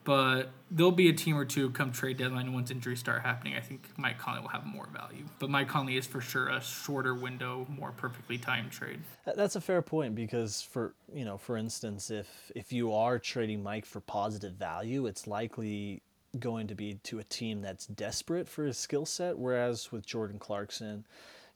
but 0.03 0.51
there'll 0.69 0.91
be 0.91 1.09
a 1.09 1.13
team 1.13 1.35
or 1.35 1.45
two 1.45 1.71
come 1.71 1.91
trade 1.91 2.17
deadline 2.17 2.53
once 2.53 2.69
injuries 2.69 2.99
start 2.99 3.23
happening. 3.23 3.55
I 3.55 3.61
think 3.61 3.87
Mike 3.97 4.19
Conley 4.19 4.41
will 4.41 4.49
have 4.49 4.65
more 4.65 4.87
value, 4.93 5.25
but 5.39 5.49
Mike 5.49 5.67
Conley 5.67 5.97
is 5.97 6.05
for 6.05 6.21
sure 6.21 6.49
a 6.49 6.61
shorter 6.61 7.15
window, 7.15 7.65
more 7.69 7.91
perfectly 7.91 8.37
timed 8.37 8.71
trade. 8.71 8.99
That's 9.25 9.55
a 9.55 9.61
fair 9.61 9.81
point 9.81 10.13
because 10.13 10.61
for 10.61 10.93
you 11.11 11.25
know, 11.25 11.37
for 11.37 11.57
instance, 11.57 12.11
if 12.11 12.51
if 12.53 12.71
you 12.71 12.93
are 12.93 13.17
trading 13.17 13.63
Mike 13.63 13.85
for 13.85 13.99
positive 13.99 14.53
value, 14.53 15.07
it's 15.07 15.25
likely 15.25 16.03
going 16.39 16.67
to 16.67 16.75
be 16.75 16.95
to 17.03 17.19
a 17.19 17.23
team 17.23 17.61
that's 17.61 17.86
desperate 17.88 18.47
for 18.47 18.65
his 18.65 18.77
skill 18.77 19.05
set, 19.05 19.38
whereas 19.38 19.91
with 19.91 20.05
Jordan 20.05 20.39
Clarkson 20.39 21.05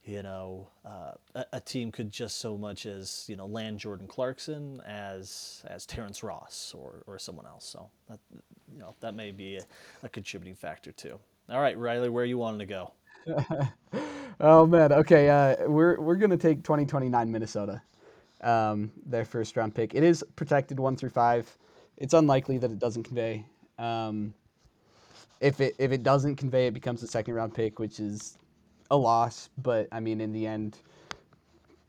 you 0.07 0.23
know, 0.23 0.67
uh, 0.86 1.11
a, 1.36 1.45
a, 1.53 1.59
team 1.59 1.91
could 1.91 2.11
just 2.11 2.38
so 2.38 2.57
much 2.57 2.86
as 2.86 3.25
you 3.28 3.36
know 3.36 3.45
land 3.45 3.78
Jordan 3.78 4.07
Clarkson 4.07 4.82
as 4.88 5.63
as 5.67 5.86
Terrence 5.86 6.23
Ross 6.23 6.73
or, 6.75 7.03
or 7.07 7.19
someone 7.19 7.45
else. 7.45 7.65
So 7.65 7.89
that 8.09 8.19
you 8.73 8.80
know 8.80 8.95
that 9.01 9.15
may 9.15 9.32
be 9.32 9.57
a, 9.57 9.65
a 10.03 10.09
contributing 10.09 10.55
factor 10.55 10.93
too. 10.93 11.19
All 11.49 11.59
right, 11.59 11.78
Riley, 11.78 12.09
where 12.09 12.23
you 12.23 12.38
wanting 12.38 12.59
to 12.59 12.65
go? 12.65 12.93
oh 14.39 14.65
man, 14.65 14.93
okay, 14.93 15.30
uh, 15.30 15.67
we're 15.67 15.99
we're 15.99 16.15
gonna 16.15 16.38
take 16.38 16.63
2029 16.63 17.30
Minnesota, 17.30 17.82
um, 18.41 18.91
their 19.05 19.25
first 19.25 19.57
round 19.57 19.75
pick. 19.75 19.93
It 19.93 20.03
is 20.03 20.23
protected 20.38 20.80
one 20.80 20.95
through 20.95 21.09
five. 21.09 21.53
It's 21.97 22.13
unlikely 22.13 22.59
that 22.59 22.71
it 22.71 22.80
doesn't 22.80 23.03
convey. 23.03 23.45
Um, 23.78 24.34
if 25.39 25.61
it 25.61 25.75
if 25.77 25.91
it 25.91 26.03
doesn't 26.03 26.35
convey, 26.35 26.67
it 26.67 26.73
becomes 26.73 27.03
a 27.03 27.07
second 27.07 27.33
round 27.33 27.53
pick, 27.53 27.79
which 27.79 27.99
is 27.99 28.38
a 28.91 28.97
loss, 28.97 29.49
but 29.57 29.88
I 29.91 29.99
mean, 29.99 30.21
in 30.21 30.31
the 30.31 30.47
end, 30.47 30.77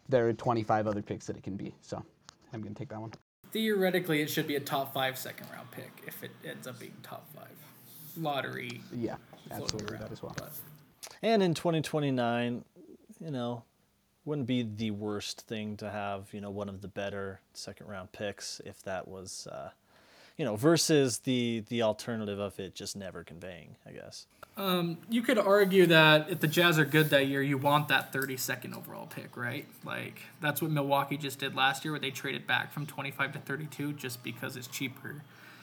there 0.08 0.28
are 0.28 0.32
25 0.32 0.86
other 0.86 1.02
picks 1.02 1.26
that 1.26 1.36
it 1.36 1.42
can 1.42 1.56
be. 1.56 1.74
So 1.82 2.02
I'm 2.52 2.60
going 2.60 2.74
to 2.74 2.78
take 2.78 2.88
that 2.88 3.00
one. 3.00 3.12
Theoretically, 3.52 4.20
it 4.20 4.28
should 4.28 4.46
be 4.46 4.56
a 4.56 4.60
top 4.60 4.92
five 4.92 5.16
second 5.16 5.48
round 5.52 5.70
pick 5.70 5.90
if 6.06 6.22
it 6.22 6.30
ends 6.44 6.66
up 6.66 6.78
being 6.78 6.94
top 7.02 7.26
five. 7.34 7.48
Lottery. 8.16 8.82
Yeah, 8.92 9.16
absolutely 9.50 9.94
around, 9.94 10.02
that 10.02 10.12
as 10.12 10.22
well. 10.22 10.34
But. 10.36 10.52
And 11.22 11.42
in 11.42 11.54
2029, 11.54 12.64
you 13.20 13.30
know, 13.30 13.64
wouldn't 14.24 14.46
be 14.46 14.62
the 14.62 14.90
worst 14.90 15.42
thing 15.42 15.76
to 15.78 15.90
have, 15.90 16.28
you 16.32 16.40
know, 16.40 16.50
one 16.50 16.68
of 16.68 16.82
the 16.82 16.88
better 16.88 17.40
second 17.54 17.86
round 17.86 18.12
picks 18.12 18.60
if 18.64 18.82
that 18.82 19.08
was, 19.08 19.48
uh, 19.50 19.70
you 20.38 20.44
know, 20.44 20.56
versus 20.56 21.18
the 21.18 21.64
the 21.68 21.82
alternative 21.82 22.38
of 22.38 22.58
it 22.58 22.74
just 22.74 22.96
never 22.96 23.24
conveying, 23.24 23.76
I 23.86 23.90
guess. 23.90 24.26
Um, 24.56 24.98
you 25.08 25.22
could 25.22 25.38
argue 25.38 25.86
that 25.86 26.30
if 26.30 26.40
the 26.40 26.48
Jazz 26.48 26.78
are 26.78 26.84
good 26.84 27.10
that 27.10 27.26
year, 27.26 27.42
you 27.42 27.58
want 27.58 27.88
that 27.88 28.12
32nd 28.12 28.76
overall 28.76 29.06
pick, 29.06 29.36
right? 29.36 29.66
Like 29.84 30.22
that's 30.40 30.62
what 30.62 30.70
Milwaukee 30.70 31.16
just 31.16 31.40
did 31.40 31.54
last 31.54 31.84
year, 31.84 31.92
where 31.92 32.00
they 32.00 32.10
traded 32.10 32.46
back 32.46 32.72
from 32.72 32.86
25 32.86 33.34
to 33.34 33.38
32 33.40 33.92
just 33.94 34.24
because 34.24 34.56
it's 34.56 34.66
cheaper, 34.66 35.22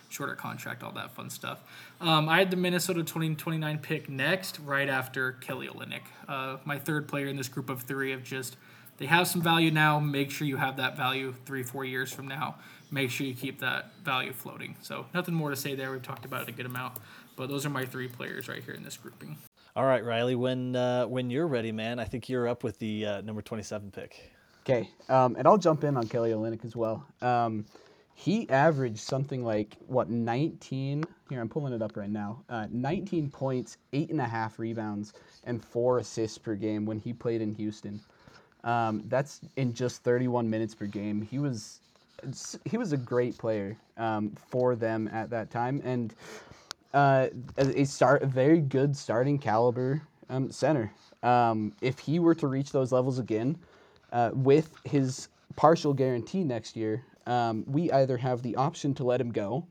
shorter 0.09 0.35
contract, 0.35 0.83
all 0.83 0.93
that 0.93 1.11
fun 1.11 1.29
stuff. 1.29 1.59
Um, 1.99 2.29
I 2.29 2.39
had 2.39 2.51
the 2.51 2.57
Minnesota 2.57 2.99
2029 2.99 3.79
pick 3.79 4.09
next, 4.09 4.59
right 4.59 4.87
after 4.87 5.33
Kelly 5.33 5.67
Olynyk, 5.67 6.03
uh, 6.29 6.57
my 6.63 6.79
third 6.79 7.07
player 7.07 7.27
in 7.27 7.37
this 7.37 7.49
group 7.49 7.69
of 7.69 7.83
three 7.83 8.13
of 8.13 8.23
just 8.23 8.55
they 8.97 9.07
have 9.07 9.27
some 9.27 9.41
value 9.41 9.71
now. 9.71 9.99
Make 9.99 10.31
sure 10.31 10.47
you 10.47 10.57
have 10.57 10.77
that 10.77 10.95
value 10.95 11.35
three, 11.45 11.63
four 11.63 11.83
years 11.83 12.13
from 12.13 12.27
now. 12.27 12.55
Make 12.91 13.11
sure 13.11 13.25
you 13.27 13.33
keep 13.33 13.59
that 13.59 13.91
value 14.03 14.33
floating. 14.33 14.75
So 14.81 15.05
nothing 15.13 15.33
more 15.33 15.49
to 15.49 15.55
say 15.55 15.75
there. 15.75 15.91
We've 15.91 16.01
talked 16.01 16.25
about 16.25 16.43
it 16.43 16.49
a 16.49 16.51
good 16.51 16.65
amount. 16.65 16.97
But 17.35 17.49
those 17.49 17.65
are 17.65 17.69
my 17.69 17.85
three 17.85 18.07
players 18.07 18.47
right 18.47 18.63
here 18.63 18.73
in 18.73 18.83
this 18.83 18.97
grouping. 18.97 19.37
All 19.75 19.85
right, 19.85 20.03
Riley. 20.03 20.35
When 20.35 20.75
uh, 20.75 21.05
when 21.05 21.29
you're 21.29 21.47
ready, 21.47 21.71
man, 21.71 21.99
I 21.99 22.05
think 22.05 22.29
you're 22.29 22.47
up 22.47 22.63
with 22.63 22.79
the 22.79 23.05
uh, 23.05 23.21
number 23.21 23.41
27 23.41 23.91
pick. 23.91 24.31
Okay, 24.63 24.89
um, 25.09 25.35
and 25.35 25.47
I'll 25.47 25.57
jump 25.57 25.83
in 25.83 25.97
on 25.97 26.07
Kelly 26.07 26.31
Olynyk 26.31 26.63
as 26.63 26.75
well. 26.75 27.05
Um, 27.21 27.65
he 28.15 28.49
averaged 28.49 28.97
something 28.97 29.43
like 29.43 29.75
what 29.87 30.09
19 30.09 31.03
here 31.29 31.41
i'm 31.41 31.49
pulling 31.49 31.73
it 31.73 31.81
up 31.81 31.95
right 31.95 32.09
now 32.09 32.41
uh, 32.49 32.65
19 32.71 33.29
points 33.29 33.77
eight 33.93 34.09
and 34.09 34.21
a 34.21 34.25
half 34.25 34.57
rebounds 34.57 35.13
and 35.43 35.63
four 35.63 35.99
assists 35.99 36.37
per 36.37 36.55
game 36.55 36.85
when 36.85 36.97
he 36.97 37.13
played 37.13 37.41
in 37.41 37.53
houston 37.53 37.99
um, 38.63 39.03
that's 39.09 39.41
in 39.57 39.73
just 39.73 40.01
31 40.03 40.49
minutes 40.49 40.73
per 40.73 40.85
game 40.85 41.21
he 41.21 41.37
was 41.37 41.81
he 42.65 42.77
was 42.77 42.93
a 42.93 42.97
great 42.97 43.37
player 43.37 43.77
um, 43.97 44.33
for 44.47 44.75
them 44.75 45.09
at 45.11 45.29
that 45.29 45.49
time 45.51 45.81
and 45.83 46.13
uh, 46.93 47.27
a 47.57 47.83
start 47.83 48.23
a 48.23 48.25
very 48.25 48.59
good 48.59 48.95
starting 48.95 49.37
caliber 49.37 50.01
um, 50.29 50.49
center. 50.49 50.91
Um, 51.23 51.73
if 51.81 51.99
he 51.99 52.19
were 52.19 52.35
to 52.35 52.47
reach 52.47 52.71
those 52.71 52.91
levels 52.91 53.19
again, 53.19 53.57
uh, 54.13 54.31
with 54.33 54.71
his 54.85 55.27
partial 55.55 55.93
guarantee 55.93 56.43
next 56.43 56.75
year, 56.77 57.03
um, 57.27 57.63
we 57.67 57.91
either 57.91 58.17
have 58.17 58.41
the 58.43 58.55
option 58.55 58.93
to 58.95 59.03
let 59.03 59.19
him 59.19 59.31
go 59.31 59.65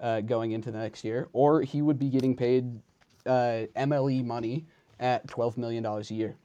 uh, 0.00 0.20
going 0.20 0.52
into 0.52 0.70
the 0.70 0.78
next 0.78 1.04
year, 1.04 1.28
or 1.32 1.62
he 1.62 1.82
would 1.82 1.98
be 1.98 2.08
getting 2.08 2.36
paid 2.36 2.78
uh, 3.26 3.66
MLE 3.76 4.24
money 4.24 4.64
at 5.00 5.26
$12 5.26 5.56
million 5.56 5.84
a 5.84 6.00
year. 6.02 6.36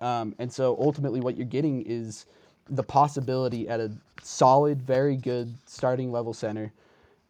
Um, 0.00 0.34
and 0.38 0.52
so 0.52 0.76
ultimately, 0.80 1.20
what 1.20 1.36
you're 1.36 1.46
getting 1.46 1.82
is 1.82 2.26
the 2.68 2.82
possibility 2.82 3.68
at 3.68 3.80
a 3.80 3.92
solid, 4.26 4.82
very 4.82 5.16
good 5.16 5.54
starting 5.66 6.12
level 6.12 6.34
center 6.34 6.72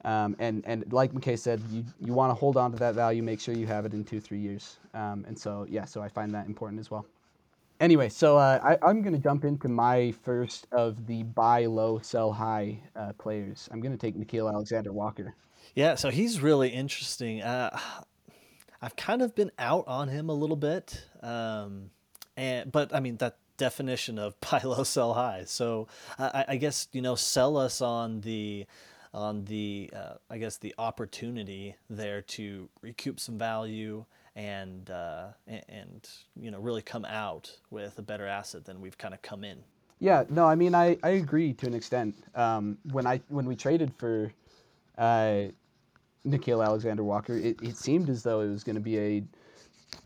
um, 0.06 0.36
and, 0.38 0.62
and 0.66 0.90
like 0.92 1.12
McCade 1.12 1.40
said, 1.40 1.60
you, 1.68 1.84
you 1.98 2.12
want 2.12 2.30
to 2.30 2.34
hold 2.34 2.56
on 2.56 2.70
to 2.70 2.78
that 2.78 2.94
value, 2.94 3.24
make 3.24 3.40
sure 3.40 3.54
you 3.54 3.66
have 3.66 3.84
it 3.84 3.92
in 3.92 4.04
two, 4.04 4.20
three 4.20 4.38
years. 4.38 4.78
Um, 4.94 5.24
and 5.26 5.36
so, 5.36 5.66
yeah, 5.68 5.84
so 5.84 6.00
I 6.00 6.08
find 6.08 6.32
that 6.32 6.46
important 6.46 6.78
as 6.78 6.92
well. 6.92 7.04
Anyway, 7.80 8.08
so 8.08 8.36
uh, 8.38 8.76
I, 8.82 8.88
am 8.88 9.02
going 9.02 9.14
to 9.14 9.18
jump 9.18 9.44
into 9.44 9.68
my 9.68 10.12
first 10.22 10.68
of 10.70 11.06
the 11.08 11.24
buy 11.24 11.66
low, 11.66 11.98
sell 11.98 12.32
high 12.32 12.78
uh, 12.94 13.14
players. 13.14 13.68
I'm 13.72 13.80
going 13.80 13.92
to 13.92 13.98
take 13.98 14.16
Nickeil 14.16 14.50
Alexander 14.50 14.92
Walker. 14.92 15.34
Yeah, 15.74 15.96
so 15.96 16.08
he's 16.08 16.40
really 16.40 16.68
interesting. 16.68 17.42
Uh, 17.42 17.76
I've 18.80 18.94
kind 18.94 19.22
of 19.22 19.34
been 19.34 19.50
out 19.58 19.88
on 19.88 20.08
him 20.08 20.30
a 20.30 20.32
little 20.32 20.56
bit, 20.56 21.04
um, 21.20 21.90
and 22.36 22.70
but 22.70 22.94
I 22.94 23.00
mean 23.00 23.16
that 23.16 23.36
definition 23.56 24.18
of 24.18 24.38
buy 24.50 24.60
low, 24.62 24.84
sell 24.84 25.14
high. 25.14 25.44
So 25.46 25.88
I, 26.18 26.44
I 26.48 26.56
guess 26.56 26.88
you 26.92 27.02
know 27.02 27.14
sell 27.14 27.56
us 27.56 27.80
on 27.80 28.20
the 28.20 28.66
on 29.14 29.44
the 29.46 29.90
uh, 29.94 30.14
I 30.30 30.38
guess 30.38 30.58
the 30.58 30.74
opportunity 30.78 31.76
there 31.88 32.22
to 32.22 32.68
recoup 32.82 33.18
some 33.18 33.38
value 33.38 34.04
and 34.34 34.90
uh, 34.90 35.28
and, 35.46 36.08
you 36.38 36.50
know 36.50 36.60
really 36.60 36.82
come 36.82 37.04
out 37.06 37.50
with 37.70 37.98
a 37.98 38.02
better 38.02 38.26
asset 38.26 38.64
than 38.64 38.80
we've 38.80 38.98
kind 38.98 39.14
of 39.14 39.22
come 39.22 39.42
in. 39.42 39.58
Yeah, 39.98 40.24
no, 40.28 40.46
I 40.46 40.54
mean 40.54 40.74
I, 40.74 40.98
I 41.02 41.10
agree 41.10 41.54
to 41.54 41.66
an 41.66 41.74
extent. 41.74 42.16
Um, 42.34 42.78
when 42.92 43.06
I 43.06 43.20
when 43.28 43.46
we 43.46 43.56
traded 43.56 43.94
for 43.96 44.30
uh, 44.98 45.46
Nickeil 46.26 46.64
Alexander 46.64 47.02
Walker, 47.02 47.36
it, 47.36 47.56
it 47.62 47.76
seemed 47.78 48.10
as 48.10 48.22
though 48.22 48.40
it 48.40 48.48
was 48.48 48.62
going 48.62 48.76
to 48.76 48.82
be 48.82 48.98
a 48.98 49.24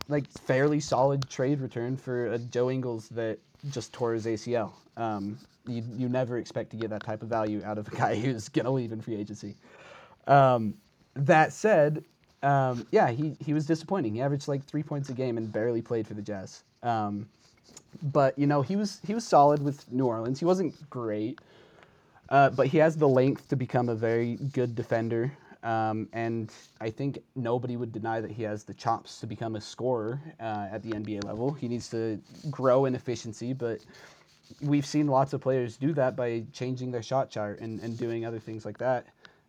like 0.08 0.26
fairly 0.28 0.80
solid 0.80 1.28
trade 1.30 1.60
return 1.60 1.96
for 1.96 2.32
a 2.32 2.38
Joe 2.38 2.70
Ingles 2.70 3.08
that 3.10 3.38
just 3.70 3.92
tore 3.92 4.14
his 4.14 4.26
ACL. 4.26 4.72
Um, 4.96 5.38
you 5.66 5.82
you 5.96 6.08
never 6.08 6.38
expect 6.38 6.70
to 6.70 6.76
get 6.76 6.90
that 6.90 7.02
type 7.02 7.22
of 7.22 7.28
value 7.28 7.62
out 7.64 7.78
of 7.78 7.88
a 7.88 7.90
guy 7.96 8.16
who's 8.16 8.48
going 8.48 8.64
to 8.64 8.70
leave 8.70 8.92
in 8.92 9.00
free 9.00 9.16
agency. 9.16 9.54
Um, 10.26 10.74
that 11.14 11.52
said, 11.52 12.04
um, 12.42 12.86
yeah, 12.90 13.10
he, 13.10 13.36
he 13.40 13.52
was 13.52 13.66
disappointing. 13.66 14.14
He 14.14 14.22
averaged 14.22 14.48
like 14.48 14.64
three 14.64 14.82
points 14.82 15.08
a 15.08 15.12
game 15.12 15.36
and 15.36 15.52
barely 15.52 15.82
played 15.82 16.06
for 16.06 16.14
the 16.14 16.22
Jazz. 16.22 16.62
Um, 16.82 17.28
but 18.02 18.38
you 18.38 18.46
know 18.46 18.62
he 18.62 18.76
was 18.76 19.00
he 19.06 19.14
was 19.14 19.26
solid 19.26 19.62
with 19.62 19.90
New 19.92 20.06
Orleans. 20.06 20.38
He 20.38 20.44
wasn't 20.44 20.88
great, 20.90 21.38
uh, 22.28 22.50
but 22.50 22.68
he 22.68 22.78
has 22.78 22.96
the 22.96 23.08
length 23.08 23.48
to 23.48 23.56
become 23.56 23.88
a 23.88 23.94
very 23.94 24.36
good 24.36 24.74
defender. 24.74 25.32
Um, 25.62 26.08
and 26.12 26.50
I 26.80 26.90
think 26.90 27.18
nobody 27.36 27.76
would 27.76 27.92
deny 27.92 28.20
that 28.20 28.30
he 28.30 28.42
has 28.44 28.64
the 28.64 28.74
chops 28.74 29.20
to 29.20 29.26
become 29.26 29.56
a 29.56 29.60
scorer 29.60 30.20
uh, 30.40 30.68
at 30.70 30.82
the 30.82 30.90
NBA 30.90 31.24
level. 31.24 31.52
He 31.52 31.68
needs 31.68 31.88
to 31.90 32.20
grow 32.50 32.86
in 32.86 32.94
efficiency, 32.94 33.52
but 33.52 33.80
we've 34.62 34.86
seen 34.86 35.06
lots 35.06 35.32
of 35.32 35.40
players 35.40 35.76
do 35.76 35.92
that 35.94 36.16
by 36.16 36.44
changing 36.52 36.90
their 36.90 37.02
shot 37.02 37.30
chart 37.30 37.60
and, 37.60 37.80
and 37.80 37.98
doing 37.98 38.24
other 38.24 38.38
things 38.38 38.64
like 38.64 38.78
that. 38.78 39.06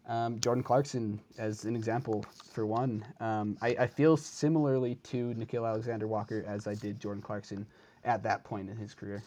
Um, 0.08 0.40
Jordan 0.40 0.64
Clarkson, 0.64 1.20
as 1.38 1.64
an 1.64 1.76
example, 1.76 2.26
for 2.52 2.66
one, 2.66 3.06
um, 3.20 3.58
I, 3.62 3.70
I, 3.80 3.88
feel 3.88 4.18
similarly 4.18 4.96
to 5.04 5.34
Nickeil 5.36 5.66
Alexander 5.66 6.08
Walker 6.08 6.44
as 6.48 6.66
I 6.66 6.74
did 6.74 7.00
Jordan 7.00 7.22
Clarkson 7.22 7.68
at 8.04 8.24
that 8.24 8.44
point 8.44 8.70
in 8.70 8.76
his 8.76 8.96
career. 8.96 9.24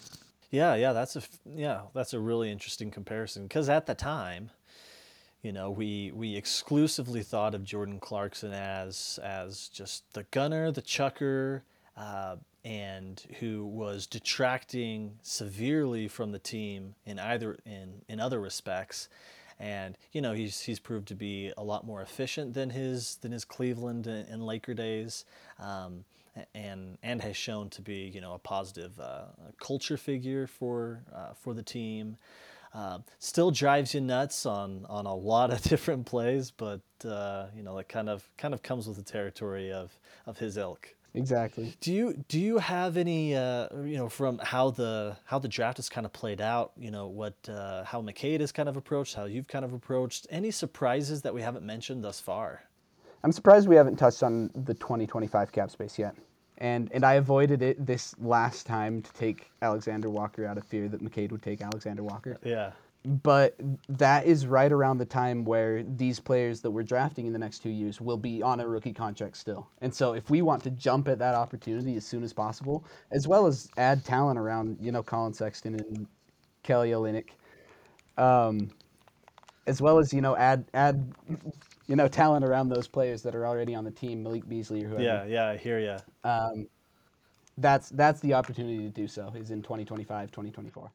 Yeah, 0.50 0.74
yeah, 0.74 0.92
that's 0.92 1.16
a 1.16 1.22
yeah, 1.46 1.82
that's 1.94 2.12
a 2.12 2.20
really 2.20 2.50
interesting 2.50 2.90
comparison 2.90 3.44
because 3.44 3.68
at 3.68 3.86
the 3.86 3.94
time, 3.94 4.50
you 5.44 5.52
know, 5.52 5.70
we 5.70 6.10
we 6.12 6.34
exclusively 6.36 7.22
thought 7.22 7.54
of 7.54 7.62
Jordan 7.62 8.00
Clarkson 8.00 8.52
as 8.52 9.20
as 9.22 9.68
just 9.68 10.12
the 10.14 10.24
gunner, 10.30 10.72
the 10.72 10.82
chucker, 10.82 11.62
uh, 11.96 12.36
and 12.64 13.22
who 13.38 13.66
was 13.66 14.06
detracting 14.06 15.18
severely 15.22 16.08
from 16.08 16.32
the 16.32 16.38
team 16.38 16.94
in 17.04 17.18
either 17.18 17.58
in 17.66 18.02
in 18.08 18.18
other 18.18 18.40
respects 18.40 19.08
and 19.60 19.96
you 20.12 20.20
know 20.20 20.32
he's 20.32 20.60
he's 20.60 20.80
proved 20.80 21.08
to 21.08 21.14
be 21.14 21.52
a 21.56 21.62
lot 21.62 21.86
more 21.86 22.02
efficient 22.02 22.54
than 22.54 22.70
his 22.70 23.16
than 23.16 23.32
his 23.32 23.44
Cleveland 23.44 24.06
and, 24.06 24.28
and 24.28 24.44
Laker 24.44 24.74
days, 24.74 25.24
um, 25.58 26.04
and 26.54 26.98
and 27.02 27.22
has 27.22 27.36
shown 27.36 27.70
to 27.70 27.82
be 27.82 28.10
you 28.14 28.20
know 28.20 28.34
a 28.34 28.38
positive 28.38 28.98
uh, 28.98 29.26
culture 29.60 29.96
figure 29.96 30.46
for 30.46 31.02
uh, 31.14 31.34
for 31.34 31.54
the 31.54 31.62
team. 31.62 32.16
Uh, 32.74 32.98
still 33.20 33.52
drives 33.52 33.94
you 33.94 34.00
nuts 34.00 34.44
on 34.44 34.84
on 34.88 35.06
a 35.06 35.14
lot 35.14 35.52
of 35.52 35.62
different 35.70 36.06
plays, 36.06 36.50
but 36.50 36.80
uh, 37.04 37.46
you 37.56 37.62
know 37.62 37.78
it 37.78 37.88
kind 37.88 38.08
of 38.08 38.28
kind 38.36 38.52
of 38.52 38.62
comes 38.62 38.88
with 38.88 38.96
the 38.96 39.02
territory 39.02 39.72
of 39.72 39.96
of 40.26 40.38
his 40.38 40.56
ilk. 40.56 40.94
Exactly. 41.14 41.72
Do 41.80 41.92
you 41.92 42.24
do 42.26 42.40
you 42.40 42.58
have 42.58 42.96
any 42.96 43.36
uh, 43.36 43.68
you 43.84 43.96
know 43.96 44.08
from 44.08 44.38
how 44.38 44.70
the 44.70 45.16
how 45.24 45.38
the 45.38 45.46
draft 45.46 45.78
has 45.78 45.88
kind 45.88 46.04
of 46.04 46.12
played 46.12 46.40
out? 46.40 46.72
You 46.76 46.90
know 46.90 47.06
what 47.06 47.34
uh, 47.48 47.84
how 47.84 48.02
McCade 48.02 48.40
has 48.40 48.50
kind 48.50 48.68
of 48.68 48.76
approached, 48.76 49.14
how 49.14 49.26
you've 49.26 49.46
kind 49.46 49.64
of 49.64 49.72
approached. 49.72 50.26
Any 50.28 50.50
surprises 50.50 51.22
that 51.22 51.32
we 51.32 51.42
haven't 51.42 51.64
mentioned 51.64 52.02
thus 52.02 52.18
far? 52.18 52.64
I'm 53.22 53.32
surprised 53.32 53.68
we 53.68 53.76
haven't 53.76 53.96
touched 53.96 54.22
on 54.22 54.50
the 54.54 54.74
2025 54.74 55.52
cap 55.52 55.70
space 55.70 55.98
yet. 55.98 56.16
And 56.64 56.90
and 56.92 57.04
I 57.04 57.14
avoided 57.14 57.60
it 57.60 57.84
this 57.84 58.14
last 58.18 58.66
time 58.66 59.02
to 59.02 59.12
take 59.12 59.50
Alexander 59.60 60.08
Walker 60.08 60.46
out 60.46 60.56
of 60.56 60.64
fear 60.64 60.88
that 60.88 61.02
McCade 61.02 61.30
would 61.30 61.42
take 61.42 61.60
Alexander 61.60 62.02
Walker. 62.02 62.38
Yeah 62.42 62.70
but 63.04 63.54
that 63.88 64.24
is 64.24 64.46
right 64.46 64.72
around 64.72 64.96
the 64.96 65.04
time 65.04 65.44
where 65.44 65.82
these 65.82 66.18
players 66.18 66.62
that 66.62 66.70
we're 66.70 66.82
drafting 66.82 67.26
in 67.26 67.34
the 67.34 67.38
next 67.38 67.58
two 67.58 67.68
years 67.68 68.00
will 68.00 68.16
be 68.16 68.42
on 68.42 68.60
a 68.60 68.66
rookie 68.66 68.94
contract 68.94 69.36
still. 69.36 69.68
And 69.82 69.94
so 69.94 70.14
if 70.14 70.30
we 70.30 70.40
want 70.40 70.62
to 70.62 70.70
jump 70.70 71.08
at 71.08 71.18
that 71.18 71.34
opportunity 71.34 71.96
as 71.96 72.06
soon 72.06 72.22
as 72.22 72.32
possible, 72.32 72.84
as 73.10 73.28
well 73.28 73.46
as 73.46 73.68
add 73.76 74.04
talent 74.06 74.38
around, 74.38 74.78
you 74.80 74.90
know, 74.90 75.02
Collin 75.02 75.34
Sexton 75.34 75.74
and 75.74 76.06
Kelly 76.62 76.92
Olynyk, 76.92 77.28
um, 78.16 78.70
as 79.66 79.82
well 79.82 79.98
as, 79.98 80.14
you 80.14 80.22
know, 80.22 80.34
add 80.36 80.64
add 80.72 81.12
you 81.86 81.96
know, 81.96 82.08
talent 82.08 82.44
around 82.44 82.68
those 82.68 82.88
players 82.88 83.22
that 83.22 83.34
are 83.34 83.46
already 83.46 83.74
on 83.74 83.84
the 83.84 83.90
team, 83.90 84.22
Malik 84.22 84.48
Beasley 84.48 84.84
or 84.84 84.88
whoever. 84.88 85.02
Yeah, 85.02 85.24
yeah, 85.24 85.48
I 85.48 85.56
hear 85.56 85.78
you. 85.78 85.96
Um, 86.28 86.66
that's 87.58 87.88
that's 87.90 88.20
the 88.20 88.34
opportunity 88.34 88.78
to 88.78 88.88
do 88.88 89.06
so 89.06 89.32
is 89.36 89.50
in 89.50 89.62
2025, 89.62 90.30
2024. 90.30 90.90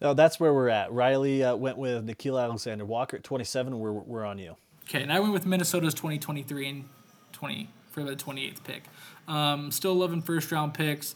No, 0.00 0.14
that's 0.14 0.38
where 0.38 0.52
we're 0.52 0.68
at. 0.68 0.92
Riley 0.92 1.42
uh, 1.42 1.56
went 1.56 1.78
with 1.78 2.06
Nickeil 2.06 2.40
Alexander 2.40 2.84
Walker 2.84 3.16
at 3.16 3.24
27. 3.24 3.78
We're, 3.78 3.92
we're 3.92 4.24
on 4.24 4.38
you. 4.38 4.56
Okay, 4.84 5.02
and 5.02 5.12
I 5.12 5.20
went 5.20 5.32
with 5.32 5.46
Minnesota's 5.46 5.94
2023 5.94 6.68
and 6.68 6.84
20 7.32 7.68
for 7.90 8.02
the 8.02 8.14
28th 8.14 8.64
pick. 8.64 8.84
Um, 9.26 9.70
still 9.70 9.94
loving 9.94 10.22
first 10.22 10.50
round 10.52 10.74
picks. 10.74 11.14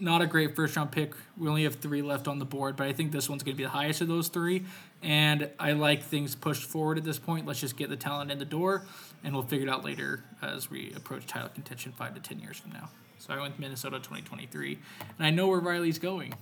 Not 0.00 0.22
a 0.22 0.26
great 0.26 0.54
first 0.54 0.76
round 0.76 0.92
pick. 0.92 1.14
We 1.36 1.48
only 1.48 1.64
have 1.64 1.76
three 1.76 2.02
left 2.02 2.28
on 2.28 2.38
the 2.38 2.44
board, 2.44 2.76
but 2.76 2.86
I 2.86 2.92
think 2.92 3.12
this 3.12 3.28
one's 3.28 3.42
going 3.42 3.54
to 3.54 3.58
be 3.58 3.64
the 3.64 3.70
highest 3.70 4.00
of 4.00 4.08
those 4.08 4.28
three. 4.28 4.64
And 5.02 5.50
I 5.58 5.72
like 5.72 6.02
things 6.02 6.34
pushed 6.34 6.64
forward 6.64 6.98
at 6.98 7.04
this 7.04 7.18
point. 7.18 7.46
Let's 7.46 7.60
just 7.60 7.76
get 7.76 7.88
the 7.88 7.96
talent 7.96 8.30
in 8.30 8.38
the 8.38 8.44
door, 8.44 8.86
and 9.22 9.32
we'll 9.32 9.44
figure 9.44 9.66
it 9.66 9.70
out 9.70 9.84
later 9.84 10.24
as 10.42 10.70
we 10.70 10.92
approach 10.96 11.26
title 11.26 11.48
contention 11.50 11.92
five 11.92 12.14
to 12.14 12.20
10 12.20 12.40
years 12.40 12.56
from 12.56 12.72
now. 12.72 12.90
So 13.18 13.32
I 13.32 13.40
went 13.40 13.58
Minnesota 13.58 13.98
2023, 13.98 14.78
and 15.18 15.26
I 15.26 15.30
know 15.30 15.48
where 15.48 15.60
Riley's 15.60 15.98
going. 15.98 16.34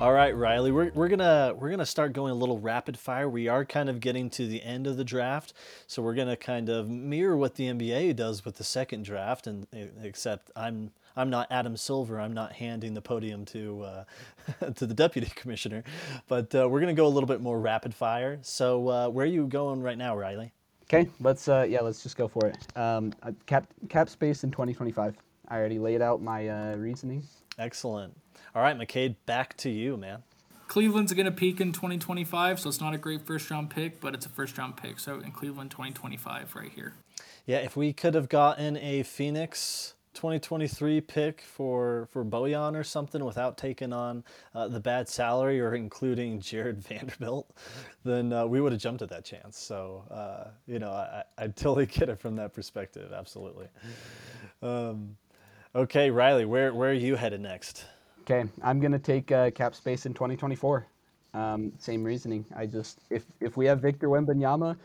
All 0.00 0.14
right, 0.14 0.34
Riley, 0.34 0.72
we're, 0.72 0.90
we're 0.94 1.08
gonna 1.08 1.54
we're 1.58 1.68
gonna 1.68 1.84
start 1.84 2.14
going 2.14 2.32
a 2.32 2.34
little 2.34 2.58
rapid 2.58 2.98
fire. 2.98 3.28
We 3.28 3.48
are 3.48 3.66
kind 3.66 3.90
of 3.90 4.00
getting 4.00 4.30
to 4.30 4.46
the 4.46 4.62
end 4.62 4.86
of 4.86 4.96
the 4.96 5.04
draft, 5.04 5.52
so 5.86 6.00
we're 6.00 6.14
gonna 6.14 6.38
kind 6.38 6.70
of 6.70 6.88
mirror 6.88 7.36
what 7.36 7.56
the 7.56 7.66
NBA 7.66 8.16
does 8.16 8.42
with 8.42 8.56
the 8.56 8.64
second 8.64 9.04
draft, 9.04 9.46
and 9.46 9.66
except 10.02 10.50
I'm 10.56 10.92
I'm 11.18 11.28
not 11.28 11.48
Adam 11.50 11.76
Silver. 11.76 12.18
I'm 12.18 12.32
not 12.32 12.52
handing 12.52 12.94
the 12.94 13.02
podium 13.02 13.44
to 13.46 13.82
uh, 13.82 14.04
to 14.74 14.86
the 14.86 14.94
deputy 14.94 15.30
commissioner, 15.34 15.84
but 16.28 16.54
uh, 16.54 16.66
we're 16.66 16.80
gonna 16.80 16.94
go 16.94 17.06
a 17.06 17.08
little 17.08 17.28
bit 17.28 17.42
more 17.42 17.60
rapid 17.60 17.94
fire. 17.94 18.38
So 18.40 18.88
uh, 18.88 19.08
where 19.10 19.24
are 19.24 19.28
you 19.28 19.46
going 19.48 19.82
right 19.82 19.98
now, 19.98 20.16
Riley? 20.16 20.50
Okay, 20.84 21.10
let's 21.20 21.46
uh, 21.46 21.66
yeah, 21.68 21.82
let's 21.82 22.02
just 22.02 22.16
go 22.16 22.26
for 22.26 22.46
it. 22.46 22.56
Um, 22.74 23.12
cap 23.44 23.66
cap 23.90 24.08
space 24.08 24.44
in 24.44 24.50
2025. 24.50 25.14
I 25.48 25.58
already 25.58 25.78
laid 25.78 26.00
out 26.00 26.22
my 26.22 26.48
uh, 26.48 26.76
reasoning. 26.76 27.22
Excellent. 27.60 28.16
All 28.54 28.62
right, 28.62 28.76
McCade, 28.76 29.16
back 29.26 29.54
to 29.58 29.68
you, 29.68 29.98
man. 29.98 30.22
Cleveland's 30.66 31.12
going 31.12 31.26
to 31.26 31.32
peak 31.32 31.60
in 31.60 31.72
2025, 31.72 32.58
so 32.58 32.70
it's 32.70 32.80
not 32.80 32.94
a 32.94 32.98
great 32.98 33.26
first 33.26 33.50
round 33.50 33.68
pick, 33.68 34.00
but 34.00 34.14
it's 34.14 34.24
a 34.24 34.30
first 34.30 34.56
round 34.56 34.78
pick. 34.78 34.98
So 34.98 35.20
in 35.20 35.30
Cleveland 35.30 35.70
2025, 35.70 36.56
right 36.56 36.70
here. 36.74 36.94
Yeah, 37.44 37.58
if 37.58 37.76
we 37.76 37.92
could 37.92 38.14
have 38.14 38.30
gotten 38.30 38.78
a 38.78 39.02
Phoenix 39.02 39.94
2023 40.14 41.02
pick 41.02 41.42
for 41.42 42.08
for 42.10 42.24
Bojan 42.24 42.74
or 42.74 42.82
something 42.82 43.24
without 43.24 43.58
taking 43.58 43.92
on 43.92 44.24
uh, 44.54 44.68
the 44.68 44.80
bad 44.80 45.08
salary 45.08 45.60
or 45.60 45.74
including 45.74 46.40
Jarred 46.40 46.82
Vanderbilt, 46.82 47.50
then 48.04 48.32
uh, 48.32 48.46
we 48.46 48.60
would 48.60 48.72
have 48.72 48.80
jumped 48.80 49.02
at 49.02 49.10
that 49.10 49.24
chance. 49.24 49.58
So 49.58 50.04
uh, 50.10 50.50
you 50.66 50.78
know, 50.78 50.92
I, 50.92 51.24
I 51.36 51.48
totally 51.48 51.86
get 51.86 52.08
it 52.08 52.18
from 52.18 52.36
that 52.36 52.54
perspective. 52.54 53.12
Absolutely. 53.12 53.66
Um, 54.62 55.16
okay, 55.74 56.10
Riley, 56.10 56.44
where 56.44 56.74
where 56.74 56.90
are 56.90 56.94
you 56.94 57.16
headed 57.16 57.40
next? 57.40 57.84
Okay, 58.22 58.48
I'm 58.62 58.80
gonna 58.80 58.98
take 58.98 59.32
uh, 59.32 59.50
cap 59.50 59.74
space 59.74 60.06
in 60.06 60.14
2024. 60.14 60.86
Um, 61.32 61.72
same 61.78 62.02
reasoning. 62.04 62.44
I 62.56 62.66
just 62.66 63.00
if 63.10 63.24
if 63.40 63.56
we 63.56 63.66
have 63.66 63.80
Victor 63.80 64.08
Wembanyama 64.08 64.76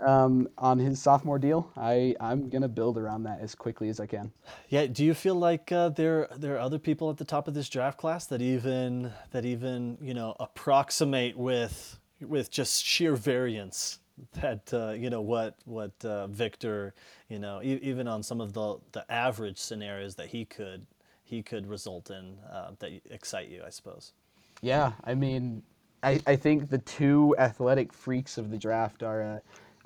um, 0.00 0.48
on 0.58 0.78
his 0.78 1.00
sophomore 1.00 1.38
deal. 1.38 1.70
I 1.76 2.14
I'm 2.20 2.48
gonna 2.48 2.68
build 2.68 2.98
around 2.98 3.24
that 3.24 3.40
as 3.40 3.54
quickly 3.54 3.88
as 3.88 4.00
I 4.00 4.06
can. 4.06 4.32
Yeah. 4.68 4.86
Do 4.86 5.04
you 5.04 5.14
feel 5.14 5.34
like 5.34 5.72
uh, 5.72 5.90
there 5.90 6.28
there 6.36 6.54
are 6.54 6.60
other 6.60 6.78
people 6.78 7.10
at 7.10 7.16
the 7.16 7.24
top 7.24 7.48
of 7.48 7.54
this 7.54 7.68
draft 7.68 7.98
class 7.98 8.26
that 8.26 8.42
even 8.42 9.12
that 9.30 9.44
even 9.44 9.98
you 10.00 10.14
know 10.14 10.36
approximate 10.40 11.36
with 11.36 11.98
with 12.20 12.50
just 12.50 12.84
sheer 12.84 13.16
variance 13.16 13.98
that 14.40 14.72
uh, 14.72 14.92
you 14.92 15.10
know 15.10 15.20
what 15.20 15.56
what 15.64 15.92
uh, 16.04 16.26
Victor 16.28 16.94
you 17.28 17.38
know 17.38 17.60
e- 17.62 17.80
even 17.82 18.08
on 18.08 18.22
some 18.22 18.40
of 18.40 18.52
the 18.52 18.78
the 18.92 19.10
average 19.12 19.58
scenarios 19.58 20.14
that 20.16 20.28
he 20.28 20.44
could 20.44 20.86
he 21.24 21.42
could 21.42 21.66
result 21.66 22.10
in 22.10 22.36
uh, 22.50 22.72
that 22.78 22.92
excite 23.10 23.48
you, 23.48 23.62
I 23.66 23.70
suppose. 23.70 24.12
Yeah, 24.60 24.92
I 25.04 25.14
mean, 25.14 25.62
I, 26.02 26.20
I 26.26 26.36
think 26.36 26.70
the 26.70 26.78
two 26.78 27.34
athletic 27.38 27.92
freaks 27.92 28.38
of 28.38 28.50
the 28.50 28.58
draft 28.58 29.02
are 29.02 29.22
uh, 29.22 29.38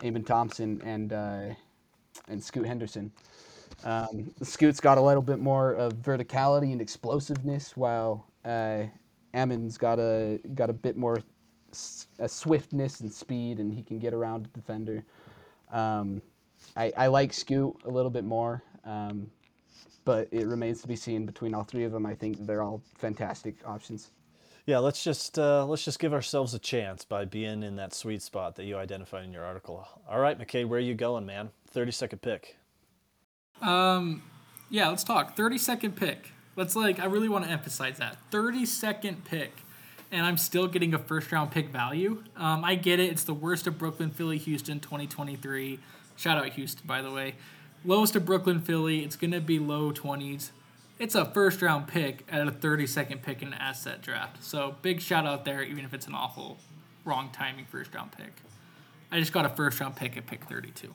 Amen 0.04 0.24
Thompson 0.24 0.80
and 0.84 1.12
uh, 1.12 1.54
and 2.28 2.42
Scoot 2.42 2.66
Henderson. 2.66 3.10
Um, 3.84 4.32
Scoot's 4.42 4.80
got 4.80 4.98
a 4.98 5.00
little 5.00 5.22
bit 5.22 5.38
more 5.38 5.72
of 5.74 5.94
verticality 5.94 6.72
and 6.72 6.80
explosiveness, 6.80 7.76
while 7.76 8.26
uh, 8.44 8.84
Amen's 9.34 9.78
got 9.78 9.98
a 9.98 10.40
got 10.54 10.70
a 10.70 10.72
bit 10.72 10.96
more 10.96 11.18
a 12.18 12.28
swiftness 12.28 13.00
and 13.00 13.12
speed, 13.12 13.58
and 13.58 13.72
he 13.72 13.82
can 13.82 13.98
get 13.98 14.14
around 14.14 14.44
the 14.44 14.48
defender. 14.50 15.04
Um, 15.72 16.22
I, 16.76 16.92
I 16.96 17.06
like 17.08 17.32
Scoot 17.32 17.76
a 17.84 17.90
little 17.90 18.10
bit 18.10 18.24
more, 18.24 18.62
um, 18.84 19.30
but 20.04 20.28
it 20.30 20.46
remains 20.46 20.80
to 20.82 20.88
be 20.88 20.96
seen 20.96 21.26
between 21.26 21.54
all 21.54 21.64
three 21.64 21.84
of 21.84 21.92
them. 21.92 22.06
I 22.06 22.14
think 22.14 22.46
they're 22.46 22.62
all 22.62 22.82
fantastic 22.96 23.56
options. 23.66 24.10
Yeah, 24.66 24.78
let's 24.78 25.02
just 25.02 25.38
uh, 25.38 25.64
let's 25.64 25.84
just 25.84 25.98
give 25.98 26.12
ourselves 26.12 26.52
a 26.52 26.58
chance 26.58 27.04
by 27.04 27.24
being 27.24 27.62
in 27.62 27.76
that 27.76 27.94
sweet 27.94 28.20
spot 28.20 28.56
that 28.56 28.64
you 28.64 28.76
identified 28.76 29.24
in 29.24 29.32
your 29.32 29.44
article. 29.44 29.86
All 30.08 30.20
right, 30.20 30.38
McCade, 30.38 30.68
where 30.68 30.78
are 30.78 30.82
you 30.82 30.94
going, 30.94 31.24
man? 31.24 31.50
Thirty 31.70 31.92
second 31.92 32.20
pick. 32.20 32.56
Um, 33.62 34.22
yeah, 34.70 34.88
let's 34.88 35.04
talk. 35.04 35.36
30 35.36 35.58
second 35.58 35.96
pick. 35.96 36.32
Let's 36.56 36.76
like, 36.76 36.98
I 36.98 37.06
really 37.06 37.28
want 37.28 37.44
to 37.44 37.50
emphasize 37.50 37.98
that. 37.98 38.18
30 38.30 38.66
second 38.66 39.24
pick. 39.24 39.52
And 40.10 40.24
I'm 40.24 40.38
still 40.38 40.66
getting 40.66 40.94
a 40.94 40.98
first 40.98 41.30
round 41.30 41.50
pick 41.50 41.68
value. 41.68 42.22
Um, 42.36 42.64
I 42.64 42.74
get 42.74 42.98
it. 42.98 43.10
It's 43.10 43.24
the 43.24 43.34
worst 43.34 43.66
of 43.66 43.78
Brooklyn, 43.78 44.10
Philly, 44.10 44.38
Houston 44.38 44.80
2023. 44.80 45.78
Shout 46.16 46.38
out 46.38 46.48
Houston, 46.50 46.86
by 46.86 47.02
the 47.02 47.10
way. 47.10 47.34
Lowest 47.84 48.16
of 48.16 48.24
Brooklyn, 48.24 48.60
Philly. 48.60 49.04
It's 49.04 49.16
going 49.16 49.30
to 49.32 49.40
be 49.40 49.58
low 49.58 49.92
20s. 49.92 50.50
It's 50.98 51.14
a 51.14 51.24
first 51.26 51.62
round 51.62 51.86
pick 51.86 52.24
at 52.28 52.46
a 52.46 52.50
30 52.50 52.86
second 52.86 53.22
pick 53.22 53.40
in 53.42 53.48
an 53.48 53.54
asset 53.54 54.02
draft. 54.02 54.42
So 54.42 54.76
big 54.82 55.00
shout 55.00 55.26
out 55.26 55.44
there, 55.44 55.62
even 55.62 55.84
if 55.84 55.94
it's 55.94 56.06
an 56.06 56.14
awful, 56.14 56.58
wrong 57.04 57.30
timing 57.32 57.66
first 57.66 57.94
round 57.94 58.12
pick. 58.12 58.32
I 59.12 59.20
just 59.20 59.32
got 59.32 59.44
a 59.44 59.48
first 59.48 59.78
round 59.80 59.96
pick 59.96 60.16
at 60.16 60.26
pick 60.26 60.44
32. 60.44 60.94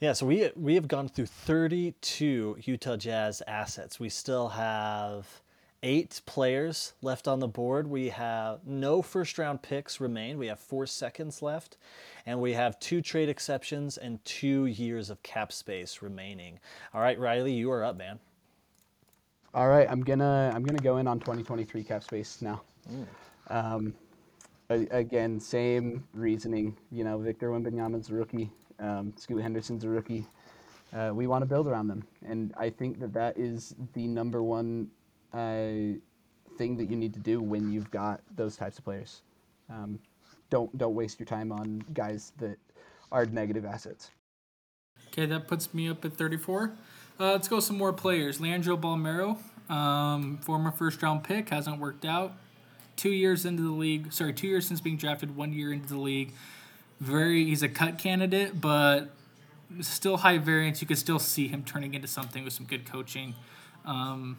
Yeah, 0.00 0.12
so 0.12 0.26
we 0.26 0.50
we 0.56 0.74
have 0.74 0.88
gone 0.88 1.08
through 1.08 1.26
32 1.26 2.58
Utah 2.64 2.96
Jazz 2.96 3.42
assets. 3.46 3.98
We 3.98 4.08
still 4.08 4.48
have 4.48 5.40
eight 5.82 6.20
players 6.26 6.94
left 7.02 7.28
on 7.28 7.40
the 7.40 7.48
board. 7.48 7.86
We 7.86 8.08
have 8.10 8.66
no 8.66 9.02
first 9.02 9.38
round 9.38 9.62
picks 9.62 10.00
remain. 10.00 10.38
We 10.38 10.46
have 10.48 10.58
four 10.58 10.86
seconds 10.86 11.42
left, 11.42 11.76
and 12.24 12.40
we 12.40 12.52
have 12.54 12.78
two 12.80 13.00
trade 13.02 13.28
exceptions 13.28 13.96
and 13.96 14.24
two 14.24 14.66
years 14.66 15.10
of 15.10 15.22
cap 15.22 15.52
space 15.52 16.02
remaining. 16.02 16.60
All 16.94 17.00
right, 17.00 17.18
Riley, 17.18 17.52
you 17.52 17.70
are 17.70 17.84
up, 17.84 17.96
man. 17.96 18.18
All 19.54 19.68
right, 19.68 19.86
I'm 19.90 20.02
gonna 20.02 20.52
I'm 20.54 20.64
gonna 20.64 20.78
go 20.78 20.98
in 20.98 21.06
on 21.06 21.18
2023 21.20 21.82
cap 21.84 22.02
space 22.02 22.42
now. 22.42 22.62
Um, 23.48 23.94
a- 24.70 24.86
again, 24.90 25.40
same 25.40 26.04
reasoning. 26.12 26.76
You 26.90 27.04
know, 27.04 27.18
Victor 27.18 27.50
Wembanyama's 27.50 28.10
a 28.10 28.14
rookie. 28.14 28.50
Um, 28.78 29.14
Scoot 29.16 29.40
Henderson's 29.40 29.84
a 29.84 29.88
rookie. 29.88 30.26
Uh, 30.92 31.10
we 31.14 31.26
want 31.26 31.42
to 31.42 31.46
build 31.46 31.66
around 31.66 31.88
them, 31.88 32.04
and 32.26 32.52
I 32.56 32.70
think 32.70 33.00
that 33.00 33.12
that 33.14 33.38
is 33.38 33.74
the 33.94 34.06
number 34.06 34.42
one 34.42 34.88
thing 36.56 36.76
that 36.76 36.90
you 36.90 36.96
need 36.96 37.14
to 37.14 37.20
do 37.20 37.40
when 37.40 37.70
you've 37.70 37.90
got 37.90 38.20
those 38.34 38.56
types 38.56 38.78
of 38.78 38.84
players. 38.84 39.22
Um, 39.70 39.98
don't 40.50 40.76
don't 40.78 40.94
waste 40.94 41.18
your 41.18 41.26
time 41.26 41.52
on 41.52 41.84
guys 41.92 42.32
that 42.38 42.58
are 43.10 43.26
negative 43.26 43.64
assets. 43.64 44.10
Okay, 45.08 45.26
that 45.26 45.48
puts 45.48 45.72
me 45.72 45.88
up 45.88 46.04
at 46.04 46.12
34. 46.12 46.72
Uh, 47.18 47.32
let's 47.32 47.48
go 47.48 47.60
some 47.60 47.78
more 47.78 47.92
players. 47.92 48.40
Leandro 48.40 48.76
Bolmaro, 48.76 49.38
um, 49.70 50.38
former 50.38 50.70
first 50.70 51.02
round 51.02 51.24
pick, 51.24 51.48
hasn't 51.48 51.80
worked 51.80 52.04
out. 52.04 52.32
Two 52.96 53.10
years 53.10 53.44
into 53.44 53.62
the 53.62 53.70
league, 53.70 54.12
sorry, 54.12 54.32
two 54.32 54.46
years 54.46 54.66
since 54.66 54.80
being 54.80 54.96
drafted, 54.96 55.36
one 55.36 55.52
year 55.52 55.72
into 55.72 55.88
the 55.88 55.98
league. 55.98 56.32
Very, 57.00 57.44
he's 57.44 57.62
a 57.62 57.68
cut 57.68 57.98
candidate, 57.98 58.60
but 58.60 59.10
still 59.80 60.18
high 60.18 60.38
variance. 60.38 60.80
You 60.80 60.86
could 60.86 60.98
still 60.98 61.18
see 61.18 61.48
him 61.48 61.62
turning 61.62 61.94
into 61.94 62.08
something 62.08 62.44
with 62.44 62.52
some 62.52 62.66
good 62.66 62.86
coaching. 62.86 63.34
Um, 63.84 64.38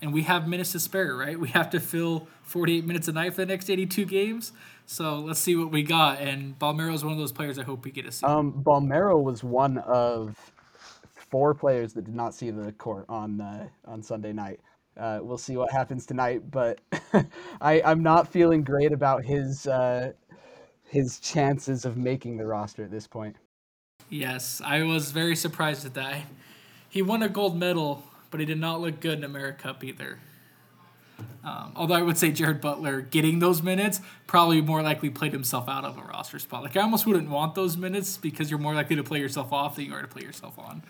and 0.00 0.12
we 0.12 0.22
have 0.22 0.48
minutes 0.48 0.72
to 0.72 0.80
spare, 0.80 1.14
right? 1.14 1.38
We 1.38 1.48
have 1.48 1.70
to 1.70 1.80
fill 1.80 2.28
48 2.42 2.84
minutes 2.84 3.08
a 3.08 3.12
night 3.12 3.34
for 3.34 3.42
the 3.42 3.46
next 3.46 3.68
82 3.68 4.04
games. 4.04 4.52
So 4.86 5.18
let's 5.18 5.40
see 5.40 5.56
what 5.56 5.70
we 5.70 5.82
got. 5.82 6.20
And 6.20 6.58
Bolmaro 6.58 6.94
is 6.94 7.04
one 7.04 7.12
of 7.12 7.18
those 7.18 7.32
players 7.32 7.58
I 7.58 7.64
hope 7.64 7.84
we 7.84 7.90
get 7.90 8.06
to 8.06 8.12
see. 8.12 8.24
Um, 8.24 8.52
Bolmaro 8.52 9.22
was 9.22 9.44
one 9.44 9.78
of 9.78 10.36
four 11.30 11.54
players 11.54 11.92
that 11.94 12.04
did 12.04 12.14
not 12.14 12.34
see 12.34 12.50
the 12.50 12.72
court 12.72 13.04
on 13.08 13.40
uh, 13.40 13.68
on 13.84 14.02
Sunday 14.02 14.32
night. 14.32 14.60
Uh, 14.96 15.20
we'll 15.22 15.38
see 15.38 15.56
what 15.56 15.70
happens 15.70 16.06
tonight, 16.06 16.50
but 16.50 16.80
I, 17.60 17.80
I'm 17.84 18.02
not 18.02 18.26
feeling 18.26 18.64
great 18.64 18.92
about 18.92 19.24
his 19.24 19.66
uh, 19.66 20.12
his 20.84 21.20
chances 21.20 21.84
of 21.84 21.96
making 21.96 22.36
the 22.36 22.46
roster 22.46 22.82
at 22.82 22.90
this 22.90 23.06
point. 23.06 23.36
Yes, 24.08 24.60
I 24.64 24.82
was 24.82 25.12
very 25.12 25.36
surprised 25.36 25.84
at 25.84 25.94
that. 25.94 26.22
He 26.88 27.02
won 27.02 27.22
a 27.22 27.28
gold 27.28 27.58
medal, 27.58 28.02
but 28.30 28.40
he 28.40 28.46
did 28.46 28.58
not 28.60 28.80
look 28.80 29.00
good 29.00 29.22
in 29.22 29.30
AmeriCup 29.30 29.82
either. 29.84 30.18
Um, 31.44 31.72
although 31.76 31.94
I 31.94 32.02
would 32.02 32.18
say 32.18 32.30
Jared 32.32 32.60
Butler 32.60 33.00
getting 33.00 33.38
those 33.38 33.62
minutes 33.62 34.00
probably 34.26 34.60
more 34.60 34.82
likely 34.82 35.10
played 35.10 35.32
himself 35.32 35.68
out 35.68 35.84
of 35.84 35.96
a 35.96 36.02
roster 36.02 36.38
spot. 36.38 36.62
Like 36.62 36.76
I 36.76 36.82
almost 36.82 37.06
wouldn't 37.06 37.28
want 37.30 37.54
those 37.54 37.76
minutes 37.76 38.16
because 38.16 38.50
you're 38.50 38.58
more 38.58 38.74
likely 38.74 38.96
to 38.96 39.04
play 39.04 39.20
yourself 39.20 39.52
off 39.52 39.76
than 39.76 39.86
you 39.86 39.94
are 39.94 40.02
to 40.02 40.08
play 40.08 40.22
yourself 40.22 40.58
on. 40.58 40.82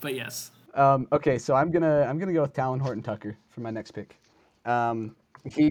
But 0.00 0.14
yes, 0.14 0.50
Um, 0.74 1.06
okay, 1.12 1.38
so 1.38 1.54
I'm 1.54 1.70
gonna 1.70 2.02
I'm 2.02 2.18
gonna 2.18 2.32
go 2.32 2.42
with 2.42 2.52
Talen 2.52 2.80
Horton 2.80 3.02
Tucker 3.02 3.38
for 3.50 3.60
my 3.60 3.70
next 3.70 3.92
pick. 3.92 4.18
Um, 4.64 5.14
he 5.44 5.70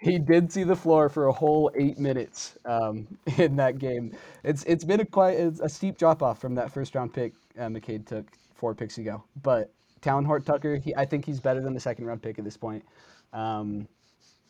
he 0.00 0.18
did 0.18 0.52
see 0.52 0.64
the 0.64 0.76
floor 0.76 1.08
for 1.10 1.26
a 1.28 1.32
whole 1.32 1.70
eight 1.76 1.98
minutes 1.98 2.58
um, 2.66 3.06
in 3.38 3.56
that 3.56 3.78
game. 3.78 4.12
It's 4.44 4.64
it's 4.64 4.84
been 4.84 5.00
a 5.00 5.06
quite 5.06 5.38
it's 5.38 5.60
a 5.60 5.68
steep 5.68 5.98
drop 5.98 6.22
off 6.22 6.40
from 6.40 6.54
that 6.56 6.72
first 6.72 6.94
round 6.94 7.14
pick 7.14 7.34
uh, 7.58 7.64
McCade 7.68 8.06
took 8.06 8.26
four 8.54 8.74
picks 8.74 8.98
ago. 8.98 9.24
But 9.42 9.72
Talen 10.02 10.24
Horton 10.24 10.46
Tucker, 10.46 10.76
he 10.76 10.94
I 10.94 11.04
think 11.04 11.24
he's 11.24 11.40
better 11.40 11.60
than 11.60 11.74
the 11.74 11.80
second 11.80 12.06
round 12.06 12.22
pick 12.22 12.38
at 12.38 12.44
this 12.44 12.56
point. 12.56 12.84
Um, 13.32 13.86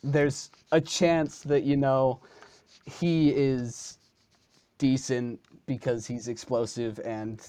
there's 0.03 0.49
a 0.71 0.81
chance 0.81 1.41
that 1.41 1.63
you 1.63 1.77
know 1.77 2.19
he 2.85 3.29
is 3.29 3.97
decent 4.77 5.39
because 5.67 6.07
he's 6.07 6.27
explosive 6.27 6.99
and 7.05 7.45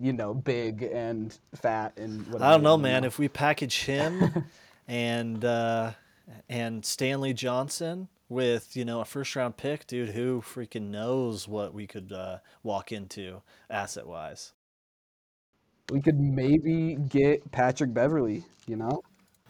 you 0.00 0.12
know 0.12 0.34
big 0.34 0.82
and 0.84 1.38
fat 1.54 1.92
and 1.96 2.24
whatever. 2.26 2.44
I 2.44 2.50
don't 2.52 2.62
know, 2.62 2.76
man. 2.76 3.04
If 3.04 3.18
we 3.18 3.28
package 3.28 3.82
him 3.84 4.44
and 4.88 5.44
uh, 5.44 5.92
and 6.48 6.84
Stanley 6.84 7.34
Johnson 7.34 8.08
with 8.28 8.76
you 8.76 8.84
know 8.84 9.00
a 9.00 9.04
first 9.04 9.34
round 9.34 9.56
pick, 9.56 9.86
dude, 9.86 10.10
who 10.10 10.42
freaking 10.42 10.90
knows 10.90 11.48
what 11.48 11.74
we 11.74 11.86
could 11.86 12.12
uh, 12.12 12.38
walk 12.62 12.92
into 12.92 13.42
asset 13.68 14.06
wise. 14.06 14.52
We 15.90 16.00
could 16.00 16.18
maybe 16.20 16.96
get 16.96 17.50
Patrick 17.50 17.94
Beverley. 17.94 18.44
You 18.66 18.76
know, 18.76 19.02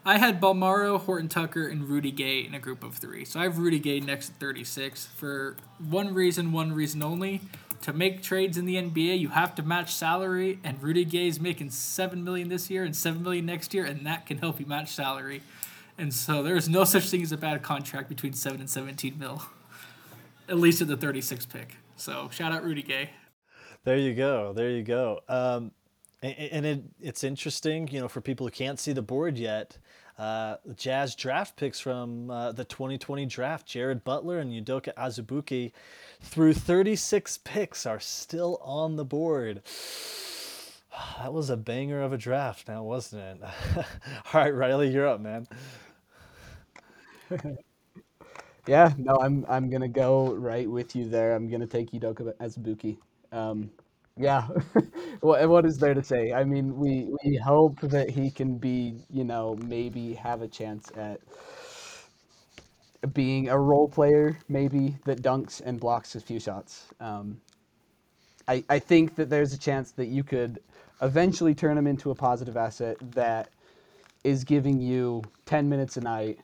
I 0.05 0.19
had 0.19 0.41
Bolmaro, 0.41 1.01
Horton 1.01 1.29
Tucker, 1.29 1.67
and 1.67 1.89
Rudy 1.89 2.13
Gay 2.13 2.41
in 2.45 2.55
a 2.55 2.61
group 2.61 2.85
of 2.85 2.95
three. 2.95 3.25
So 3.25 3.41
I 3.41 3.45
have 3.45 3.59
Rudy 3.59 3.79
Gay 3.81 4.01
next 4.01 4.31
at 4.31 4.37
36 4.37 5.07
for 5.07 5.57
one 5.79 6.15
reason, 6.15 6.53
one 6.53 6.73
reason 6.73 7.03
only. 7.03 7.41
To 7.83 7.93
make 7.93 8.23
trades 8.23 8.57
in 8.59 8.65
the 8.67 8.75
NBA, 8.75 9.19
you 9.21 9.29
have 9.29 9.55
to 9.57 9.63
match 9.63 9.95
salary, 9.95 10.59
and 10.65 10.83
Rudy 10.83 11.05
Gay 11.05 11.29
is 11.29 11.39
making 11.41 11.71
seven 11.71 12.25
million 12.25 12.49
this 12.49 12.71
year 12.71 12.83
and 12.85 12.95
seven 12.95 13.23
million 13.23 13.47
next 13.47 13.73
year, 13.73 13.85
and 13.85 14.05
that 14.07 14.27
can 14.27 14.39
help 14.39 14.59
you 14.59 14.67
match 14.67 14.93
salary. 14.93 15.43
And 15.97 16.13
so 16.13 16.43
there 16.43 16.57
is 16.57 16.69
no 16.69 16.85
such 16.85 17.09
thing 17.09 17.23
as 17.23 17.31
a 17.33 17.37
bad 17.37 17.63
contract 17.63 18.09
between 18.09 18.33
seven 18.33 18.61
and 18.61 18.71
17 18.71 19.17
mil, 19.19 19.43
at 20.49 20.57
least 20.59 20.81
at 20.81 20.89
the 20.89 20.97
36 20.97 21.47
pick. 21.47 21.77
So 21.97 22.29
shout 22.33 22.51
out 22.53 22.65
Rudy 22.65 22.83
Gay. 22.83 23.11
There 23.85 23.97
you 23.97 24.15
go. 24.15 24.53
There 24.53 24.71
you 24.71 24.83
go. 24.83 25.21
Um, 25.29 25.39
a- 25.39 25.47
a- 25.61 25.78
and 26.23 26.67
it, 26.67 26.83
it's 27.01 27.23
interesting, 27.25 27.89
you 27.89 28.01
know, 28.01 28.09
for 28.09 28.21
people 28.21 28.47
who 28.47 28.51
can't 28.51 28.79
see 28.79 28.93
the 28.93 29.03
board 29.03 29.39
yet. 29.39 29.79
Uh, 30.19 30.57
Jazz 30.77 31.15
draft 31.15 31.57
picks 31.57 31.79
from 31.79 32.29
uh, 32.31 32.51
the 32.51 32.65
2020 32.65 33.25
draft, 33.27 33.67
Jared 33.69 34.03
Butler 34.03 34.41
and 34.41 34.51
Udoka 34.53 34.93
Azubuike, 34.95 35.73
through 36.21 36.55
36 36.55 37.39
picks, 37.45 37.87
are 37.87 38.01
still 38.01 38.59
on 38.63 38.97
the 38.97 39.05
board. 39.05 39.63
That 41.19 41.33
was 41.33 41.49
a 41.51 41.57
banger 41.57 42.03
of 42.03 42.13
a 42.13 42.19
draft, 42.19 42.67
now 42.67 42.83
wasn't 42.83 43.23
it? 43.23 43.49
All 43.77 43.85
right, 44.41 44.53
Riley, 44.55 44.89
you're 44.91 45.07
up, 45.07 45.21
man. 45.21 45.47
yeah, 48.67 48.93
no, 48.99 49.17
I'm 49.21 49.45
I'm 49.49 49.71
gonna 49.71 49.89
go 49.89 50.35
right 50.35 50.69
with 50.71 50.95
you 50.95 51.09
there. 51.09 51.35
I'm 51.35 51.49
gonna 51.51 51.67
take 51.67 51.91
Udoka 51.93 52.35
Azubuike. 52.37 52.99
Um, 53.33 53.71
yeah, 54.19 54.47
what 55.21 55.49
what 55.49 55.65
is 55.65 55.79
there 55.79 55.95
to 55.95 56.03
say? 56.03 56.33
I 56.33 56.45
mean, 56.45 56.77
we 56.77 57.09
we 57.25 57.37
hope 57.37 57.81
that 57.83 58.11
he 58.11 58.31
can 58.31 58.59
be, 58.59 58.95
you 59.11 59.25
know, 59.25 59.57
maybe 59.65 60.15
have 60.15 60.43
a 60.43 60.49
chance 60.49 60.91
at 60.97 61.21
being 63.13 63.49
a 63.49 63.59
role 63.59 63.89
player, 63.89 64.39
maybe 64.49 64.97
that 65.05 65.23
dunks 65.23 65.61
and 65.65 65.79
blocks 65.79 66.15
a 66.15 66.21
few 66.21 66.41
shots. 66.41 66.87
Um, 67.01 67.41
I, 68.49 68.65
I 68.69 68.79
think 68.79 69.15
that 69.17 69.31
there's 69.31 69.53
a 69.53 69.59
chance 69.59 69.93
that 69.93 70.07
you 70.07 70.25
could 70.25 70.59
eventually 71.01 71.55
turn 71.55 71.79
him 71.79 71.87
into 71.87 72.11
a 72.11 72.15
positive 72.15 72.57
asset 72.57 72.97
that 73.13 73.51
is 74.25 74.43
giving 74.43 74.81
you 74.81 75.23
10 75.47 75.69
minutes 75.69 75.97
a 75.97 76.01
night 76.01 76.41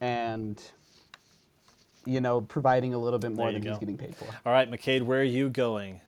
and 0.00 0.60
you 2.06 2.20
know, 2.20 2.40
providing 2.40 2.94
a 2.94 2.98
little 2.98 3.18
bit 3.18 3.32
more 3.32 3.52
than 3.52 3.62
he's 3.62 3.78
getting 3.78 3.98
paid 3.98 4.14
for. 4.16 4.26
All 4.46 4.52
right, 4.52 4.70
McCade, 4.70 5.02
where 5.02 5.20
are 5.20 5.24
you 5.24 5.50
going? 5.50 6.00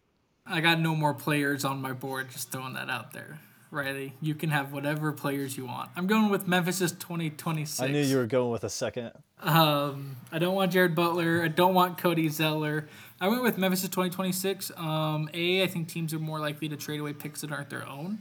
I 0.49 0.61
got 0.61 0.81
no 0.81 0.95
more 0.95 1.15
players 1.15 1.65
on 1.65 1.81
my 1.83 1.93
board. 1.93 2.31
Just 2.31 2.51
throwing 2.51 2.75
that 2.75 2.89
out 2.89 3.13
there, 3.13 3.39
Riley. 3.71 4.15
You 4.21 4.35
can 4.35 4.51
have 4.51 4.73
whatever 4.73 5.13
players 5.13 5.57
you 5.57 5.67
want. 5.67 5.91
I'm 5.97 6.07
going 6.07 6.31
with 6.31 6.49
Memphis's 6.49 6.93
2026. 6.93 7.81
I 7.81 7.89
knew 7.93 8.01
you 8.01 8.17
were 8.17 8.27
going 8.27 8.51
with 8.51 8.65
a 8.65 8.71
second. 8.71 9.13
Um, 9.41 10.17
I 10.33 10.39
don't 10.39 10.55
want 10.55 10.73
Jared 10.73 10.95
Butler. 10.95 11.43
I 11.43 11.49
don't 11.49 11.75
want 11.75 11.99
Cody 11.99 12.29
Zeller. 12.29 12.89
I 13.21 13.29
went 13.29 13.43
with 13.43 13.59
Memphis 13.59 13.83
2026. 13.83 14.73
Um, 14.77 15.29
A, 15.35 15.63
I 15.63 15.67
think 15.67 15.89
teams 15.89 16.15
are 16.15 16.19
more 16.19 16.41
likely 16.41 16.69
to 16.69 16.77
trade 16.77 17.01
away 17.01 17.13
picks 17.13 17.43
that 17.43 17.53
aren't 17.53 17.71
their 17.71 17.87
own. 17.87 18.21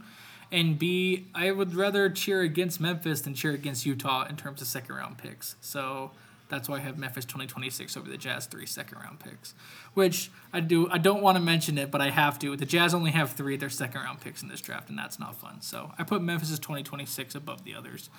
And 0.50 0.78
B, 0.78 1.26
I 1.34 1.50
would 1.50 1.74
rather 1.74 2.08
cheer 2.08 2.40
against 2.40 2.80
Memphis 2.80 3.20
than 3.20 3.34
cheer 3.34 3.52
against 3.52 3.84
Utah 3.84 4.26
in 4.28 4.36
terms 4.36 4.62
of 4.62 4.68
second 4.68 4.94
round 4.94 5.18
picks. 5.18 5.56
So 5.60 6.12
that's 6.48 6.68
why 6.68 6.76
I 6.76 6.80
have 6.80 6.98
Memphis 6.98 7.24
2026 7.24 7.96
over 7.96 8.08
the 8.08 8.16
Jazz 8.16 8.46
three 8.46 8.66
second 8.66 8.98
round 8.98 9.20
picks. 9.20 9.54
Which 9.94 10.30
I 10.52 10.60
do 10.60 10.88
I 10.90 10.98
don't 10.98 11.22
want 11.22 11.36
to 11.36 11.42
mention 11.42 11.78
it, 11.78 11.90
but 11.90 12.00
I 12.00 12.10
have 12.10 12.38
to. 12.40 12.56
The 12.56 12.66
Jazz 12.66 12.94
only 12.94 13.10
have 13.10 13.32
three 13.32 13.54
of 13.54 13.60
their 13.60 13.70
second 13.70 14.00
round 14.00 14.20
picks 14.20 14.42
in 14.42 14.48
this 14.48 14.60
draft, 14.60 14.88
and 14.88 14.98
that's 14.98 15.18
not 15.18 15.36
fun. 15.36 15.60
So 15.60 15.92
I 15.98 16.04
put 16.04 16.22
Memphis 16.22 16.50
2026 16.50 17.34
above 17.34 17.64
the 17.64 17.74
others 17.74 18.10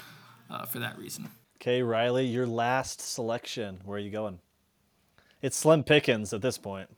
uh, 0.49 0.65
for 0.65 0.79
that 0.79 0.97
reason. 0.97 1.29
Okay, 1.61 1.83
Riley, 1.83 2.25
your 2.25 2.47
last 2.47 3.01
selection. 3.01 3.81
Where 3.83 3.97
are 3.97 4.01
you 4.01 4.11
going? 4.11 4.39
It's 5.41 5.57
slim 5.57 5.83
pickings 5.83 6.33
at 6.33 6.41
this 6.41 6.57
point. 6.57 6.89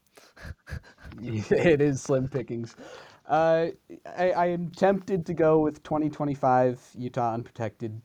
it 1.21 1.81
is 1.81 2.01
slim 2.01 2.27
pickings. 2.27 2.75
Uh, 3.27 3.67
I, 4.05 4.31
I 4.31 4.45
am 4.47 4.71
tempted 4.71 5.25
to 5.27 5.33
go 5.33 5.59
with 5.59 5.83
2025 5.83 6.79
Utah 6.97 7.33
unprotected, 7.33 8.01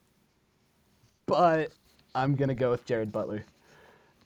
but 1.27 1.72
I'm 2.17 2.35
gonna 2.35 2.55
go 2.55 2.71
with 2.71 2.85
Jared 2.87 3.12
Butler. 3.12 3.45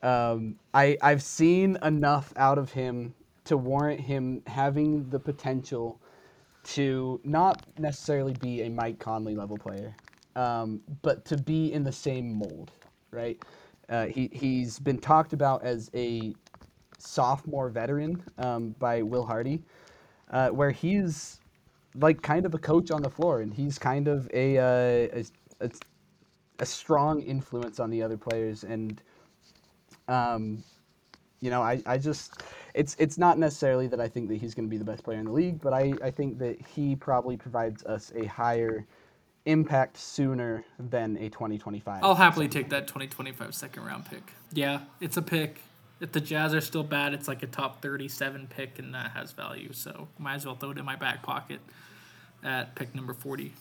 Um, 0.03 0.57
I 0.73 0.97
I've 1.03 1.23
seen 1.23 1.77
enough 1.83 2.33
out 2.37 2.57
of 2.57 2.73
him 2.73 3.15
to 3.45 3.57
warrant 3.57 4.01
him 4.01 4.43
having 4.47 5.11
the 5.11 5.19
potential 5.19 6.01
to 6.63 7.21
not 7.25 7.67
necessarily 7.79 8.35
be 8.35 8.63
a 8.63 8.71
Mike 8.71 8.99
Conley 8.99 9.35
level 9.35 9.59
player, 9.59 9.95
um, 10.37 10.81
but 11.03 11.25
to 11.27 11.37
be 11.37 11.73
in 11.73 11.83
the 11.83 11.93
same 11.93 12.33
mold, 12.33 12.71
right? 13.11 13.43
Uh, 13.89 14.07
he 14.07 14.31
he's 14.33 14.79
been 14.79 14.99
talked 14.99 15.33
about 15.33 15.65
as 15.65 15.91
a 15.95 16.33
sophomore 16.99 17.71
veteran 17.71 18.23
um, 18.39 18.75
by 18.79 19.03
Will 19.03 19.25
Hardy, 19.25 19.63
uh, 20.31 20.51
where 20.51 20.71
he's 20.71 21.41
like 21.97 22.23
kind 22.23 22.47
of 22.47 22.55
a 22.55 22.59
coach 22.59 22.93
on 22.93 23.03
the 23.03 23.11
floor, 23.11 23.41
and 23.41 23.53
he's 23.53 23.79
kind 23.79 24.07
of 24.07 24.31
a 24.33 24.59
uh, 24.59 25.21
a, 25.21 25.25
a, 25.61 25.71
a 26.61 26.67
strong 26.67 27.21
influence 27.23 27.81
on 27.81 27.91
the 27.91 28.03
other 28.03 28.17
players, 28.17 28.65
and 28.65 29.03
um, 30.09 30.63
you 31.41 31.51
know, 31.51 31.63
I, 31.63 31.83
I 31.87 31.99
just 31.99 32.43
it's 32.75 32.95
it's 32.99 33.19
not 33.19 33.39
necessarily 33.39 33.87
that 33.89 34.01
I 34.01 34.09
think 34.09 34.29
that 34.29 34.37
he's 34.37 34.55
going 34.55 34.69
to 34.69 34.71
be 34.71 34.77
the 34.77 34.85
best 34.85 35.03
player 35.03 35.19
in 35.19 35.25
the 35.25 35.33
league, 35.33 35.61
but 35.61 35.73
I, 35.73 35.95
I 36.03 36.11
think 36.11 36.39
that 36.39 36.61
he 36.61 36.95
probably 36.95 37.37
provides 37.37 37.85
us 37.85 38.13
a 38.15 38.27
higher 38.27 38.87
impact 39.47 39.97
sooner 39.97 40.65
than 40.79 41.17
a 41.17 41.31
2025. 41.31 42.05
I'll 42.05 42.15
happily 42.15 42.47
take 42.47 42.69
that 42.71 42.87
2025 42.87 43.55
second 43.55 43.85
round 43.85 44.05
pick. 44.05 44.33
Yeah, 44.53 44.83
it's 45.01 45.17
a 45.17 45.23
pick. 45.23 45.61
If 46.01 46.13
the 46.13 46.21
Jazz 46.21 46.55
are 46.55 46.61
still 46.63 46.83
bad, 46.83 47.13
it's 47.13 47.29
like 47.29 47.43
a 47.43 47.47
top 47.47 47.83
37 47.83 48.49
pick, 48.49 48.79
and 48.79 48.95
that 48.95 49.13
has 49.13 49.33
value. 49.33 49.73
So 49.73 50.09
might 50.19 50.37
as 50.37 50.47
well 50.47 50.55
throw 50.55 50.71
it 50.71 50.79
in 50.79 50.85
my 50.85 50.97
back 50.97 51.23
pocket 51.23 51.61
at 52.43 52.75
pick 52.75 52.95
number 52.95 53.13
40. 53.13 53.53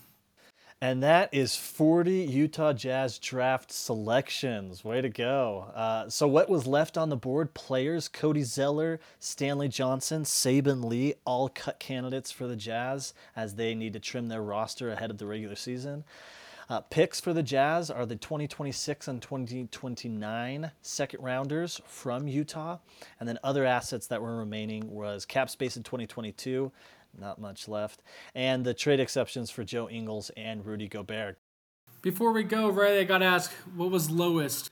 And 0.81 1.03
that 1.03 1.33
is 1.33 1.57
40 1.57 2.21
Utah 2.21 2.71
Jazz 2.71 3.19
draft 3.19 3.69
selections. 3.69 4.85
Way 4.85 5.01
to 5.01 5.09
go. 5.09 5.71
Uh, 5.75 6.09
so, 6.09 6.25
what 6.25 6.49
was 6.49 6.65
left 6.65 6.97
on 6.97 7.09
the 7.09 7.17
board? 7.17 7.53
Players 7.53 8.07
Cody 8.07 8.43
Zeller, 8.43 9.01
Stanley 9.19 9.67
Johnson, 9.67 10.23
Saben 10.23 10.85
Lee, 10.85 11.15
all 11.25 11.49
cut 11.49 11.79
candidates 11.79 12.31
for 12.31 12.47
the 12.47 12.55
Jazz 12.55 13.13
as 13.35 13.55
they 13.55 13.75
need 13.75 13.91
to 13.91 13.99
trim 13.99 14.29
their 14.29 14.41
roster 14.41 14.89
ahead 14.89 15.11
of 15.11 15.17
the 15.17 15.25
regular 15.25 15.55
season. 15.55 16.05
Uh, 16.69 16.79
picks 16.81 17.19
for 17.19 17.33
the 17.33 17.41
Jazz 17.41 17.89
are 17.89 18.05
the 18.05 18.15
2026 18.15 19.07
and 19.07 19.21
2029 19.21 20.71
second 20.83 21.23
rounders 21.23 21.81
from 21.87 22.27
Utah. 22.27 22.77
And 23.19 23.27
then 23.27 23.39
other 23.43 23.65
assets 23.65 24.05
that 24.07 24.21
were 24.21 24.37
remaining 24.37 24.91
was 24.91 25.25
cap 25.25 25.49
space 25.49 25.75
in 25.75 25.83
2022, 25.83 26.71
not 27.17 27.39
much 27.39 27.67
left, 27.67 28.01
and 28.35 28.65
the 28.65 28.73
trade 28.73 28.99
exceptions 28.99 29.49
for 29.49 29.63
Joe 29.63 29.89
Ingles 29.89 30.31
and 30.37 30.65
Rudy 30.65 30.87
Gobert. 30.87 31.37
Before 32.01 32.31
we 32.31 32.43
go, 32.43 32.69
Riley, 32.69 32.99
I 32.99 33.03
got 33.03 33.17
to 33.19 33.25
ask, 33.25 33.51
what 33.75 33.91
was 33.91 34.09
lowest? 34.09 34.71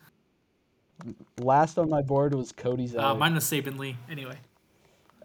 Last 1.39 1.77
on 1.77 1.89
my 1.89 2.01
board 2.01 2.33
was 2.33 2.51
Cody 2.51 2.87
Zeller. 2.87 3.03
Uh, 3.03 3.15
mine 3.15 3.35
was 3.35 3.43
Saben 3.43 3.77
Lee. 3.77 3.97
Anyway. 4.09 4.37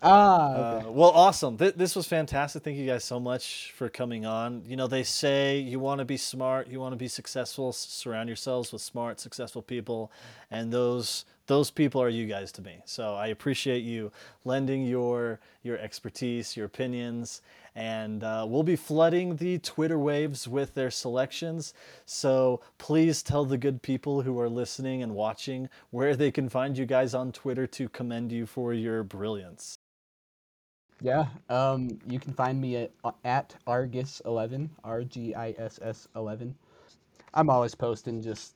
Ah, 0.03 0.57
okay. 0.57 0.87
Uh, 0.89 0.91
well, 0.91 1.11
awesome. 1.11 1.57
Th- 1.59 1.75
this 1.75 1.97
was 1.97 2.07
fantastic. 2.07 2.65
Thank 2.65 2.79
you 2.79 2.87
guys 2.87 3.05
so 3.05 3.21
much 3.21 3.73
for 3.77 3.89
coming 3.89 4.27
on. 4.27 4.63
You 4.67 4.77
know, 4.77 4.87
they 4.89 5.05
say 5.05 5.59
you 5.59 5.79
want 5.81 6.01
to 6.01 6.05
be 6.05 6.17
smart, 6.17 6.69
you 6.69 6.81
want 6.81 6.93
to 6.93 6.97
be 6.99 7.09
successful, 7.09 7.73
surround 7.73 8.29
yourselves 8.29 8.73
with 8.73 8.83
smart, 8.83 9.21
successful 9.21 9.63
people, 9.63 10.13
and 10.51 10.73
those 10.73 11.25
those 11.47 11.71
people 11.71 12.03
are 12.03 12.09
you 12.09 12.27
guys 12.27 12.53
to 12.53 12.63
me. 12.63 12.81
So 12.85 13.15
I 13.15 13.29
appreciate 13.29 13.83
you 13.85 14.13
lending 14.45 14.85
your 14.87 15.41
your 15.63 15.79
expertise, 15.79 16.57
your 16.57 16.67
opinions, 16.67 17.43
and 17.75 18.25
uh, 18.25 18.47
we'll 18.49 18.63
be 18.63 18.77
flooding 18.77 19.37
the 19.37 19.59
Twitter 19.59 19.99
waves 19.99 20.49
with 20.49 20.75
their 20.75 20.91
selections. 20.91 21.75
So 22.07 22.61
please 22.79 23.23
tell 23.23 23.45
the 23.45 23.59
good 23.59 23.83
people 23.83 24.23
who 24.23 24.39
are 24.41 24.49
listening 24.49 25.03
and 25.03 25.15
watching 25.15 25.69
where 25.91 26.17
they 26.17 26.31
can 26.31 26.49
find 26.49 26.77
you 26.79 26.87
guys 26.87 27.15
on 27.15 27.33
Twitter 27.33 27.67
to 27.69 27.89
commend 27.89 28.33
you 28.33 28.47
for 28.47 28.73
your 28.75 29.03
brilliance. 29.05 29.79
Yeah, 31.03 31.27
um, 31.49 31.99
you 32.07 32.21
can 32.21 32.33
find 32.33 32.61
me 32.61 32.77
at 32.77 32.93
at 33.25 33.55
rgiss11, 33.67 34.69
R 34.85 35.05
G 35.05 35.35
I 35.35 35.55
S 35.59 35.81
S 35.83 36.09
11. 36.15 36.55
I'm 37.35 37.51
always 37.51 37.75
posting 37.75 38.23
just 38.23 38.55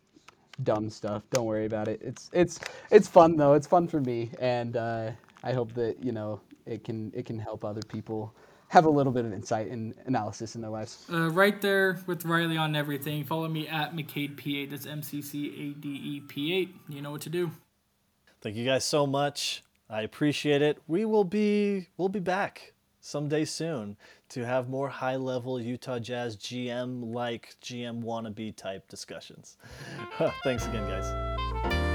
dumb 0.63 0.89
stuff. 0.91 1.23
Don't 1.31 1.45
worry 1.45 1.67
about 1.67 1.89
it. 1.89 2.01
It's 2.03 2.31
it's 2.33 2.61
it's 2.91 3.09
fun 3.09 3.37
though. 3.37 3.55
It's 3.55 3.67
fun 3.67 3.89
for 3.89 4.01
me, 4.01 4.31
and 4.41 4.77
uh, 4.77 5.11
I 5.43 5.53
hope 5.53 5.73
that 5.75 6.03
you 6.03 6.13
know 6.13 6.41
it 6.67 6.85
can 6.85 7.13
it 7.15 7.27
can 7.27 7.39
help 7.39 7.65
other 7.65 7.83
people 7.83 8.35
have 8.69 8.85
a 8.85 8.91
little 8.91 9.13
bit 9.13 9.25
of 9.25 9.33
insight 9.33 9.69
and 9.69 9.95
analysis 10.07 10.57
in 10.57 10.61
their 10.61 10.71
lives. 10.71 11.07
Uh, 11.13 11.31
right 11.31 11.61
there 11.61 12.01
with 12.07 12.25
Riley 12.25 12.57
on 12.57 12.75
everything. 12.75 13.25
Follow 13.25 13.49
me 13.49 13.69
at 13.69 13.95
McCade8. 13.95 14.71
That's 14.71 14.87
M 14.87 15.03
C 15.03 15.23
C 15.23 15.47
A 15.49 15.81
D 15.81 15.89
E 15.89 16.21
P 16.21 16.53
8. 16.55 16.75
You 16.89 17.03
know 17.03 17.11
what 17.11 17.23
to 17.23 17.31
do. 17.31 17.51
Thank 18.41 18.57
you 18.57 18.65
guys 18.65 18.85
so 18.85 19.07
much. 19.07 19.63
I 19.89 20.03
appreciate 20.03 20.63
it. 20.63 20.79
We 20.87 21.05
will 21.05 21.25
be 21.25 21.89
we'll 21.97 22.09
be 22.09 22.21
back 22.21 22.75
someday 23.01 23.45
soon 23.45 23.97
to 24.31 24.45
have 24.45 24.69
more 24.69 24.89
high 24.89 25.17
level 25.17 25.61
Utah 25.61 26.01
Jazz 26.01 26.37
GM 26.37 27.15
like 27.15 27.55
GM 27.63 28.03
wannabe 28.03 28.55
type 28.57 28.89
discussions. 28.89 29.57
Thanks 30.43 30.67
again, 30.67 30.89
guys. 30.89 31.86